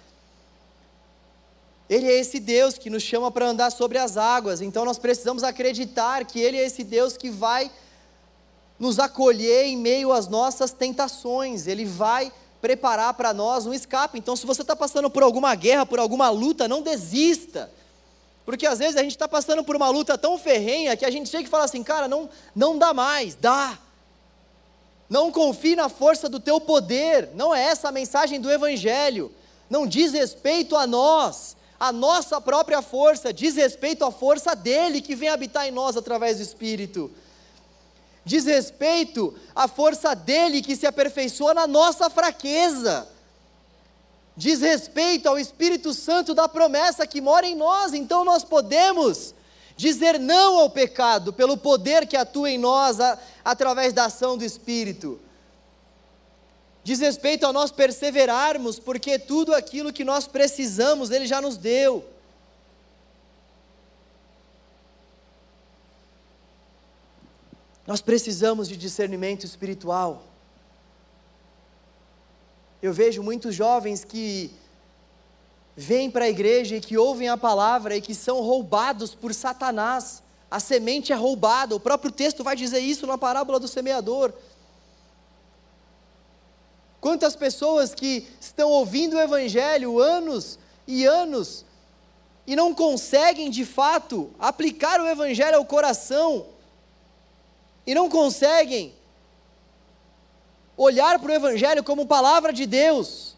Ele 1.89 2.07
é 2.07 2.19
esse 2.19 2.39
Deus 2.39 2.77
que 2.77 2.91
nos 2.91 3.01
chama 3.01 3.31
para 3.31 3.47
andar 3.47 3.71
sobre 3.71 3.97
as 3.97 4.15
águas. 4.15 4.61
Então 4.61 4.85
nós 4.85 4.99
precisamos 4.99 5.43
acreditar 5.43 6.25
que 6.25 6.39
Ele 6.39 6.57
é 6.57 6.65
esse 6.65 6.83
Deus 6.83 7.17
que 7.17 7.31
vai 7.31 7.71
nos 8.79 8.99
acolher 8.99 9.65
em 9.65 9.77
meio 9.77 10.11
às 10.11 10.27
nossas 10.27 10.71
tentações. 10.71 11.65
Ele 11.65 11.85
vai 11.85 12.31
preparar 12.61 13.15
para 13.15 13.33
nós 13.33 13.65
um 13.65 13.73
escape. 13.73 14.19
Então, 14.19 14.35
se 14.35 14.45
você 14.45 14.61
está 14.61 14.75
passando 14.75 15.09
por 15.09 15.23
alguma 15.23 15.53
guerra, 15.55 15.85
por 15.85 15.99
alguma 15.99 16.29
luta, 16.29 16.67
não 16.67 16.83
desista. 16.83 17.71
Porque 18.45 18.67
às 18.67 18.79
vezes 18.79 18.97
a 18.97 19.03
gente 19.03 19.11
está 19.11 19.27
passando 19.27 19.63
por 19.63 19.75
uma 19.75 19.89
luta 19.89 20.17
tão 20.17 20.37
ferrenha 20.37 20.97
que 20.97 21.05
a 21.05 21.11
gente 21.11 21.29
chega 21.29 21.45
e 21.45 21.49
fala 21.49 21.63
assim, 21.63 21.83
cara, 21.83 22.07
não, 22.07 22.29
não 22.55 22.77
dá 22.77 22.93
mais, 22.93 23.35
dá. 23.35 23.77
Não 25.09 25.31
confie 25.31 25.75
na 25.75 25.87
força 25.89 26.27
do 26.27 26.39
teu 26.39 26.59
poder, 26.59 27.29
não 27.35 27.53
é 27.53 27.63
essa 27.63 27.89
a 27.89 27.91
mensagem 27.91 28.41
do 28.41 28.51
Evangelho. 28.51 29.31
Não 29.69 29.87
diz 29.87 30.11
respeito 30.11 30.75
a 30.75 30.85
nós, 30.85 31.55
a 31.79 31.91
nossa 31.91 32.41
própria 32.41 32.81
força, 32.81 33.31
diz 33.31 33.55
respeito 33.55 34.03
à 34.03 34.11
força 34.11 34.55
dele 34.55 35.01
que 35.01 35.15
vem 35.15 35.29
habitar 35.29 35.67
em 35.67 35.71
nós 35.71 35.95
através 35.95 36.37
do 36.37 36.43
Espírito. 36.43 37.11
Diz 38.25 38.45
respeito 38.45 39.33
à 39.55 39.67
força 39.67 40.13
dele 40.13 40.61
que 40.61 40.75
se 40.75 40.85
aperfeiçoa 40.85 41.53
na 41.53 41.67
nossa 41.67 42.09
fraqueza 42.09 43.07
diz 44.35 44.61
respeito 44.61 45.27
ao 45.27 45.37
Espírito 45.37 45.93
Santo 45.93 46.33
da 46.33 46.47
promessa 46.47 47.05
que 47.05 47.21
mora 47.21 47.45
em 47.45 47.55
nós, 47.55 47.93
então 47.93 48.25
nós 48.25 48.43
podemos 48.43 49.33
dizer 49.75 50.19
não 50.19 50.59
ao 50.59 50.69
pecado 50.69 51.33
pelo 51.33 51.57
poder 51.57 52.07
que 52.07 52.17
atua 52.17 52.49
em 52.49 52.57
nós 52.57 52.99
a, 52.99 53.17
através 53.43 53.93
da 53.93 54.05
ação 54.05 54.37
do 54.37 54.43
Espírito. 54.43 55.19
Diz 56.83 56.99
respeito 56.99 57.45
a 57.45 57.53
nós 57.53 57.71
perseverarmos, 57.71 58.77
porque 58.77 59.17
tudo 59.17 59.55
aquilo 59.55 59.93
que 59.93 60.03
nós 60.03 60.27
precisamos, 60.27 61.11
Ele 61.11 61.25
já 61.25 61.39
nos 61.39 61.55
deu. 61.55 62.05
Nós 67.87 68.01
precisamos 68.01 68.67
de 68.67 68.75
discernimento 68.75 69.45
espiritual. 69.45 70.23
Eu 72.83 72.91
vejo 72.91 73.23
muitos 73.23 73.55
jovens 73.55 74.03
que 74.03 74.51
vêm 75.73 76.11
para 76.11 76.25
a 76.25 76.29
igreja 76.29 76.75
e 76.75 76.81
que 76.81 76.97
ouvem 76.97 77.29
a 77.29 77.37
palavra 77.37 77.95
e 77.95 78.01
que 78.01 78.13
são 78.13 78.41
roubados 78.41 79.15
por 79.15 79.33
Satanás. 79.33 80.21
A 80.51 80.59
semente 80.59 81.13
é 81.13 81.15
roubada, 81.15 81.73
o 81.73 81.79
próprio 81.79 82.11
texto 82.11 82.43
vai 82.43 82.57
dizer 82.57 82.79
isso 82.79 83.07
na 83.07 83.17
parábola 83.17 83.57
do 83.57 83.69
semeador. 83.69 84.33
Quantas 86.99 87.37
pessoas 87.37 87.95
que 87.95 88.27
estão 88.41 88.69
ouvindo 88.69 89.15
o 89.15 89.21
Evangelho 89.21 89.97
anos 89.99 90.59
e 90.85 91.05
anos 91.05 91.63
e 92.45 92.53
não 92.53 92.75
conseguem 92.75 93.49
de 93.49 93.63
fato 93.63 94.29
aplicar 94.37 94.99
o 94.99 95.07
Evangelho 95.07 95.55
ao 95.55 95.63
coração, 95.63 96.47
e 97.87 97.95
não 97.95 98.09
conseguem 98.09 98.93
olhar 100.77 101.19
para 101.19 101.31
o 101.31 101.35
Evangelho 101.35 101.83
como 101.83 102.05
palavra 102.05 102.51
de 102.51 102.65
Deus. 102.65 103.35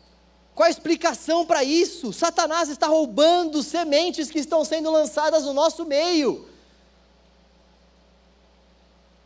Qual 0.54 0.68
a 0.68 0.70
explicação 0.70 1.46
para 1.46 1.64
isso? 1.64 2.14
Satanás 2.14 2.70
está 2.70 2.88
roubando 2.88 3.62
sementes 3.62 4.32
que 4.32 4.40
estão 4.40 4.64
sendo 4.64 4.90
lançadas 4.90 5.44
no 5.44 5.54
nosso 5.54 5.86
meio. 5.86 6.48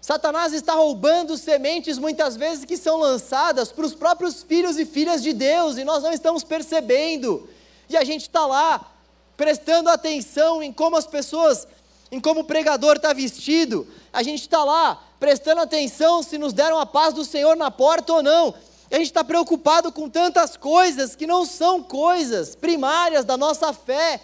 Satanás 0.02 0.54
está 0.54 0.74
roubando 0.74 1.38
sementes 1.38 2.00
muitas 2.00 2.36
vezes 2.36 2.66
que 2.66 2.78
são 2.78 2.98
lançadas 2.98 3.72
para 3.72 3.86
os 3.86 3.94
próprios 3.94 4.42
filhos 4.42 4.80
e 4.80 4.86
filhas 4.86 5.22
de 5.22 5.34
Deus 5.34 5.78
e 5.78 5.84
nós 5.84 6.02
não 6.02 6.12
estamos 6.12 6.44
percebendo. 6.44 7.48
E 7.88 7.96
a 7.96 8.04
gente 8.04 8.22
está 8.22 8.46
lá 8.48 8.92
prestando 9.38 9.90
atenção 9.90 10.64
em 10.64 10.74
como 10.74 10.98
as 10.98 11.06
pessoas, 11.06 11.68
em 12.12 12.20
como 12.20 12.42
o 12.42 12.44
pregador 12.44 12.96
está 12.96 13.14
vestido, 13.14 13.88
a 14.12 14.24
gente 14.24 14.42
está 14.42 14.64
lá 14.64 15.09
prestando 15.20 15.62
atenção 15.62 16.24
se 16.24 16.38
nos 16.38 16.54
deram 16.54 16.80
a 16.80 16.86
paz 16.86 17.14
do 17.14 17.26
Senhor 17.26 17.56
na 17.56 17.70
porta 17.70 18.14
ou 18.14 18.24
não. 18.24 18.54
A 18.90 18.96
gente 18.96 19.08
está 19.08 19.24
preocupado 19.24 19.92
com 19.92 20.10
tantas 20.10 20.58
coisas 20.58 21.16
que 21.16 21.28
não 21.28 21.46
são 21.46 21.84
coisas 21.84 22.56
primárias 22.56 23.26
da 23.26 23.38
nossa 23.38 23.72
fé. 23.72 24.20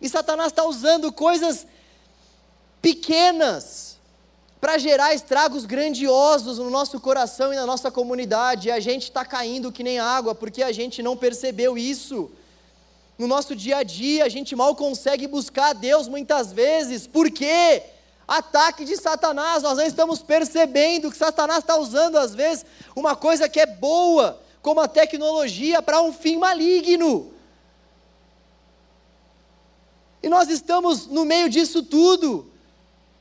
E 0.00 0.08
Satanás 0.08 0.50
está 0.50 0.64
usando 0.64 1.12
coisas 1.12 1.66
pequenas 2.82 3.98
para 4.60 4.78
gerar 4.78 5.14
estragos 5.14 5.64
grandiosos 5.64 6.58
no 6.58 6.70
nosso 6.70 6.98
coração 6.98 7.52
e 7.52 7.56
na 7.56 7.64
nossa 7.64 7.90
comunidade. 7.90 8.68
E 8.68 8.72
a 8.72 8.80
gente 8.80 9.04
está 9.04 9.24
caindo 9.24 9.70
que 9.70 9.84
nem 9.84 10.00
água 10.00 10.34
porque 10.34 10.62
a 10.62 10.72
gente 10.72 11.02
não 11.02 11.16
percebeu 11.16 11.78
isso. 11.78 12.30
No 13.16 13.26
nosso 13.26 13.54
dia 13.54 13.76
a 13.76 13.82
dia, 13.82 14.24
a 14.24 14.28
gente 14.28 14.56
mal 14.56 14.74
consegue 14.74 15.26
buscar 15.26 15.68
a 15.68 15.72
Deus 15.74 16.08
muitas 16.08 16.52
vezes. 16.52 17.06
Por 17.06 17.30
quê? 17.30 17.82
Ataque 18.30 18.84
de 18.84 18.96
Satanás. 18.96 19.64
Nós 19.64 19.76
não 19.76 19.84
estamos 19.84 20.22
percebendo 20.22 21.10
que 21.10 21.16
Satanás 21.16 21.58
está 21.58 21.76
usando, 21.76 22.16
às 22.16 22.32
vezes, 22.32 22.64
uma 22.94 23.16
coisa 23.16 23.48
que 23.48 23.58
é 23.58 23.66
boa, 23.66 24.40
como 24.62 24.80
a 24.80 24.86
tecnologia, 24.86 25.82
para 25.82 26.00
um 26.00 26.12
fim 26.12 26.36
maligno. 26.36 27.32
E 30.22 30.28
nós 30.28 30.48
estamos 30.48 31.08
no 31.08 31.24
meio 31.24 31.48
disso 31.48 31.82
tudo, 31.82 32.48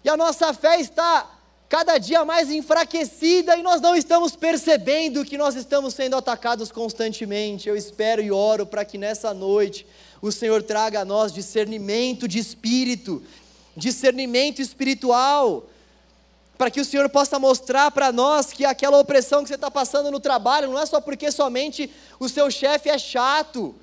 e 0.03 0.09
a 0.09 0.15
nossa 0.15 0.53
fé 0.53 0.79
está 0.79 1.27
cada 1.67 1.97
dia 1.97 2.25
mais 2.25 2.49
enfraquecida 2.49 3.55
e 3.55 3.61
nós 3.61 3.79
não 3.79 3.95
estamos 3.95 4.35
percebendo 4.35 5.23
que 5.23 5.37
nós 5.37 5.55
estamos 5.55 5.93
sendo 5.93 6.15
atacados 6.15 6.71
constantemente. 6.71 7.69
Eu 7.69 7.77
espero 7.77 8.23
e 8.23 8.31
oro 8.31 8.65
para 8.65 8.83
que 8.83 8.97
nessa 8.97 9.35
noite 9.35 9.85
o 10.19 10.31
Senhor 10.31 10.63
traga 10.63 11.01
a 11.01 11.05
nós 11.05 11.31
discernimento 11.31 12.27
de 12.27 12.39
espírito 12.39 13.23
discernimento 13.79 14.61
espiritual, 14.61 15.63
para 16.57 16.69
que 16.69 16.81
o 16.81 16.85
Senhor 16.85 17.09
possa 17.09 17.39
mostrar 17.39 17.89
para 17.89 18.11
nós 18.11 18.51
que 18.51 18.65
aquela 18.65 18.99
opressão 18.99 19.41
que 19.41 19.47
você 19.47 19.55
está 19.55 19.71
passando 19.71 20.11
no 20.11 20.19
trabalho 20.19 20.69
não 20.69 20.77
é 20.77 20.85
só 20.85 20.99
porque 20.99 21.31
somente 21.31 21.89
o 22.19 22.27
seu 22.27 22.51
chefe 22.51 22.89
é 22.89 22.97
chato, 22.97 23.73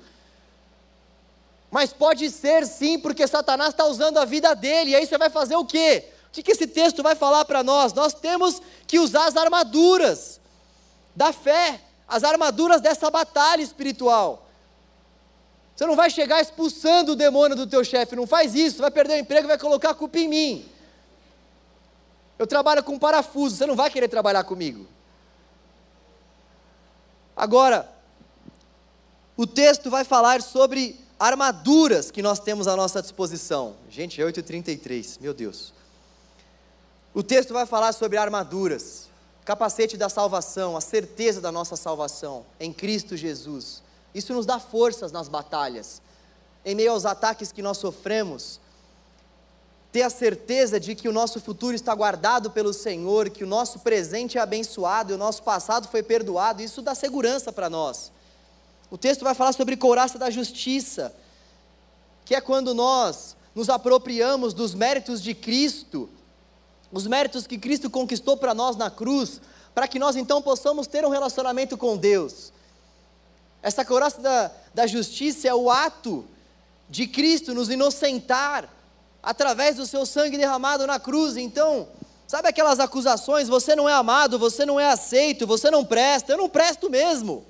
mas 1.71 1.91
pode 1.91 2.29
ser 2.29 2.65
sim 2.65 2.99
porque 2.99 3.27
Satanás 3.27 3.69
está 3.69 3.85
usando 3.85 4.17
a 4.19 4.25
vida 4.25 4.55
dele, 4.55 4.91
e 4.91 4.95
aí 4.95 5.05
você 5.05 5.17
vai 5.17 5.29
fazer 5.29 5.55
o 5.55 5.65
quê? 5.65 6.05
O 6.27 6.31
que, 6.31 6.43
que 6.43 6.51
esse 6.51 6.67
texto 6.67 7.01
vai 7.01 7.15
falar 7.15 7.45
para 7.45 7.63
nós? 7.63 7.93
Nós 7.93 8.13
temos 8.13 8.61
que 8.85 8.99
usar 8.99 9.25
as 9.25 9.35
armaduras 9.35 10.39
da 11.15 11.33
fé, 11.33 11.81
as 12.07 12.23
armaduras 12.23 12.79
dessa 12.79 13.09
batalha 13.09 13.61
espiritual. 13.61 14.46
Você 15.77 15.85
não 15.85 15.95
vai 15.95 16.09
chegar 16.09 16.41
expulsando 16.41 17.11
o 17.11 17.15
demônio 17.15 17.55
do 17.55 17.67
teu 17.67 17.83
chefe, 17.83 18.15
não 18.15 18.25
faz 18.25 18.55
isso, 18.55 18.79
vai 18.79 18.89
perder 18.89 19.13
o 19.13 19.19
emprego 19.19 19.45
e 19.45 19.47
vai 19.47 19.59
colocar 19.59 19.91
a 19.91 19.93
culpa 19.93 20.17
em 20.17 20.27
mim. 20.27 20.65
Eu 22.39 22.47
trabalho 22.47 22.83
com 22.83 22.97
parafuso, 22.97 23.55
você 23.55 23.67
não 23.67 23.75
vai 23.75 23.91
querer 23.91 24.07
trabalhar 24.07 24.43
comigo. 24.43 24.87
Agora, 27.35 27.87
o 29.37 29.45
texto 29.45 29.91
vai 29.91 30.03
falar 30.03 30.41
sobre 30.41 30.99
armaduras 31.19 32.09
que 32.09 32.23
nós 32.23 32.39
temos 32.39 32.67
à 32.67 32.75
nossa 32.75 32.99
disposição. 32.99 33.75
Gente, 33.87 34.19
é 34.19 34.25
8h33, 34.25 35.21
meu 35.21 35.33
Deus. 35.35 35.75
O 37.13 37.21
texto 37.21 37.53
vai 37.53 37.67
falar 37.67 37.93
sobre 37.93 38.17
armaduras, 38.17 39.09
capacete 39.45 39.95
da 39.95 40.09
salvação, 40.09 40.75
a 40.75 40.81
certeza 40.81 41.39
da 41.39 41.51
nossa 41.51 41.75
salvação 41.75 42.47
em 42.59 42.73
Cristo 42.73 43.15
Jesus. 43.15 43.85
Isso 44.17 44.33
nos 44.33 44.47
dá 44.47 44.59
forças 44.59 45.11
nas 45.11 45.27
batalhas. 45.27 46.01
Em 46.65 46.73
meio 46.73 46.91
aos 46.91 47.05
ataques 47.05 47.51
que 47.51 47.61
nós 47.61 47.77
sofremos, 47.77 48.59
ter 49.91 50.01
a 50.01 50.09
certeza 50.09 50.79
de 50.79 50.95
que 50.95 51.07
o 51.07 51.13
nosso 51.13 51.39
futuro 51.39 51.75
está 51.75 51.93
guardado 51.93 52.49
pelo 52.49 52.73
Senhor, 52.73 53.29
que 53.29 53.43
o 53.43 53.47
nosso 53.47 53.79
presente 53.79 54.39
é 54.39 54.41
abençoado 54.41 55.11
e 55.11 55.15
o 55.15 55.19
nosso 55.19 55.43
passado 55.43 55.87
foi 55.87 56.01
perdoado, 56.01 56.63
isso 56.63 56.81
dá 56.81 56.95
segurança 56.95 57.51
para 57.51 57.69
nós. 57.69 58.11
O 58.89 58.97
texto 58.97 59.23
vai 59.23 59.35
falar 59.35 59.53
sobre 59.53 59.77
couraça 59.77 60.17
da 60.17 60.31
justiça, 60.31 61.13
que 62.25 62.33
é 62.33 62.41
quando 62.41 62.73
nós 62.73 63.35
nos 63.53 63.69
apropriamos 63.69 64.51
dos 64.51 64.73
méritos 64.73 65.21
de 65.21 65.35
Cristo, 65.35 66.09
os 66.91 67.05
méritos 67.05 67.45
que 67.45 67.59
Cristo 67.59 67.87
conquistou 67.87 68.35
para 68.35 68.55
nós 68.55 68.75
na 68.75 68.89
cruz, 68.89 69.39
para 69.75 69.87
que 69.87 69.99
nós 69.99 70.15
então 70.15 70.41
possamos 70.41 70.87
ter 70.87 71.05
um 71.05 71.09
relacionamento 71.09 71.77
com 71.77 71.95
Deus. 71.95 72.51
Essa 73.61 73.83
couraça 73.83 74.21
da, 74.21 74.51
da 74.73 74.87
justiça 74.87 75.47
é 75.47 75.53
o 75.53 75.69
ato 75.69 76.25
de 76.89 77.07
Cristo 77.07 77.53
nos 77.53 77.69
inocentar 77.69 78.69
através 79.21 79.75
do 79.75 79.85
seu 79.85 80.05
sangue 80.05 80.37
derramado 80.37 80.87
na 80.87 80.99
cruz. 80.99 81.35
Então, 81.35 81.87
sabe 82.27 82.47
aquelas 82.47 82.79
acusações? 82.79 83.47
Você 83.49 83.75
não 83.75 83.89
é 83.89 83.93
amado, 83.93 84.39
você 84.39 84.65
não 84.65 84.79
é 84.79 84.87
aceito, 84.87 85.45
você 85.45 85.69
não 85.69 85.83
presta. 85.83 86.31
Eu 86.31 86.37
não 86.37 86.49
presto 86.49 86.89
mesmo. 86.89 87.45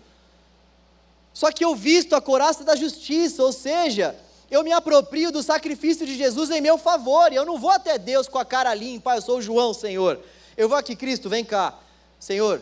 Só 1.33 1.51
que 1.51 1.63
eu 1.63 1.75
visto 1.75 2.15
a 2.15 2.21
couraça 2.21 2.63
da 2.63 2.75
justiça, 2.75 3.43
ou 3.43 3.51
seja, 3.51 4.15
eu 4.49 4.63
me 4.63 4.71
aproprio 4.71 5.31
do 5.31 5.43
sacrifício 5.43 6.03
de 6.03 6.17
Jesus 6.17 6.49
em 6.49 6.61
meu 6.61 6.79
favor, 6.79 7.31
e 7.31 7.35
eu 7.35 7.45
não 7.45 7.59
vou 7.59 7.69
até 7.69 7.99
Deus 7.99 8.27
com 8.27 8.39
a 8.39 8.45
cara 8.45 8.73
limpa, 8.73 9.15
eu 9.15 9.21
sou 9.21 9.37
o 9.37 9.41
João, 9.41 9.71
Senhor. 9.71 10.19
Eu 10.57 10.67
vou 10.67 10.75
aqui, 10.77 10.95
Cristo, 10.95 11.29
vem 11.29 11.45
cá. 11.45 11.77
Senhor, 12.19 12.59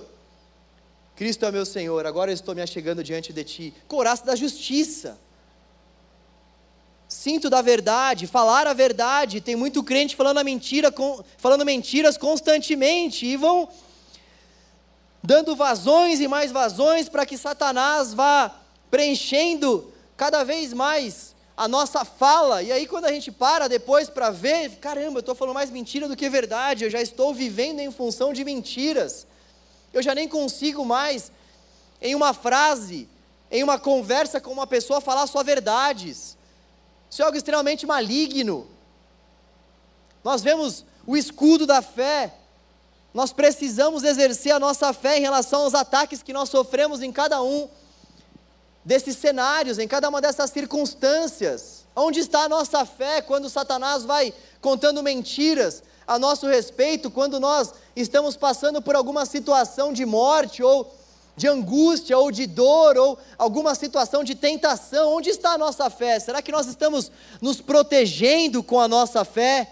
Cristo 1.16 1.46
é 1.46 1.52
meu 1.52 1.66
Senhor, 1.66 2.06
agora 2.06 2.30
eu 2.30 2.34
estou 2.34 2.54
me 2.54 2.62
achegando 2.62 3.04
diante 3.04 3.32
de 3.32 3.44
Ti. 3.44 3.74
Coraça 3.88 4.26
da 4.26 4.36
justiça. 4.36 5.18
Cinto 7.08 7.50
da 7.50 7.62
verdade, 7.62 8.28
falar 8.28 8.68
a 8.68 8.74
verdade. 8.74 9.40
Tem 9.40 9.56
muito 9.56 9.82
crente 9.82 10.16
falando, 10.16 10.44
mentira, 10.44 10.94
falando 11.38 11.64
mentiras 11.64 12.18
constantemente 12.18 13.26
e 13.26 13.38
vão 13.38 13.70
dando 15.24 15.56
vazões 15.56 16.20
e 16.20 16.28
mais 16.28 16.52
vazões 16.52 17.08
para 17.08 17.26
que 17.26 17.38
Satanás 17.38 18.14
vá 18.14 18.54
preenchendo 18.92 19.94
cada 20.18 20.44
vez 20.44 20.74
mais 20.74 21.34
a 21.56 21.68
nossa 21.68 22.04
fala. 22.04 22.62
E 22.62 22.74
aí, 22.74 22.86
quando 22.86 23.06
a 23.06 23.12
gente 23.12 23.32
para 23.32 23.70
depois 23.70 24.10
para 24.10 24.32
ver, 24.32 24.72
caramba, 24.82 25.20
eu 25.20 25.22
estou 25.22 25.36
falando 25.36 25.56
mais 25.56 25.72
mentira 25.72 26.10
do 26.10 26.16
que 26.16 26.30
verdade, 26.30 26.84
eu 26.84 26.90
já 26.90 27.02
estou 27.02 27.34
vivendo 27.34 27.80
em 27.80 27.92
função 27.92 28.34
de 28.34 28.44
mentiras 28.44 29.26
eu 29.96 30.04
já 30.04 30.14
nem 30.14 30.28
consigo 30.28 30.84
mais, 30.84 31.32
em 32.02 32.14
uma 32.14 32.34
frase, 32.34 33.08
em 33.50 33.64
uma 33.64 33.80
conversa 33.80 34.42
com 34.42 34.52
uma 34.52 34.68
pessoa, 34.68 35.00
falar 35.00 35.26
só 35.26 35.42
verdades. 35.42 36.38
Isso 37.10 37.22
é 37.22 37.26
algo 37.26 37.38
extremamente 37.38 37.86
maligno. 37.86 38.68
Nós 40.22 40.44
vemos 40.44 40.84
o 41.08 41.16
escudo 41.16 41.66
da 41.66 41.82
fé, 41.82 42.34
nós 43.14 43.32
precisamos 43.32 44.04
exercer 44.04 44.52
a 44.52 44.60
nossa 44.60 44.92
fé 44.92 45.18
em 45.18 45.22
relação 45.22 45.62
aos 45.62 45.74
ataques 45.74 46.22
que 46.22 46.34
nós 46.34 46.50
sofremos 46.50 47.02
em 47.02 47.12
cada 47.14 47.42
um 47.42 47.70
desses 48.84 49.16
cenários, 49.16 49.80
em 49.80 49.88
cada 49.88 50.10
uma 50.10 50.20
dessas 50.20 50.50
circunstâncias. 50.50 51.86
Onde 51.96 52.20
está 52.20 52.42
a 52.42 52.50
nossa 52.50 52.86
fé 52.86 53.22
quando 53.22 53.50
Satanás 53.50 54.04
vai 54.04 54.34
contando 54.60 55.02
mentiras, 55.02 55.82
a 56.08 56.20
nosso 56.20 56.48
respeito 56.48 57.10
quando 57.10 57.40
nós 57.40 57.74
estamos 57.96 58.36
passando 58.36 58.82
por 58.82 58.96
alguma 58.96 59.26
situação 59.26 59.92
de 59.92 60.06
morte 60.06 60.62
ou 60.62 60.94
de 61.36 61.48
angústia 61.48 62.18
ou 62.18 62.32
de 62.32 62.46
dor 62.46 62.98
ou 62.98 63.20
alguma 63.38 63.76
situação 63.76 64.24
de 64.24 64.36
tentação, 64.36 65.14
onde 65.14 65.30
está 65.30 65.52
a 65.52 65.58
nossa 65.58 65.90
fé? 65.90 66.20
Será 66.20 66.42
que 66.42 66.52
nós 66.52 66.68
estamos 66.68 67.12
nos 67.42 67.60
protegendo 67.60 68.64
com 68.64 68.80
a 68.80 68.88
nossa 68.88 69.26
fé? 69.26 69.72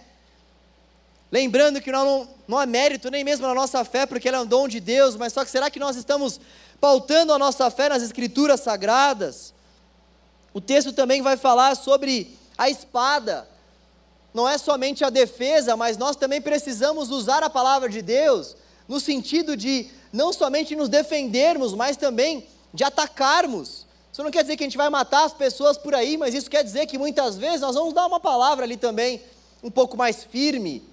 Lembrando 1.32 1.82
que 1.82 1.92
não, 1.92 2.28
não 2.48 2.58
há 2.58 2.66
mérito 2.66 3.10
nem 3.10 3.24
mesmo 3.24 3.48
na 3.48 3.54
nossa 3.54 3.84
fé, 3.86 4.06
porque 4.06 4.28
ela 4.28 4.38
é 4.38 4.42
um 4.42 4.46
dom 4.46 4.68
de 4.68 4.80
Deus, 4.80 5.16
mas 5.16 5.34
só 5.34 5.44
que 5.44 5.52
será 5.52 5.70
que 5.70 5.80
nós 5.80 5.96
estamos 5.96 6.40
pautando 6.82 7.32
a 7.32 7.40
nossa 7.40 7.70
fé 7.72 7.90
nas 7.90 8.04
Escrituras 8.04 8.60
Sagradas? 8.60 9.54
O 10.54 10.62
texto 10.62 10.92
também 10.92 11.22
vai 11.22 11.38
falar 11.38 11.76
sobre 11.76 12.38
a 12.58 12.70
espada 12.70 13.48
não 14.34 14.48
é 14.48 14.58
somente 14.58 15.04
a 15.04 15.10
defesa, 15.10 15.78
mas 15.78 15.98
nós 15.98 16.16
também 16.16 16.42
precisamos 16.42 17.12
usar 17.12 17.44
a 17.44 17.50
palavra 17.50 17.88
de 17.88 18.02
Deus 18.02 18.56
no 18.88 19.00
sentido 19.00 19.56
de 19.56 19.88
não 20.12 20.34
somente 20.34 20.76
nos 20.76 20.90
defendermos, 20.90 21.74
mas 21.74 21.96
também 21.96 22.48
de 22.74 22.84
atacarmos. 22.84 23.86
Isso 24.12 24.24
não 24.24 24.32
quer 24.32 24.44
dizer 24.44 24.58
que 24.58 24.64
a 24.64 24.68
gente 24.68 24.78
vai 24.78 24.90
matar 24.90 25.26
as 25.26 25.34
pessoas 25.34 25.78
por 25.78 25.96
aí, 25.96 26.18
mas 26.18 26.34
isso 26.34 26.50
quer 26.50 26.64
dizer 26.64 26.86
que 26.86 26.98
muitas 26.98 27.38
vezes 27.38 27.62
nós 27.62 27.76
vamos 27.76 27.94
dar 27.94 28.06
uma 28.06 28.20
palavra 28.20 28.66
ali 28.66 28.78
também 28.78 29.22
um 29.64 29.72
pouco 29.72 29.96
mais 29.96 30.24
firme. 30.24 30.84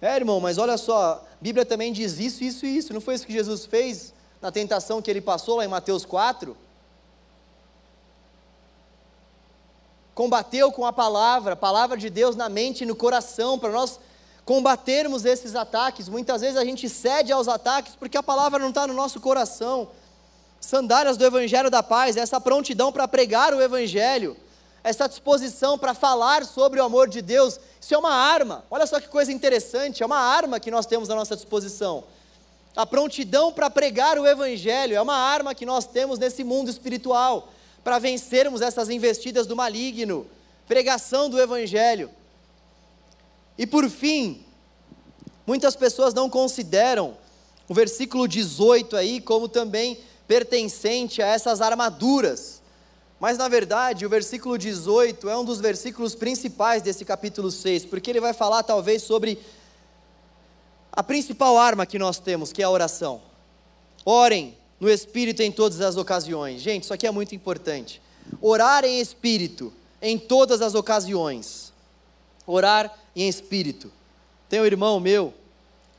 É, 0.00 0.16
irmão, 0.16 0.40
mas 0.40 0.58
olha 0.58 0.76
só, 0.76 1.24
a 1.24 1.36
Bíblia 1.40 1.64
também 1.64 1.92
diz 1.92 2.18
isso, 2.18 2.42
isso 2.42 2.66
e 2.66 2.76
isso. 2.76 2.92
Não 2.92 3.00
foi 3.00 3.14
isso 3.14 3.26
que 3.26 3.32
Jesus 3.32 3.64
fez 3.66 4.12
na 4.40 4.50
tentação 4.50 5.00
que 5.00 5.10
ele 5.10 5.20
passou 5.20 5.56
lá 5.56 5.64
em 5.64 5.68
Mateus 5.68 6.04
4? 6.04 6.56
Combateu 10.14 10.70
com 10.70 10.86
a 10.86 10.92
palavra, 10.92 11.54
a 11.54 11.56
palavra 11.56 11.96
de 11.96 12.08
Deus 12.08 12.36
na 12.36 12.48
mente 12.48 12.82
e 12.82 12.86
no 12.86 12.94
coração, 12.94 13.58
para 13.58 13.70
nós 13.70 13.98
combatermos 14.44 15.24
esses 15.24 15.56
ataques. 15.56 16.08
Muitas 16.08 16.40
vezes 16.40 16.56
a 16.56 16.64
gente 16.64 16.88
cede 16.88 17.32
aos 17.32 17.48
ataques 17.48 17.96
porque 17.96 18.16
a 18.16 18.22
palavra 18.22 18.58
não 18.58 18.68
está 18.68 18.86
no 18.86 18.94
nosso 18.94 19.20
coração. 19.20 19.88
Sandálias 20.60 21.16
do 21.16 21.24
Evangelho 21.24 21.70
da 21.70 21.82
Paz, 21.82 22.16
essa 22.16 22.40
prontidão 22.40 22.90
para 22.90 23.06
pregar 23.06 23.52
o 23.52 23.60
Evangelho, 23.60 24.36
essa 24.82 25.06
disposição 25.06 25.78
para 25.78 25.94
falar 25.94 26.44
sobre 26.44 26.80
o 26.80 26.84
amor 26.84 27.08
de 27.08 27.20
Deus, 27.20 27.58
isso 27.80 27.94
é 27.94 27.98
uma 27.98 28.12
arma. 28.12 28.64
Olha 28.70 28.86
só 28.86 28.98
que 29.00 29.08
coisa 29.08 29.32
interessante, 29.32 30.02
é 30.02 30.06
uma 30.06 30.18
arma 30.18 30.60
que 30.60 30.70
nós 30.70 30.86
temos 30.86 31.10
à 31.10 31.14
nossa 31.14 31.36
disposição. 31.36 32.04
A 32.76 32.86
prontidão 32.86 33.52
para 33.52 33.68
pregar 33.68 34.18
o 34.18 34.26
Evangelho 34.26 34.96
é 34.96 35.00
uma 35.00 35.16
arma 35.16 35.54
que 35.54 35.66
nós 35.66 35.84
temos 35.84 36.18
nesse 36.18 36.42
mundo 36.42 36.70
espiritual, 36.70 37.48
para 37.84 37.98
vencermos 37.98 38.62
essas 38.62 38.88
investidas 38.88 39.46
do 39.46 39.54
maligno. 39.54 40.26
Pregação 40.66 41.28
do 41.28 41.38
Evangelho. 41.38 42.10
E 43.58 43.66
por 43.66 43.88
fim, 43.90 44.42
muitas 45.46 45.76
pessoas 45.76 46.14
não 46.14 46.30
consideram 46.30 47.16
o 47.68 47.74
versículo 47.74 48.26
18 48.26 48.96
aí 48.96 49.20
como 49.20 49.46
também 49.46 49.98
pertencente 50.26 51.22
a 51.22 51.26
essas 51.26 51.60
armaduras. 51.60 52.62
Mas 53.20 53.38
na 53.38 53.46
verdade, 53.46 54.04
o 54.04 54.08
versículo 54.08 54.58
18 54.58 55.28
é 55.28 55.36
um 55.36 55.44
dos 55.44 55.60
versículos 55.60 56.14
principais 56.14 56.82
desse 56.82 57.04
capítulo 57.04 57.50
6, 57.50 57.84
porque 57.84 58.10
ele 58.10 58.20
vai 58.20 58.32
falar 58.32 58.62
talvez 58.62 59.02
sobre 59.02 59.38
a 60.90 61.02
principal 61.02 61.58
arma 61.58 61.86
que 61.86 61.98
nós 61.98 62.18
temos, 62.18 62.52
que 62.52 62.62
é 62.62 62.64
a 62.64 62.70
oração. 62.70 63.20
Orem 64.04 64.56
no 64.80 64.90
espírito 64.90 65.42
em 65.42 65.50
todas 65.50 65.80
as 65.80 65.96
ocasiões. 65.96 66.60
Gente, 66.60 66.84
isso 66.84 66.94
aqui 66.94 67.06
é 67.06 67.10
muito 67.10 67.34
importante. 67.34 68.00
Orar 68.40 68.84
em 68.84 69.00
espírito 69.00 69.72
em 70.00 70.18
todas 70.18 70.60
as 70.60 70.74
ocasiões. 70.74 71.72
Orar 72.46 72.94
em 73.14 73.28
espírito. 73.28 73.90
Tem 74.48 74.60
um 74.60 74.66
irmão 74.66 75.00
meu, 75.00 75.32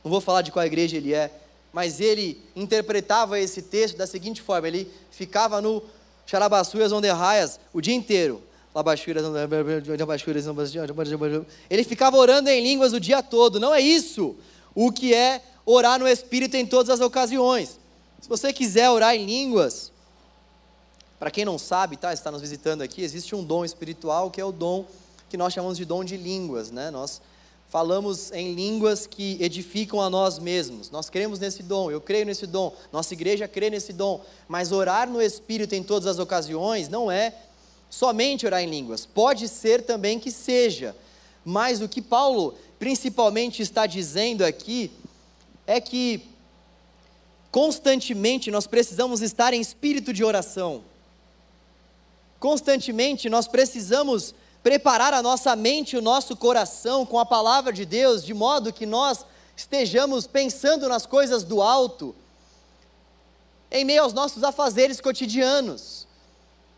não 0.04 0.10
vou 0.10 0.20
falar 0.20 0.42
de 0.42 0.52
qual 0.52 0.64
igreja 0.64 0.96
ele 0.96 1.12
é, 1.12 1.30
mas 1.72 2.00
ele 2.00 2.40
interpretava 2.54 3.38
esse 3.38 3.60
texto 3.60 3.96
da 3.96 4.06
seguinte 4.06 4.40
forma: 4.40 4.68
ele 4.68 4.90
ficava 5.10 5.60
no 5.60 5.82
Xarabassuias 6.24 6.92
Onderraias 6.92 7.60
o 7.72 7.80
dia 7.80 7.94
inteiro. 7.94 8.42
Ele 11.70 11.82
ficava 11.82 12.16
orando 12.16 12.50
em 12.50 12.62
línguas 12.62 12.92
o 12.92 13.00
dia 13.00 13.22
todo. 13.22 13.58
Não 13.58 13.74
é 13.74 13.80
isso 13.80 14.36
o 14.74 14.92
que 14.92 15.14
é 15.14 15.42
orar 15.64 15.98
no 15.98 16.06
Espírito 16.06 16.56
em 16.56 16.66
todas 16.66 16.90
as 16.90 17.00
ocasiões. 17.00 17.78
Se 18.26 18.28
você 18.28 18.52
quiser 18.52 18.90
orar 18.90 19.14
em 19.14 19.24
línguas, 19.24 19.92
para 21.16 21.30
quem 21.30 21.44
não 21.44 21.56
sabe, 21.56 21.96
tá, 21.96 22.12
está 22.12 22.28
nos 22.28 22.40
visitando 22.40 22.82
aqui, 22.82 23.00
existe 23.00 23.36
um 23.36 23.44
dom 23.44 23.64
espiritual 23.64 24.32
que 24.32 24.40
é 24.40 24.44
o 24.44 24.50
dom 24.50 24.84
que 25.30 25.36
nós 25.36 25.52
chamamos 25.52 25.78
de 25.78 25.84
dom 25.84 26.02
de 26.02 26.16
línguas, 26.16 26.72
né? 26.72 26.90
Nós 26.90 27.22
falamos 27.68 28.32
em 28.32 28.52
línguas 28.52 29.06
que 29.06 29.36
edificam 29.40 30.00
a 30.00 30.10
nós 30.10 30.40
mesmos. 30.40 30.90
Nós 30.90 31.08
cremos 31.08 31.38
nesse 31.38 31.62
dom, 31.62 31.88
eu 31.88 32.00
creio 32.00 32.26
nesse 32.26 32.48
dom, 32.48 32.74
nossa 32.92 33.14
igreja 33.14 33.46
crê 33.46 33.70
nesse 33.70 33.92
dom, 33.92 34.20
mas 34.48 34.72
orar 34.72 35.08
no 35.08 35.22
Espírito 35.22 35.76
em 35.76 35.84
todas 35.84 36.08
as 36.08 36.18
ocasiões 36.18 36.88
não 36.88 37.08
é 37.08 37.32
somente 37.88 38.44
orar 38.44 38.60
em 38.60 38.68
línguas, 38.68 39.06
pode 39.06 39.46
ser 39.46 39.82
também 39.82 40.18
que 40.18 40.32
seja, 40.32 40.96
mas 41.44 41.80
o 41.80 41.88
que 41.88 42.02
Paulo 42.02 42.56
principalmente 42.76 43.62
está 43.62 43.86
dizendo 43.86 44.44
aqui 44.44 44.90
é 45.64 45.80
que 45.80 46.34
constantemente 47.56 48.50
nós 48.50 48.66
precisamos 48.66 49.22
estar 49.22 49.54
em 49.54 49.60
espírito 49.62 50.12
de 50.12 50.22
oração. 50.22 50.84
Constantemente 52.38 53.30
nós 53.30 53.48
precisamos 53.48 54.34
preparar 54.62 55.14
a 55.14 55.22
nossa 55.22 55.56
mente 55.56 55.94
e 55.94 55.98
o 55.98 56.02
nosso 56.02 56.36
coração 56.36 57.06
com 57.06 57.18
a 57.18 57.24
palavra 57.24 57.72
de 57.72 57.86
Deus, 57.86 58.22
de 58.22 58.34
modo 58.34 58.74
que 58.74 58.84
nós 58.84 59.24
estejamos 59.56 60.26
pensando 60.26 60.86
nas 60.86 61.06
coisas 61.06 61.44
do 61.44 61.62
alto, 61.62 62.14
em 63.70 63.86
meio 63.86 64.02
aos 64.02 64.12
nossos 64.12 64.44
afazeres 64.44 65.00
cotidianos. 65.00 66.05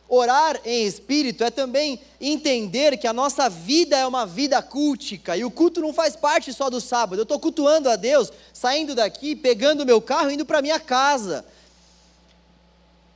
Orar 0.08 0.58
em 0.64 0.86
espírito 0.86 1.44
é 1.44 1.50
também 1.50 2.00
entender 2.18 2.96
que 2.96 3.06
a 3.06 3.12
nossa 3.12 3.50
vida 3.50 3.94
é 3.94 4.06
uma 4.06 4.24
vida 4.24 4.62
cultica 4.62 5.36
e 5.36 5.44
o 5.44 5.50
culto 5.50 5.82
não 5.82 5.92
faz 5.92 6.16
parte 6.16 6.50
só 6.50 6.70
do 6.70 6.80
sábado. 6.80 7.18
Eu 7.18 7.24
estou 7.24 7.38
cultuando 7.38 7.90
a 7.90 7.96
Deus, 7.96 8.32
saindo 8.50 8.94
daqui, 8.94 9.36
pegando 9.36 9.84
meu 9.84 10.00
carro, 10.00 10.30
indo 10.30 10.46
para 10.46 10.62
minha 10.62 10.80
casa. 10.80 11.44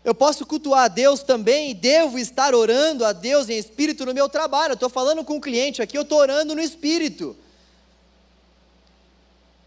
Eu 0.05 0.15
posso 0.15 0.45
cultuar 0.45 0.85
a 0.85 0.89
Deus 0.89 1.23
também 1.23 1.71
e 1.71 1.75
devo 1.75 2.19
estar 2.19 2.55
orando 2.55 3.07
a 3.07 3.13
Deus 3.13 3.49
em 3.49 3.57
espírito 3.57 4.05
no 4.05 4.13
meu 4.13 4.29
trabalho. 4.29 4.73
Eu 4.73 4.75
estou 4.75 4.91
falando 4.91 5.25
com 5.25 5.37
um 5.37 5.41
cliente 5.41 5.81
aqui, 5.81 5.97
eu 5.97 6.03
estou 6.03 6.19
orando 6.19 6.55
no 6.55 6.61
espírito. 6.61 7.35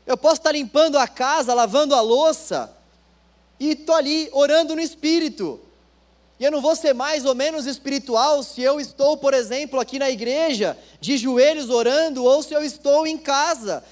Eu 0.05 0.15
posso 0.15 0.35
estar 0.35 0.51
limpando 0.51 0.99
a 0.99 1.07
casa, 1.07 1.55
lavando 1.55 1.95
a 1.95 2.01
louça, 2.01 2.71
e 3.59 3.71
estou 3.71 3.95
ali 3.95 4.29
orando 4.31 4.75
no 4.75 4.81
espírito. 4.81 5.59
E 6.39 6.43
eu 6.43 6.51
não 6.51 6.61
vou 6.61 6.75
ser 6.75 6.93
mais 6.93 7.23
ou 7.25 7.33
menos 7.33 7.65
espiritual 7.65 8.43
se 8.43 8.61
eu 8.61 8.79
estou, 8.79 9.15
por 9.15 9.33
exemplo, 9.33 9.79
aqui 9.79 9.97
na 9.97 10.09
igreja, 10.09 10.77
de 10.99 11.17
joelhos 11.17 11.69
orando, 11.69 12.23
ou 12.23 12.43
se 12.43 12.53
eu 12.53 12.61
estou 12.61 13.07
em 13.07 13.17
casa, 13.17 13.83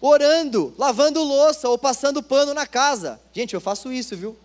orando, 0.00 0.72
lavando 0.78 1.22
louça 1.22 1.68
ou 1.68 1.76
passando 1.76 2.22
pano 2.22 2.54
na 2.54 2.66
casa. 2.66 3.20
Gente, 3.32 3.54
eu 3.54 3.60
faço 3.60 3.92
isso, 3.92 4.16
viu? 4.16 4.36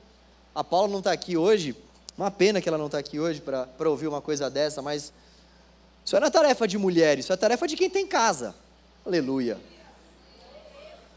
A 0.55 0.63
Paula 0.63 0.87
não 0.87 0.99
está 0.99 1.11
aqui 1.11 1.37
hoje, 1.37 1.75
uma 2.17 2.31
pena 2.31 2.59
que 2.59 2.67
ela 2.67 2.79
não 2.79 2.87
está 2.87 2.97
aqui 2.97 3.19
hoje 3.19 3.41
para 3.41 3.89
ouvir 3.89 4.07
uma 4.07 4.21
coisa 4.21 4.49
dessa, 4.49 4.81
mas 4.81 5.13
isso 6.03 6.19
não 6.19 6.27
é 6.27 6.31
tarefa 6.31 6.67
de 6.67 6.79
mulher, 6.79 7.19
isso 7.19 7.31
é 7.31 7.37
tarefa 7.37 7.67
de 7.67 7.75
quem 7.75 7.91
tem 7.91 8.07
casa. 8.07 8.55
Aleluia. 9.05 9.59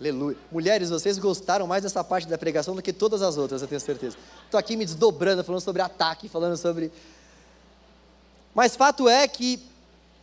Aleluia. 0.01 0.37
Mulheres, 0.51 0.89
vocês 0.89 1.19
gostaram 1.19 1.67
mais 1.67 1.83
dessa 1.83 2.03
parte 2.03 2.27
da 2.27 2.39
pregação 2.39 2.75
do 2.75 2.81
que 2.81 2.91
todas 2.91 3.21
as 3.21 3.37
outras, 3.37 3.61
eu 3.61 3.69
tenho 3.69 3.81
certeza. 3.83 4.17
Estou 4.47 4.59
aqui 4.59 4.75
me 4.75 4.87
desdobrando, 4.87 5.45
falando 5.45 5.61
sobre 5.61 5.83
ataque, 5.83 6.27
falando 6.27 6.57
sobre. 6.57 6.91
Mas 8.55 8.75
fato 8.75 9.11
é 9.11 9.29
que 9.29 9.61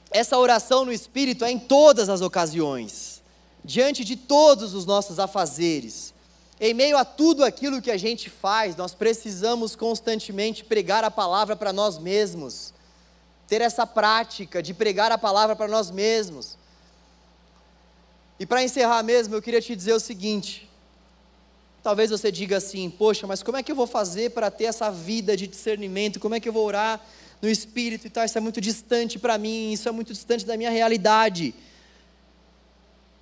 essa 0.09 0.35
oração 0.35 0.83
no 0.83 0.91
Espírito 0.91 1.45
é 1.45 1.51
em 1.51 1.59
todas 1.59 2.09
as 2.09 2.21
ocasiões, 2.21 3.21
diante 3.63 4.03
de 4.03 4.15
todos 4.15 4.73
os 4.73 4.83
nossos 4.83 5.19
afazeres. 5.19 6.11
Em 6.59 6.73
meio 6.73 6.97
a 6.97 7.05
tudo 7.05 7.45
aquilo 7.45 7.79
que 7.79 7.91
a 7.91 7.97
gente 7.97 8.31
faz, 8.31 8.75
nós 8.75 8.95
precisamos 8.95 9.75
constantemente 9.75 10.63
pregar 10.63 11.03
a 11.03 11.11
palavra 11.11 11.55
para 11.55 11.71
nós 11.71 11.99
mesmos, 11.99 12.73
ter 13.47 13.61
essa 13.61 13.85
prática 13.85 14.63
de 14.63 14.73
pregar 14.73 15.11
a 15.11 15.19
palavra 15.19 15.55
para 15.55 15.67
nós 15.67 15.91
mesmos. 15.91 16.57
E 18.39 18.45
para 18.45 18.63
encerrar 18.63 19.01
mesmo, 19.03 19.35
eu 19.35 19.41
queria 19.41 19.61
te 19.61 19.75
dizer 19.75 19.93
o 19.93 19.99
seguinte: 19.99 20.69
talvez 21.81 22.09
você 22.09 22.31
diga 22.31 22.57
assim, 22.57 22.89
poxa, 22.89 23.25
mas 23.25 23.41
como 23.41 23.57
é 23.57 23.63
que 23.63 23.71
eu 23.71 23.75
vou 23.75 23.87
fazer 23.87 24.31
para 24.31 24.51
ter 24.51 24.65
essa 24.65 24.91
vida 24.91 25.35
de 25.35 25.47
discernimento? 25.47 26.19
Como 26.19 26.35
é 26.35 26.39
que 26.39 26.47
eu 26.47 26.53
vou 26.53 26.65
orar 26.65 27.03
no 27.41 27.49
espírito 27.49 28.05
e 28.05 28.09
tal? 28.09 28.25
Isso 28.25 28.37
é 28.37 28.41
muito 28.41 28.59
distante 28.59 29.17
para 29.17 29.37
mim, 29.37 29.71
isso 29.71 29.87
é 29.87 29.91
muito 29.91 30.13
distante 30.13 30.45
da 30.45 30.57
minha 30.57 30.69
realidade. 30.69 31.55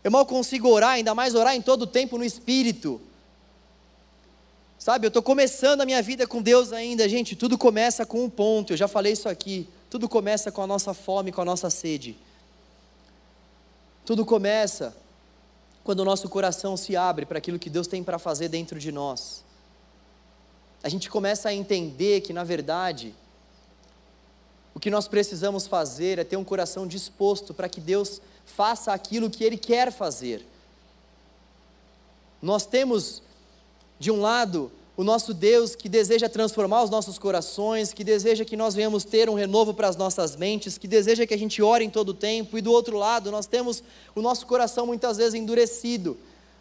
Eu 0.04 0.12
mal 0.12 0.26
consigo 0.26 0.68
orar, 0.68 0.92
ainda 0.92 1.16
mais 1.16 1.34
orar 1.34 1.56
em 1.56 1.62
todo 1.62 1.84
o 1.84 1.88
tempo 1.88 2.18
no 2.18 2.24
espírito. 2.24 3.02
Sabe, 4.78 5.08
eu 5.08 5.10
estou 5.10 5.24
começando 5.24 5.82
a 5.82 5.86
minha 5.86 6.02
vida 6.02 6.28
com 6.28 6.42
Deus 6.42 6.74
ainda, 6.74 7.08
gente. 7.08 7.36
Tudo 7.36 7.58
começa 7.58 8.06
com 8.06 8.24
um 8.24 8.30
ponto, 8.30 8.74
eu 8.74 8.78
já 8.78 8.88
falei 8.88 9.14
isso 9.14 9.30
aqui. 9.30 9.68
Tudo 9.90 10.10
começa 10.10 10.52
com 10.52 10.62
a 10.62 10.68
nossa 10.68 10.94
fome, 10.94 11.32
com 11.32 11.42
a 11.42 11.46
nossa 11.46 11.70
sede. 11.70 12.18
Tudo 14.06 14.26
começa 14.26 14.96
quando 15.86 16.00
o 16.00 16.06
nosso 16.06 16.28
coração 16.28 16.76
se 16.76 16.98
abre 16.98 17.28
para 17.28 17.38
aquilo 17.38 17.60
que 17.60 17.70
Deus 17.70 17.86
tem 17.86 18.04
para 18.04 18.18
fazer 18.18 18.50
dentro 18.50 18.80
de 18.80 18.92
nós. 18.92 19.46
A 20.82 20.90
gente 20.90 21.12
começa 21.12 21.48
a 21.48 21.54
entender 21.54 22.22
que, 22.22 22.34
na 22.34 22.44
verdade, 22.44 23.14
o 24.74 24.80
que 24.80 24.90
nós 24.90 25.08
precisamos 25.08 25.68
fazer 25.68 26.18
é 26.18 26.24
ter 26.24 26.38
um 26.38 26.44
coração 26.44 26.88
disposto 26.88 27.54
para 27.54 27.70
que 27.70 27.80
Deus 27.80 28.20
faça 28.48 28.94
aquilo 28.94 29.30
que 29.30 29.44
Ele 29.44 29.58
quer 29.58 29.92
fazer. 29.92 30.44
Nós 32.42 32.66
temos 32.66 33.22
de 34.00 34.10
um 34.10 34.20
lado, 34.20 34.72
o 34.98 35.04
nosso 35.04 35.34
Deus 35.34 35.76
que 35.76 35.90
deseja 35.90 36.30
transformar 36.30 36.84
os 36.84 36.90
nossos 36.90 37.18
corações, 37.20 37.92
que 37.92 38.04
deseja 38.04 38.46
que 38.46 38.56
nós 38.56 38.74
venhamos 38.74 39.04
ter 39.04 39.30
um 39.30 39.34
renovo 39.34 39.74
para 39.74 39.90
as 39.90 39.98
nossas 39.98 40.36
mentes, 40.36 40.78
que 40.78 40.88
deseja 40.88 41.28
que 41.28 41.34
a 41.34 41.38
gente 41.38 41.62
ore 41.62 41.84
em 41.84 41.90
todo 41.90 42.10
o 42.10 42.14
tempo, 42.14 42.58
e 42.58 42.62
do 42.62 42.72
outro 42.72 42.98
lado, 42.98 43.30
nós 43.30 43.46
temos 43.46 43.84
o 44.16 44.22
nosso 44.22 44.46
coração 44.46 44.86
muitas 44.86 45.18
vezes 45.18 45.34
endurecido 45.34 46.18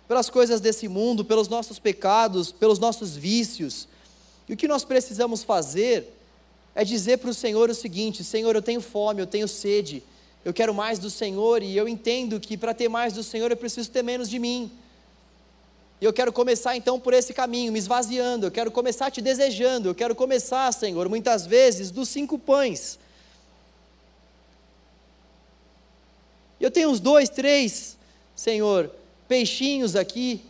pelas 0.09 0.29
coisas 0.29 0.61
desse 0.61 0.89
mundo, 0.89 1.25
pelos 1.25 1.49
nossos 1.49 1.79
pecados, 1.79 2.51
pelos 2.51 2.79
nossos 2.79 3.17
vícios. 3.17 3.87
E 4.49 4.53
o 4.53 4.57
que 4.57 4.67
nós 4.67 4.85
precisamos 4.85 5.45
fazer 5.45 6.13
é 6.75 6.85
dizer 6.85 7.19
para 7.19 7.31
o 7.31 7.35
Senhor 7.35 7.71
o 7.71 7.75
seguinte: 7.75 8.25
Senhor, 8.25 8.55
eu 8.55 8.63
tenho 8.63 8.81
fome, 8.81 9.23
eu 9.23 9.27
tenho 9.27 9.47
sede, 9.47 10.03
eu 10.45 10.53
quero 10.53 10.75
mais 10.75 10.99
do 10.99 11.09
Senhor, 11.09 11.63
e 11.63 11.77
eu 11.77 11.89
entendo 11.89 12.41
que 12.41 12.57
para 12.57 12.75
ter 12.75 12.89
mais 12.89 13.13
do 13.13 13.23
Senhor 13.23 13.51
eu 13.51 13.57
preciso 13.57 13.91
ter 13.91 14.03
menos 14.03 14.29
de 14.29 14.39
mim. 14.41 14.71
E 16.05 16.07
eu 16.07 16.13
quero 16.13 16.31
começar 16.31 16.77
então 16.77 17.01
por 17.01 17.15
esse 17.15 17.33
caminho, 17.33 17.73
me 17.73 17.79
esvaziando. 17.79 18.49
Eu 18.49 18.51
quero 18.51 18.71
começar 18.71 19.11
te 19.11 19.23
desejando. 19.23 19.89
Eu 19.89 19.95
quero 19.95 20.15
começar, 20.15 20.71
Senhor, 20.71 21.09
muitas 21.09 21.47
vezes 21.47 21.91
dos 21.91 22.11
cinco 22.11 22.39
pães. 22.39 22.99
Eu 26.61 26.71
tenho 26.71 26.91
uns 26.91 27.01
dois, 27.01 27.31
três, 27.31 27.97
Senhor, 28.37 28.91
peixinhos 29.27 29.97
aqui. 29.97 30.45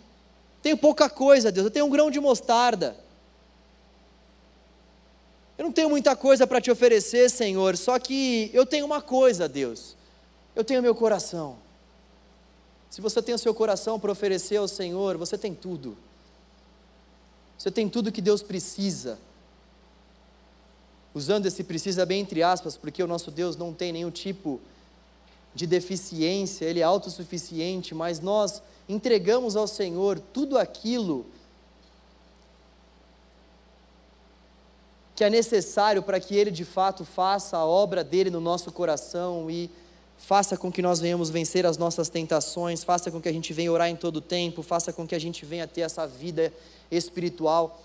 Tenho 0.61 0.77
pouca 0.77 1.09
coisa, 1.09 1.53
Deus. 1.53 1.67
Eu 1.67 1.71
tenho 1.71 1.87
um 1.87 1.91
grão 1.91 2.11
de 2.11 2.19
mostarda. 2.19 2.97
Eu 5.57 5.67
não 5.67 5.73
tenho 5.73 5.89
muita 5.89 6.17
coisa 6.17 6.49
para 6.49 6.61
te 6.61 6.69
oferecer, 6.69 7.31
Senhor. 7.31 7.77
Só 7.77 7.97
que 8.01 8.51
eu 8.53 8.67
tenho 8.67 8.85
uma 8.85 9.01
coisa, 9.01 9.49
Deus. 9.49 9.95
Eu 10.57 10.65
tenho 10.65 10.83
meu 10.83 10.97
coração. 10.97 11.64
Se 12.95 13.01
você 13.01 13.20
tem 13.20 13.34
o 13.34 13.38
seu 13.38 13.53
coração 13.53 13.99
para 13.99 14.12
oferecer 14.12 14.57
ao 14.57 14.68
Senhor, 14.68 15.16
você 15.16 15.36
tem 15.36 15.53
tudo. 15.53 15.97
Você 17.59 17.68
tem 17.68 17.88
tudo 17.88 18.12
que 18.12 18.20
Deus 18.20 18.40
precisa. 18.40 19.18
Usando 21.12 21.47
esse 21.47 21.64
precisa 21.64 22.07
bem 22.07 22.20
entre 22.20 22.40
aspas, 22.40 22.76
porque 22.76 23.03
o 23.03 23.09
nosso 23.09 23.32
Deus 23.32 23.57
não 23.57 23.74
tem 23.74 23.92
nenhum 23.92 24.12
tipo 24.12 24.61
de 25.57 25.66
deficiência, 25.66 26.66
Ele 26.66 26.78
é 26.78 26.84
autossuficiente, 26.84 27.97
mas 27.97 28.20
nós 28.20 28.62
entregamos 28.88 29.57
ao 29.57 29.66
Senhor 29.66 30.20
tudo 30.32 30.57
aquilo 30.57 31.26
que 35.16 35.24
é 35.24 35.30
necessário 35.30 36.01
para 36.01 36.20
que 36.20 36.36
Ele 36.36 36.53
de 36.53 36.64
fato 36.64 37.05
faça 37.05 37.57
a 37.57 37.66
obra 37.66 38.05
dele 38.05 38.30
no 38.30 38.40
nosso 38.40 38.70
coração 38.70 39.51
e 39.51 39.68
faça 40.25 40.57
com 40.57 40.72
que 40.72 40.81
nós 40.81 41.01
venhamos 41.01 41.29
vencer 41.29 41.66
as 41.66 41.77
nossas 41.77 42.09
tentações, 42.09 42.83
faça 42.83 43.11
com 43.11 43.20
que 43.20 43.29
a 43.29 43.33
gente 43.33 43.53
venha 43.53 43.70
orar 43.70 43.91
em 43.91 43.97
todo 43.97 44.22
tempo, 44.22 44.62
faça 44.62 44.91
com 44.91 45.07
que 45.07 45.14
a 45.14 45.18
gente 45.18 45.45
venha 45.45 45.66
ter 45.66 45.83
essa 45.83 46.07
vida 46.07 46.51
espiritual, 46.91 47.83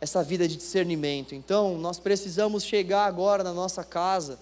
essa 0.00 0.22
vida 0.22 0.48
de 0.48 0.56
discernimento. 0.56 1.34
Então, 1.34 1.76
nós 1.76 2.00
precisamos 2.00 2.64
chegar 2.64 3.04
agora 3.04 3.44
na 3.44 3.52
nossa 3.52 3.84
casa. 3.84 4.38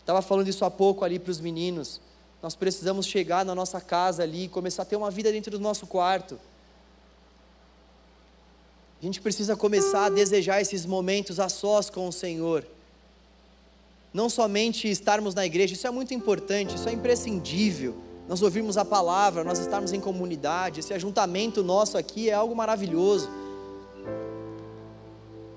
Estava 0.00 0.22
falando 0.22 0.48
isso 0.48 0.64
há 0.64 0.70
pouco 0.70 1.04
ali 1.04 1.18
para 1.18 1.30
os 1.30 1.38
meninos. 1.38 2.00
Nós 2.42 2.54
precisamos 2.54 3.06
chegar 3.06 3.44
na 3.44 3.54
nossa 3.54 3.78
casa 3.78 4.22
ali 4.22 4.44
e 4.44 4.48
começar 4.48 4.82
a 4.82 4.86
ter 4.86 4.96
uma 4.96 5.10
vida 5.10 5.30
dentro 5.30 5.50
do 5.50 5.60
nosso 5.60 5.86
quarto. 5.86 6.40
A 9.02 9.04
gente 9.04 9.20
precisa 9.20 9.54
começar 9.54 10.06
a 10.06 10.08
desejar 10.08 10.62
esses 10.62 10.86
momentos 10.86 11.38
a 11.40 11.50
sós 11.50 11.90
com 11.90 12.08
o 12.08 12.12
Senhor. 12.12 12.66
Não 14.16 14.30
somente 14.30 14.90
estarmos 14.90 15.34
na 15.34 15.44
igreja, 15.44 15.74
isso 15.74 15.86
é 15.86 15.90
muito 15.90 16.14
importante, 16.14 16.74
isso 16.74 16.88
é 16.88 16.92
imprescindível. 16.92 17.94
Nós 18.26 18.40
ouvirmos 18.40 18.78
a 18.78 18.84
palavra, 18.84 19.44
nós 19.44 19.58
estarmos 19.58 19.92
em 19.92 20.00
comunidade, 20.00 20.80
esse 20.80 20.94
ajuntamento 20.94 21.62
nosso 21.62 21.98
aqui 21.98 22.30
é 22.30 22.32
algo 22.32 22.56
maravilhoso. 22.56 23.28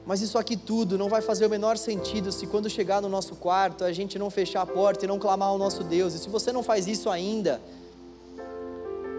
Mas 0.05 0.22
isso 0.22 0.38
aqui 0.38 0.57
tudo 0.57 0.97
não 0.97 1.07
vai 1.07 1.22
fazer 1.22 1.45
o 1.45 1.49
menor 1.49 1.78
sentido 1.78 2.34
se 2.34 2.45
quando 2.47 2.70
chegar 2.70 3.01
no 3.01 3.07
nosso 3.07 3.34
quarto 3.34 3.86
a 3.86 3.93
gente 3.93 4.20
não 4.20 4.30
fechar 4.30 4.64
a 4.64 4.66
porta 4.66 5.05
e 5.05 5.07
não 5.07 5.18
clamar 5.18 5.47
ao 5.47 5.57
nosso 5.57 5.82
Deus. 5.82 6.14
E 6.14 6.20
se 6.20 6.28
você 6.28 6.51
não 6.51 6.62
faz 6.62 6.86
isso 6.86 7.10
ainda, 7.10 7.62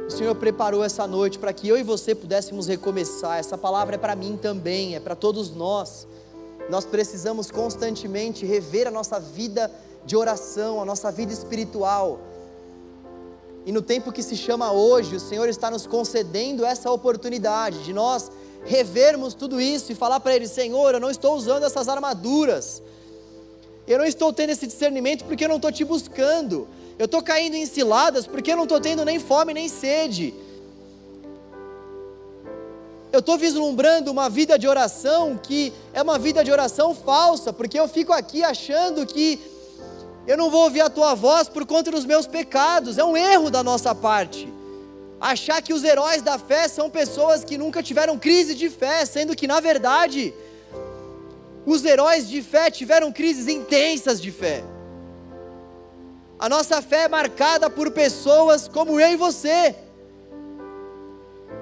o 0.06 0.10
Senhor 0.10 0.34
preparou 0.34 0.84
essa 0.84 1.06
noite 1.06 1.38
para 1.38 1.54
que 1.54 1.66
eu 1.66 1.78
e 1.78 1.82
você 1.82 2.14
pudéssemos 2.14 2.66
recomeçar. 2.66 3.38
Essa 3.38 3.56
palavra 3.56 3.94
é 3.94 3.98
para 3.98 4.14
mim 4.14 4.36
também, 4.36 4.96
é 4.96 5.00
para 5.00 5.16
todos 5.16 5.50
nós. 5.50 6.06
Nós 6.70 6.84
precisamos 6.84 7.50
constantemente 7.50 8.46
rever 8.46 8.86
a 8.86 8.92
nossa 8.92 9.18
vida 9.18 9.70
de 10.06 10.16
oração, 10.16 10.80
a 10.80 10.84
nossa 10.84 11.10
vida 11.10 11.32
espiritual. 11.32 12.20
E 13.66 13.72
no 13.72 13.82
tempo 13.82 14.12
que 14.12 14.22
se 14.22 14.36
chama 14.36 14.70
hoje, 14.70 15.16
o 15.16 15.20
Senhor 15.20 15.48
está 15.48 15.68
nos 15.68 15.84
concedendo 15.84 16.64
essa 16.64 16.88
oportunidade 16.88 17.82
de 17.82 17.92
nós 17.92 18.30
revermos 18.64 19.34
tudo 19.34 19.60
isso 19.60 19.90
e 19.90 19.96
falar 19.96 20.20
para 20.20 20.34
Ele: 20.36 20.46
Senhor, 20.46 20.94
eu 20.94 21.00
não 21.00 21.10
estou 21.10 21.34
usando 21.34 21.64
essas 21.64 21.88
armaduras, 21.88 22.80
eu 23.86 23.98
não 23.98 24.04
estou 24.04 24.32
tendo 24.32 24.50
esse 24.50 24.66
discernimento 24.66 25.24
porque 25.24 25.44
eu 25.44 25.48
não 25.48 25.56
estou 25.56 25.72
te 25.72 25.84
buscando, 25.84 26.68
eu 26.96 27.06
estou 27.06 27.20
caindo 27.20 27.56
em 27.56 27.66
ciladas 27.66 28.28
porque 28.28 28.52
eu 28.52 28.56
não 28.56 28.62
estou 28.62 28.80
tendo 28.80 29.04
nem 29.04 29.18
fome 29.18 29.52
nem 29.52 29.68
sede. 29.68 30.32
Eu 33.12 33.20
estou 33.20 33.36
vislumbrando 33.36 34.10
uma 34.10 34.28
vida 34.28 34.58
de 34.58 34.68
oração 34.68 35.38
que 35.42 35.72
é 35.92 36.00
uma 36.00 36.18
vida 36.18 36.44
de 36.44 36.52
oração 36.52 36.94
falsa, 36.94 37.52
porque 37.52 37.78
eu 37.78 37.88
fico 37.88 38.12
aqui 38.12 38.42
achando 38.42 39.04
que 39.04 39.40
eu 40.26 40.36
não 40.36 40.50
vou 40.50 40.64
ouvir 40.64 40.80
a 40.80 40.90
tua 40.90 41.14
voz 41.14 41.48
por 41.48 41.66
conta 41.66 41.90
dos 41.90 42.04
meus 42.04 42.26
pecados, 42.26 42.98
é 42.98 43.04
um 43.04 43.16
erro 43.16 43.50
da 43.50 43.62
nossa 43.62 43.94
parte 43.94 44.60
achar 45.20 45.60
que 45.60 45.74
os 45.74 45.84
heróis 45.84 46.22
da 46.22 46.38
fé 46.38 46.66
são 46.66 46.88
pessoas 46.88 47.44
que 47.44 47.58
nunca 47.58 47.82
tiveram 47.82 48.18
crise 48.18 48.54
de 48.54 48.70
fé, 48.70 49.04
sendo 49.04 49.36
que 49.36 49.46
na 49.46 49.60
verdade 49.60 50.32
os 51.66 51.84
heróis 51.84 52.26
de 52.26 52.42
fé 52.42 52.70
tiveram 52.70 53.12
crises 53.12 53.46
intensas 53.46 54.20
de 54.20 54.32
fé. 54.32 54.64
A 56.38 56.48
nossa 56.48 56.80
fé 56.80 57.02
é 57.02 57.08
marcada 57.08 57.68
por 57.68 57.90
pessoas 57.90 58.66
como 58.66 58.98
eu 58.98 59.12
e 59.12 59.16
você, 59.16 59.74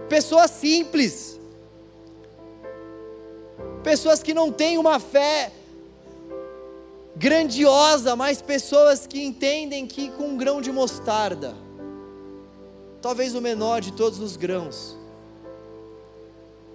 pessoas 0.09 0.53
simples, 0.53 1.38
pessoas 3.89 4.23
que 4.23 4.35
não 4.35 4.53
têm 4.53 4.77
uma 4.77 5.01
fé 5.01 5.51
grandiosa, 7.17 8.15
mas 8.15 8.43
pessoas 8.43 9.07
que 9.07 9.25
entendem 9.25 9.87
que 9.87 10.11
com 10.11 10.25
um 10.25 10.37
grão 10.37 10.61
de 10.61 10.71
mostarda, 10.71 11.55
talvez 13.01 13.35
o 13.35 13.41
menor 13.41 13.81
de 13.81 13.91
todos 13.95 14.21
os 14.21 14.37
grãos. 14.37 14.95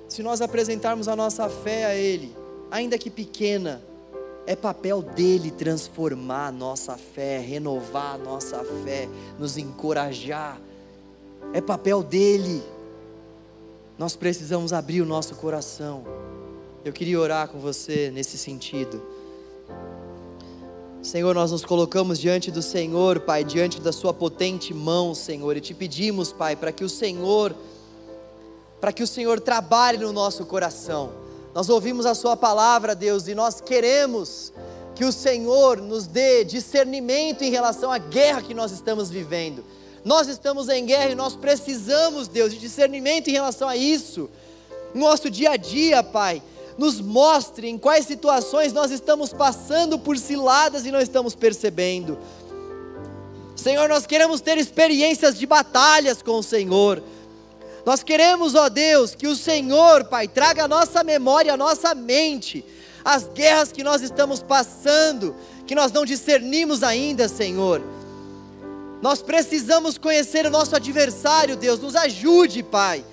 Se 0.08 0.24
nós 0.24 0.42
apresentarmos 0.42 1.08
a 1.08 1.16
nossa 1.16 1.48
fé 1.48 1.86
a 1.86 1.94
Ele, 1.94 2.36
ainda 2.72 2.98
que 2.98 3.12
pequena, 3.12 3.80
é 4.48 4.56
papel 4.56 5.04
dele 5.04 5.52
transformar 5.52 6.48
a 6.48 6.52
nossa 6.52 6.98
fé, 6.98 7.38
renovar 7.38 8.16
a 8.16 8.18
nossa 8.18 8.64
fé, 8.84 9.08
nos 9.38 9.56
encorajar. 9.56 10.60
É 11.54 11.62
papel 11.62 12.02
dele. 12.02 12.64
Nós 14.00 14.16
precisamos 14.16 14.74
abrir 14.74 15.04
o 15.04 15.06
nosso 15.06 15.36
coração. 15.36 16.23
Eu 16.86 16.92
queria 16.92 17.18
orar 17.18 17.48
com 17.48 17.60
você 17.60 18.12
nesse 18.12 18.38
sentido. 18.38 19.02
Senhor, 21.02 21.34
nós 21.34 21.50
nos 21.50 21.64
colocamos 21.64 22.20
diante 22.20 22.52
do 22.52 22.62
Senhor, 22.62 23.22
Pai, 23.22 23.46
diante 23.46 23.80
da 23.80 23.94
Sua 23.94 24.14
potente 24.14 24.74
mão, 24.74 25.16
Senhor, 25.16 25.56
e 25.56 25.62
te 25.62 25.74
pedimos, 25.74 26.34
Pai, 26.34 26.58
para 26.58 26.74
que 26.74 26.84
o 26.84 26.90
Senhor, 26.90 27.56
para 28.82 28.92
que 28.92 29.02
o 29.02 29.08
Senhor 29.08 29.40
trabalhe 29.40 29.98
no 29.98 30.12
nosso 30.12 30.46
coração. 30.46 31.12
Nós 31.56 31.70
ouvimos 31.70 32.06
a 32.06 32.14
Sua 32.14 32.36
palavra, 32.36 32.94
Deus, 32.94 33.30
e 33.30 33.36
nós 33.36 33.62
queremos 33.62 34.52
que 34.94 35.06
o 35.06 35.12
Senhor 35.14 35.78
nos 35.78 36.06
dê 36.06 36.44
discernimento 36.44 37.44
em 37.46 37.50
relação 37.50 37.94
à 37.94 37.98
guerra 37.98 38.42
que 38.42 38.54
nós 38.54 38.74
estamos 38.74 39.10
vivendo. 39.10 39.64
Nós 40.04 40.28
estamos 40.28 40.68
em 40.68 40.86
guerra 40.86 41.12
e 41.12 41.16
nós 41.16 41.34
precisamos, 41.34 42.28
Deus, 42.28 42.52
de 42.52 42.60
discernimento 42.60 43.30
em 43.30 43.34
relação 43.34 43.70
a 43.70 43.78
isso. 43.78 44.30
Nosso 44.94 45.30
dia 45.30 45.52
a 45.52 45.56
dia, 45.56 46.04
Pai 46.04 46.44
nos 46.78 47.00
mostre 47.00 47.68
em 47.68 47.78
quais 47.78 48.06
situações 48.06 48.74
nós 48.74 48.92
estamos 48.92 49.32
passando 49.32 50.00
por 50.00 50.18
ciladas 50.18 50.86
e 50.86 50.92
não 50.92 51.00
estamos 51.00 51.36
percebendo. 51.36 52.18
Senhor, 53.56 53.88
nós 53.88 54.06
queremos 54.06 54.42
ter 54.42 54.58
experiências 54.58 55.38
de 55.38 55.46
batalhas 55.46 56.22
com 56.22 56.40
o 56.40 56.44
Senhor. 56.44 57.04
Nós 57.86 58.02
queremos, 58.02 58.56
ó 58.56 58.70
Deus, 58.70 59.14
que 59.14 59.28
o 59.28 59.36
Senhor, 59.36 60.06
Pai, 60.06 60.28
traga 60.28 60.64
a 60.64 60.68
nossa 60.68 61.04
memória, 61.04 61.54
a 61.54 61.58
nossa 61.58 61.94
mente, 61.94 62.66
as 63.04 63.28
guerras 63.28 63.72
que 63.72 63.84
nós 63.84 64.02
estamos 64.02 64.42
passando, 64.42 65.36
que 65.68 65.76
nós 65.76 65.92
não 65.92 66.06
discernimos 66.06 66.82
ainda, 66.82 67.28
Senhor. 67.28 67.82
Nós 69.02 69.22
precisamos 69.22 69.98
conhecer 69.98 70.46
o 70.46 70.50
nosso 70.50 70.76
adversário, 70.76 71.58
Deus, 71.58 71.80
nos 71.80 71.96
ajude, 71.96 72.64
Pai 72.64 73.04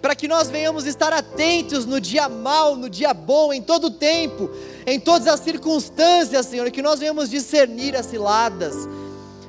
para 0.00 0.14
que 0.14 0.26
nós 0.26 0.48
venhamos 0.48 0.86
estar 0.86 1.12
atentos 1.12 1.84
no 1.84 2.00
dia 2.00 2.28
mal, 2.28 2.74
no 2.74 2.88
dia 2.88 3.12
bom, 3.12 3.52
em 3.52 3.60
todo 3.60 3.88
o 3.88 3.90
tempo, 3.90 4.50
em 4.86 4.98
todas 4.98 5.28
as 5.28 5.40
circunstâncias, 5.40 6.46
Senhor, 6.46 6.70
que 6.70 6.80
nós 6.80 7.00
venhamos 7.00 7.28
discernir 7.28 7.94
as 7.94 8.06
ciladas. 8.06 8.74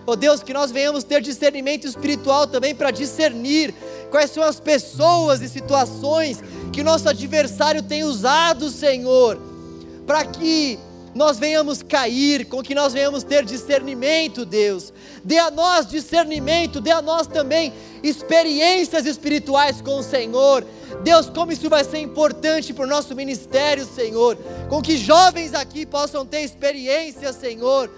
Oh 0.06 0.16
Deus, 0.16 0.44
que 0.44 0.54
nós 0.54 0.72
venhamos 0.72 1.04
ter 1.04 1.22
discernimento 1.22 1.88
espiritual 1.88 2.48
também 2.48 2.76
para 2.76 2.92
discernir 2.92 3.74
quais 4.10 4.32
são 4.32 4.44
as 4.44 4.60
pessoas 4.60 5.42
e 5.42 5.48
situações 5.48 6.44
que 6.74 6.84
nosso 6.84 7.08
adversário 7.08 7.84
tem 7.84 8.04
usado, 8.04 8.70
Senhor, 8.70 9.40
para 10.06 10.26
que 10.26 10.80
nós 11.14 11.38
venhamos 11.38 11.84
cair, 11.84 12.46
com 12.46 12.64
que 12.64 12.74
nós 12.74 12.94
venhamos 12.94 13.24
ter 13.24 13.46
discernimento, 13.46 14.46
Deus. 14.46 14.94
Dê 15.24 15.38
a 15.38 15.52
nós 15.52 15.86
discernimento, 15.86 16.80
dê 16.80 16.92
a 16.92 17.02
nós 17.02 17.28
também 17.28 17.74
experiências 18.04 19.06
espirituais 19.06 19.82
com 19.82 20.00
o 20.00 20.04
Senhor. 20.04 20.66
Deus, 21.04 21.30
como 21.30 21.52
isso 21.52 21.70
vai 21.70 21.84
ser 21.84 22.00
importante 22.00 22.74
para 22.74 22.86
o 22.86 22.90
nosso 22.90 23.16
ministério, 23.16 23.86
Senhor. 23.86 24.38
Com 24.70 24.82
que 24.82 24.98
jovens 24.98 25.54
aqui 25.54 25.86
possam 25.86 26.26
ter 26.26 26.42
experiências, 26.42 27.36
Senhor. 27.36 27.90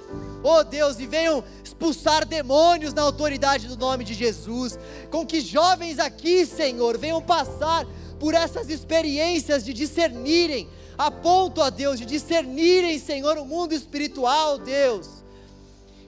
Oh 0.43 0.63
Deus, 0.63 0.99
e 0.99 1.07
venham 1.07 1.43
expulsar 1.63 2.25
demônios 2.25 2.93
na 2.93 3.01
autoridade 3.01 3.67
do 3.67 3.77
nome 3.77 4.03
de 4.03 4.13
Jesus. 4.13 4.77
Com 5.09 5.25
que 5.25 5.39
jovens 5.39 5.99
aqui, 5.99 6.45
Senhor, 6.45 6.97
venham 6.97 7.21
passar 7.21 7.85
por 8.19 8.33
essas 8.33 8.69
experiências 8.69 9.63
de 9.63 9.73
discernirem 9.73 10.67
a 10.97 11.09
ponto, 11.09 11.59
ó 11.59 11.69
Deus, 11.69 11.97
de 11.97 12.05
discernirem, 12.05 12.99
Senhor, 12.99 13.37
o 13.37 13.45
mundo 13.45 13.73
espiritual, 13.73 14.59
Deus. 14.59 15.07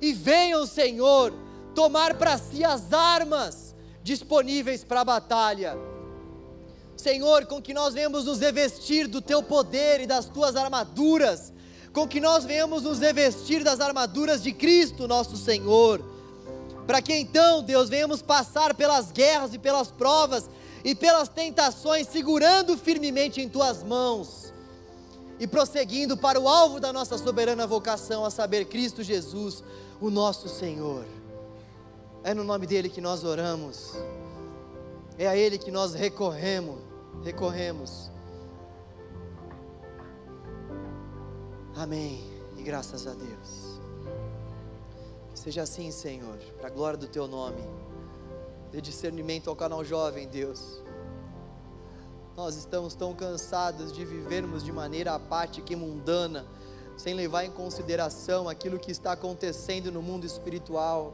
E 0.01 0.13
venham, 0.13 0.65
Senhor, 0.67 1.33
tomar 1.73 2.15
para 2.15 2.37
si 2.37 2.63
as 2.63 2.93
armas 2.93 3.64
disponíveis 4.05 4.83
para 4.83 5.01
a 5.01 5.03
batalha. 5.03 5.75
Senhor, 6.95 7.47
com 7.47 7.59
que 7.59 7.73
nós 7.73 7.95
venhamos 7.95 8.25
nos 8.25 8.39
revestir 8.39 9.07
do 9.07 9.19
teu 9.19 9.41
poder 9.41 9.99
e 9.99 10.05
das 10.05 10.27
tuas 10.27 10.55
armaduras, 10.55 11.51
com 11.91 12.07
que 12.07 12.21
nós 12.21 12.45
venhamos 12.45 12.83
nos 12.83 12.99
revestir 12.99 13.63
das 13.63 13.79
armaduras 13.81 14.43
de 14.43 14.53
Cristo, 14.53 15.07
nosso 15.07 15.35
Senhor, 15.35 16.05
para 16.85 17.01
que 17.01 17.15
então, 17.15 17.63
Deus, 17.63 17.89
venhamos 17.89 18.21
passar 18.21 18.75
pelas 18.75 19.11
guerras 19.11 19.55
e 19.55 19.57
pelas 19.57 19.89
provas 19.89 20.47
e 20.83 20.93
pelas 20.93 21.27
tentações, 21.27 22.07
segurando 22.07 22.77
firmemente 22.77 23.41
em 23.41 23.49
tuas 23.49 23.81
mãos 23.81 24.53
e 25.39 25.47
prosseguindo 25.47 26.15
para 26.15 26.39
o 26.39 26.47
alvo 26.47 26.79
da 26.79 26.93
nossa 26.93 27.17
soberana 27.17 27.65
vocação, 27.65 28.23
a 28.23 28.29
saber, 28.29 28.65
Cristo 28.65 29.01
Jesus, 29.01 29.63
o 29.99 30.11
nosso 30.11 30.47
Senhor. 30.47 31.24
É 32.25 32.33
no 32.33 32.43
nome 32.43 32.65
dele 32.65 32.89
que 32.89 32.99
nós 32.99 33.23
oramos. 33.23 33.93
É 35.15 35.27
a 35.27 35.37
ele 35.37 35.59
que 35.59 35.69
nós 35.69 35.93
recorremos, 35.93 36.81
recorremos. 37.23 38.09
Amém. 41.75 42.23
E 42.57 42.63
graças 42.63 43.05
a 43.05 43.13
Deus. 43.13 43.79
Seja 45.35 45.61
assim, 45.61 45.91
Senhor, 45.91 46.39
para 46.57 46.65
a 46.65 46.71
glória 46.71 46.97
do 46.97 47.07
teu 47.07 47.27
nome. 47.27 47.61
Dê 48.71 48.81
discernimento 48.81 49.47
ao 49.47 49.55
canal 49.55 49.85
jovem, 49.85 50.27
Deus. 50.27 50.81
Nós 52.35 52.55
estamos 52.55 52.95
tão 52.95 53.13
cansados 53.13 53.93
de 53.93 54.03
vivermos 54.03 54.63
de 54.63 54.71
maneira 54.71 55.13
apática 55.13 55.71
e 55.71 55.75
mundana, 55.75 56.43
sem 56.97 57.13
levar 57.13 57.45
em 57.45 57.51
consideração 57.51 58.49
aquilo 58.49 58.79
que 58.79 58.89
está 58.89 59.11
acontecendo 59.11 59.91
no 59.91 60.01
mundo 60.01 60.25
espiritual. 60.25 61.13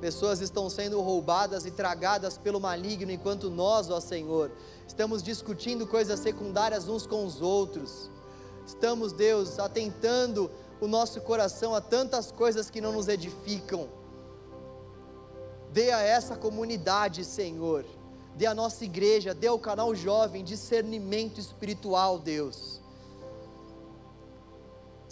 Pessoas 0.00 0.40
estão 0.40 0.68
sendo 0.68 1.00
roubadas 1.00 1.64
e 1.64 1.70
tragadas 1.70 2.36
pelo 2.36 2.60
maligno, 2.60 3.10
enquanto 3.10 3.50
nós, 3.50 3.90
ó 3.90 4.00
Senhor, 4.00 4.50
estamos 4.86 5.22
discutindo 5.22 5.86
coisas 5.86 6.20
secundárias 6.20 6.88
uns 6.88 7.06
com 7.06 7.24
os 7.24 7.40
outros. 7.40 8.10
Estamos, 8.66 9.12
Deus, 9.12 9.58
atentando 9.58 10.50
o 10.80 10.86
nosso 10.86 11.20
coração 11.20 11.74
a 11.74 11.80
tantas 11.80 12.30
coisas 12.30 12.68
que 12.68 12.80
não 12.80 12.92
nos 12.92 13.08
edificam. 13.08 13.88
Dê 15.72 15.90
a 15.90 16.00
essa 16.00 16.36
comunidade, 16.36 17.24
Senhor, 17.24 17.84
dê 18.34 18.46
à 18.46 18.54
nossa 18.54 18.84
igreja, 18.84 19.34
dê 19.34 19.46
ao 19.46 19.58
canal 19.58 19.94
jovem 19.94 20.44
discernimento 20.44 21.40
espiritual, 21.40 22.18
Deus 22.18 22.85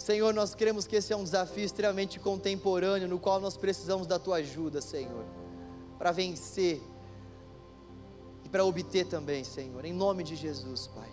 Senhor, 0.05 0.35
nós 0.35 0.53
queremos 0.53 0.85
que 0.85 0.97
esse 0.97 1.11
é 1.11 1.15
um 1.15 1.23
desafio 1.23 1.63
extremamente 1.65 2.19
contemporâneo, 2.19 3.07
no 3.07 3.17
qual 3.17 3.41
nós 3.41 3.57
precisamos 3.57 4.05
da 4.05 4.19
tua 4.19 4.35
ajuda, 4.35 4.79
Senhor, 4.79 5.25
para 5.97 6.11
vencer 6.11 6.79
e 8.43 8.49
para 8.49 8.63
obter 8.63 9.07
também, 9.07 9.43
Senhor, 9.43 9.83
em 9.83 9.91
nome 9.91 10.23
de 10.23 10.35
Jesus, 10.35 10.85
Pai. 10.85 11.09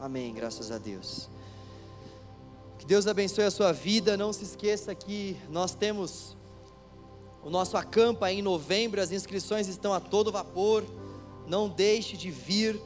Amém, 0.00 0.32
graças 0.32 0.70
a 0.70 0.78
Deus. 0.78 1.28
Que 2.78 2.86
Deus 2.86 3.06
abençoe 3.06 3.44
a 3.44 3.50
sua 3.50 3.72
vida. 3.72 4.16
Não 4.16 4.32
se 4.32 4.44
esqueça 4.44 4.94
que 4.94 5.36
nós 5.50 5.74
temos 5.74 6.34
o 7.42 7.50
nosso 7.50 7.76
acampa 7.76 8.32
em 8.32 8.40
novembro, 8.40 9.02
as 9.02 9.12
inscrições 9.12 9.68
estão 9.68 9.92
a 9.92 10.00
todo 10.00 10.32
vapor. 10.32 10.82
Não 11.46 11.68
deixe 11.68 12.16
de 12.16 12.30
vir. 12.30 12.80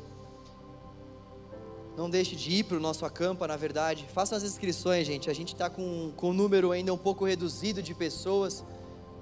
Não 1.98 2.08
deixe 2.08 2.36
de 2.36 2.52
ir 2.52 2.62
para 2.62 2.76
o 2.76 2.80
nosso 2.80 3.04
acampa, 3.04 3.48
na 3.48 3.56
verdade. 3.56 4.06
Faça 4.14 4.36
as 4.36 4.44
inscrições, 4.44 5.04
gente. 5.04 5.28
A 5.28 5.34
gente 5.34 5.52
está 5.52 5.68
com, 5.68 6.12
com 6.16 6.30
um 6.30 6.32
número 6.32 6.70
ainda 6.70 6.94
um 6.94 6.96
pouco 6.96 7.24
reduzido 7.24 7.82
de 7.82 7.92
pessoas. 7.92 8.64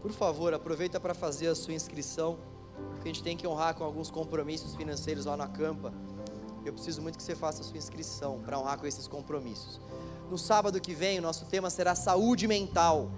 Por 0.02 0.12
favor, 0.12 0.52
aproveita 0.52 1.00
para 1.00 1.14
fazer 1.14 1.48
a 1.48 1.54
sua 1.54 1.72
inscrição. 1.72 2.36
Porque 2.90 3.08
a 3.08 3.12
gente 3.14 3.22
tem 3.22 3.34
que 3.34 3.46
honrar 3.46 3.74
com 3.74 3.82
alguns 3.82 4.10
compromissos 4.10 4.74
financeiros 4.74 5.24
lá 5.24 5.38
na 5.38 5.44
acampa. 5.44 5.90
Eu 6.66 6.72
preciso 6.74 7.00
muito 7.00 7.16
que 7.16 7.22
você 7.22 7.34
faça 7.34 7.62
a 7.62 7.64
sua 7.64 7.78
inscrição 7.78 8.42
para 8.44 8.58
honrar 8.58 8.78
com 8.78 8.86
esses 8.86 9.08
compromissos. 9.08 9.80
No 10.30 10.36
sábado 10.36 10.78
que 10.78 10.92
vem, 10.92 11.18
o 11.18 11.22
nosso 11.22 11.46
tema 11.46 11.70
será 11.70 11.94
saúde 11.94 12.46
mental. 12.46 13.10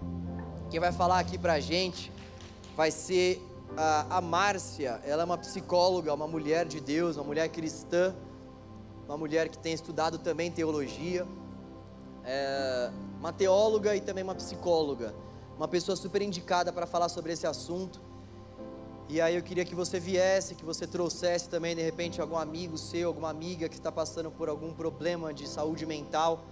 Quem 0.70 0.78
vai 0.78 0.92
falar 0.92 1.18
aqui 1.18 1.36
para 1.36 1.54
a 1.54 1.61
gente 1.61 2.12
vai 2.76 2.92
ser 2.92 3.44
a, 3.76 4.18
a 4.18 4.20
Márcia. 4.20 5.00
Ela 5.04 5.22
é 5.22 5.24
uma 5.24 5.36
psicóloga, 5.36 6.14
uma 6.14 6.28
mulher 6.28 6.64
de 6.64 6.78
Deus, 6.78 7.16
uma 7.16 7.24
mulher 7.24 7.48
cristã 7.48 8.14
uma 9.09 9.16
mulher 9.16 9.48
que 9.48 9.56
tem 9.56 9.72
estudado 9.72 10.18
também 10.18 10.50
teologia, 10.50 11.26
é, 12.22 12.90
uma 13.18 13.32
teóloga 13.32 13.96
e 13.96 14.02
também 14.02 14.22
uma 14.22 14.34
psicóloga, 14.34 15.14
uma 15.56 15.66
pessoa 15.66 15.96
super 15.96 16.20
indicada 16.20 16.70
para 16.70 16.86
falar 16.86 17.09
sobre 17.09 17.32
esse 17.32 17.46
assunto. 17.46 18.00
E 19.09 19.18
aí 19.18 19.34
eu 19.34 19.42
queria 19.42 19.64
que 19.64 19.74
você 19.74 19.98
viesse, 19.98 20.54
que 20.54 20.62
você 20.62 20.86
trouxesse 20.86 21.48
também 21.48 21.74
de 21.74 21.80
repente 21.80 22.20
algum 22.20 22.36
amigo 22.36 22.76
seu, 22.76 23.09
alguma 23.09 23.30
amiga 23.30 23.66
que 23.66 23.76
está 23.76 23.90
passando 23.90 24.30
por 24.30 24.50
algum 24.50 24.74
problema 24.74 25.32
de 25.32 25.48
saúde 25.48 25.86
mental. 25.86 26.44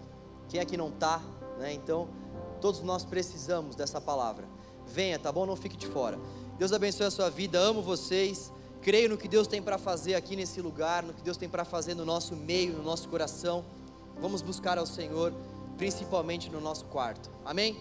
Quem 0.48 0.59
é 0.59 0.64
que 0.64 0.78
não 0.78 0.88
está? 0.88 1.20
Né? 1.59 1.74
Então, 1.74 2.09
todos 2.59 2.80
nós 2.80 3.04
precisamos 3.04 3.76
dessa 3.76 4.00
palavra. 4.00 4.48
Venha, 4.86 5.18
tá 5.18 5.30
bom? 5.30 5.44
Não 5.44 5.57
fique 5.57 5.76
de 5.76 5.86
fora. 5.86 6.18
Deus 6.57 6.72
abençoe 6.72 7.04
a 7.04 7.11
sua 7.11 7.28
vida, 7.28 7.59
amo 7.59 7.82
vocês. 7.82 8.50
Creio 8.87 9.09
no 9.09 9.18
que 9.18 9.26
Deus 9.26 9.49
tem 9.49 9.61
para 9.61 9.78
fazer 9.78 10.14
aqui 10.14 10.37
nesse 10.37 10.61
lugar, 10.61 11.03
no 11.03 11.12
que 11.12 11.20
Deus 11.20 11.37
tem 11.37 11.49
para 11.49 11.64
fazer 11.64 11.97
no 11.97 12.05
nosso 12.05 12.37
meio, 12.37 12.72
no 12.74 12.84
nosso 12.84 13.09
coração. 13.09 13.64
Vamos 14.20 14.43
buscar 14.43 14.78
ao 14.78 14.87
Senhor, 14.87 15.34
principalmente 15.76 16.49
no 16.49 16.61
nosso 16.61 16.84
quarto. 16.84 17.28
Amém? 17.45 17.76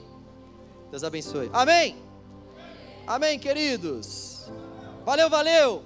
Deus 0.90 1.04
abençoe. 1.04 1.48
Amém? 1.54 1.96
Amém, 3.06 3.38
queridos. 3.38 4.50
Valeu, 5.06 5.30
valeu. 5.30 5.84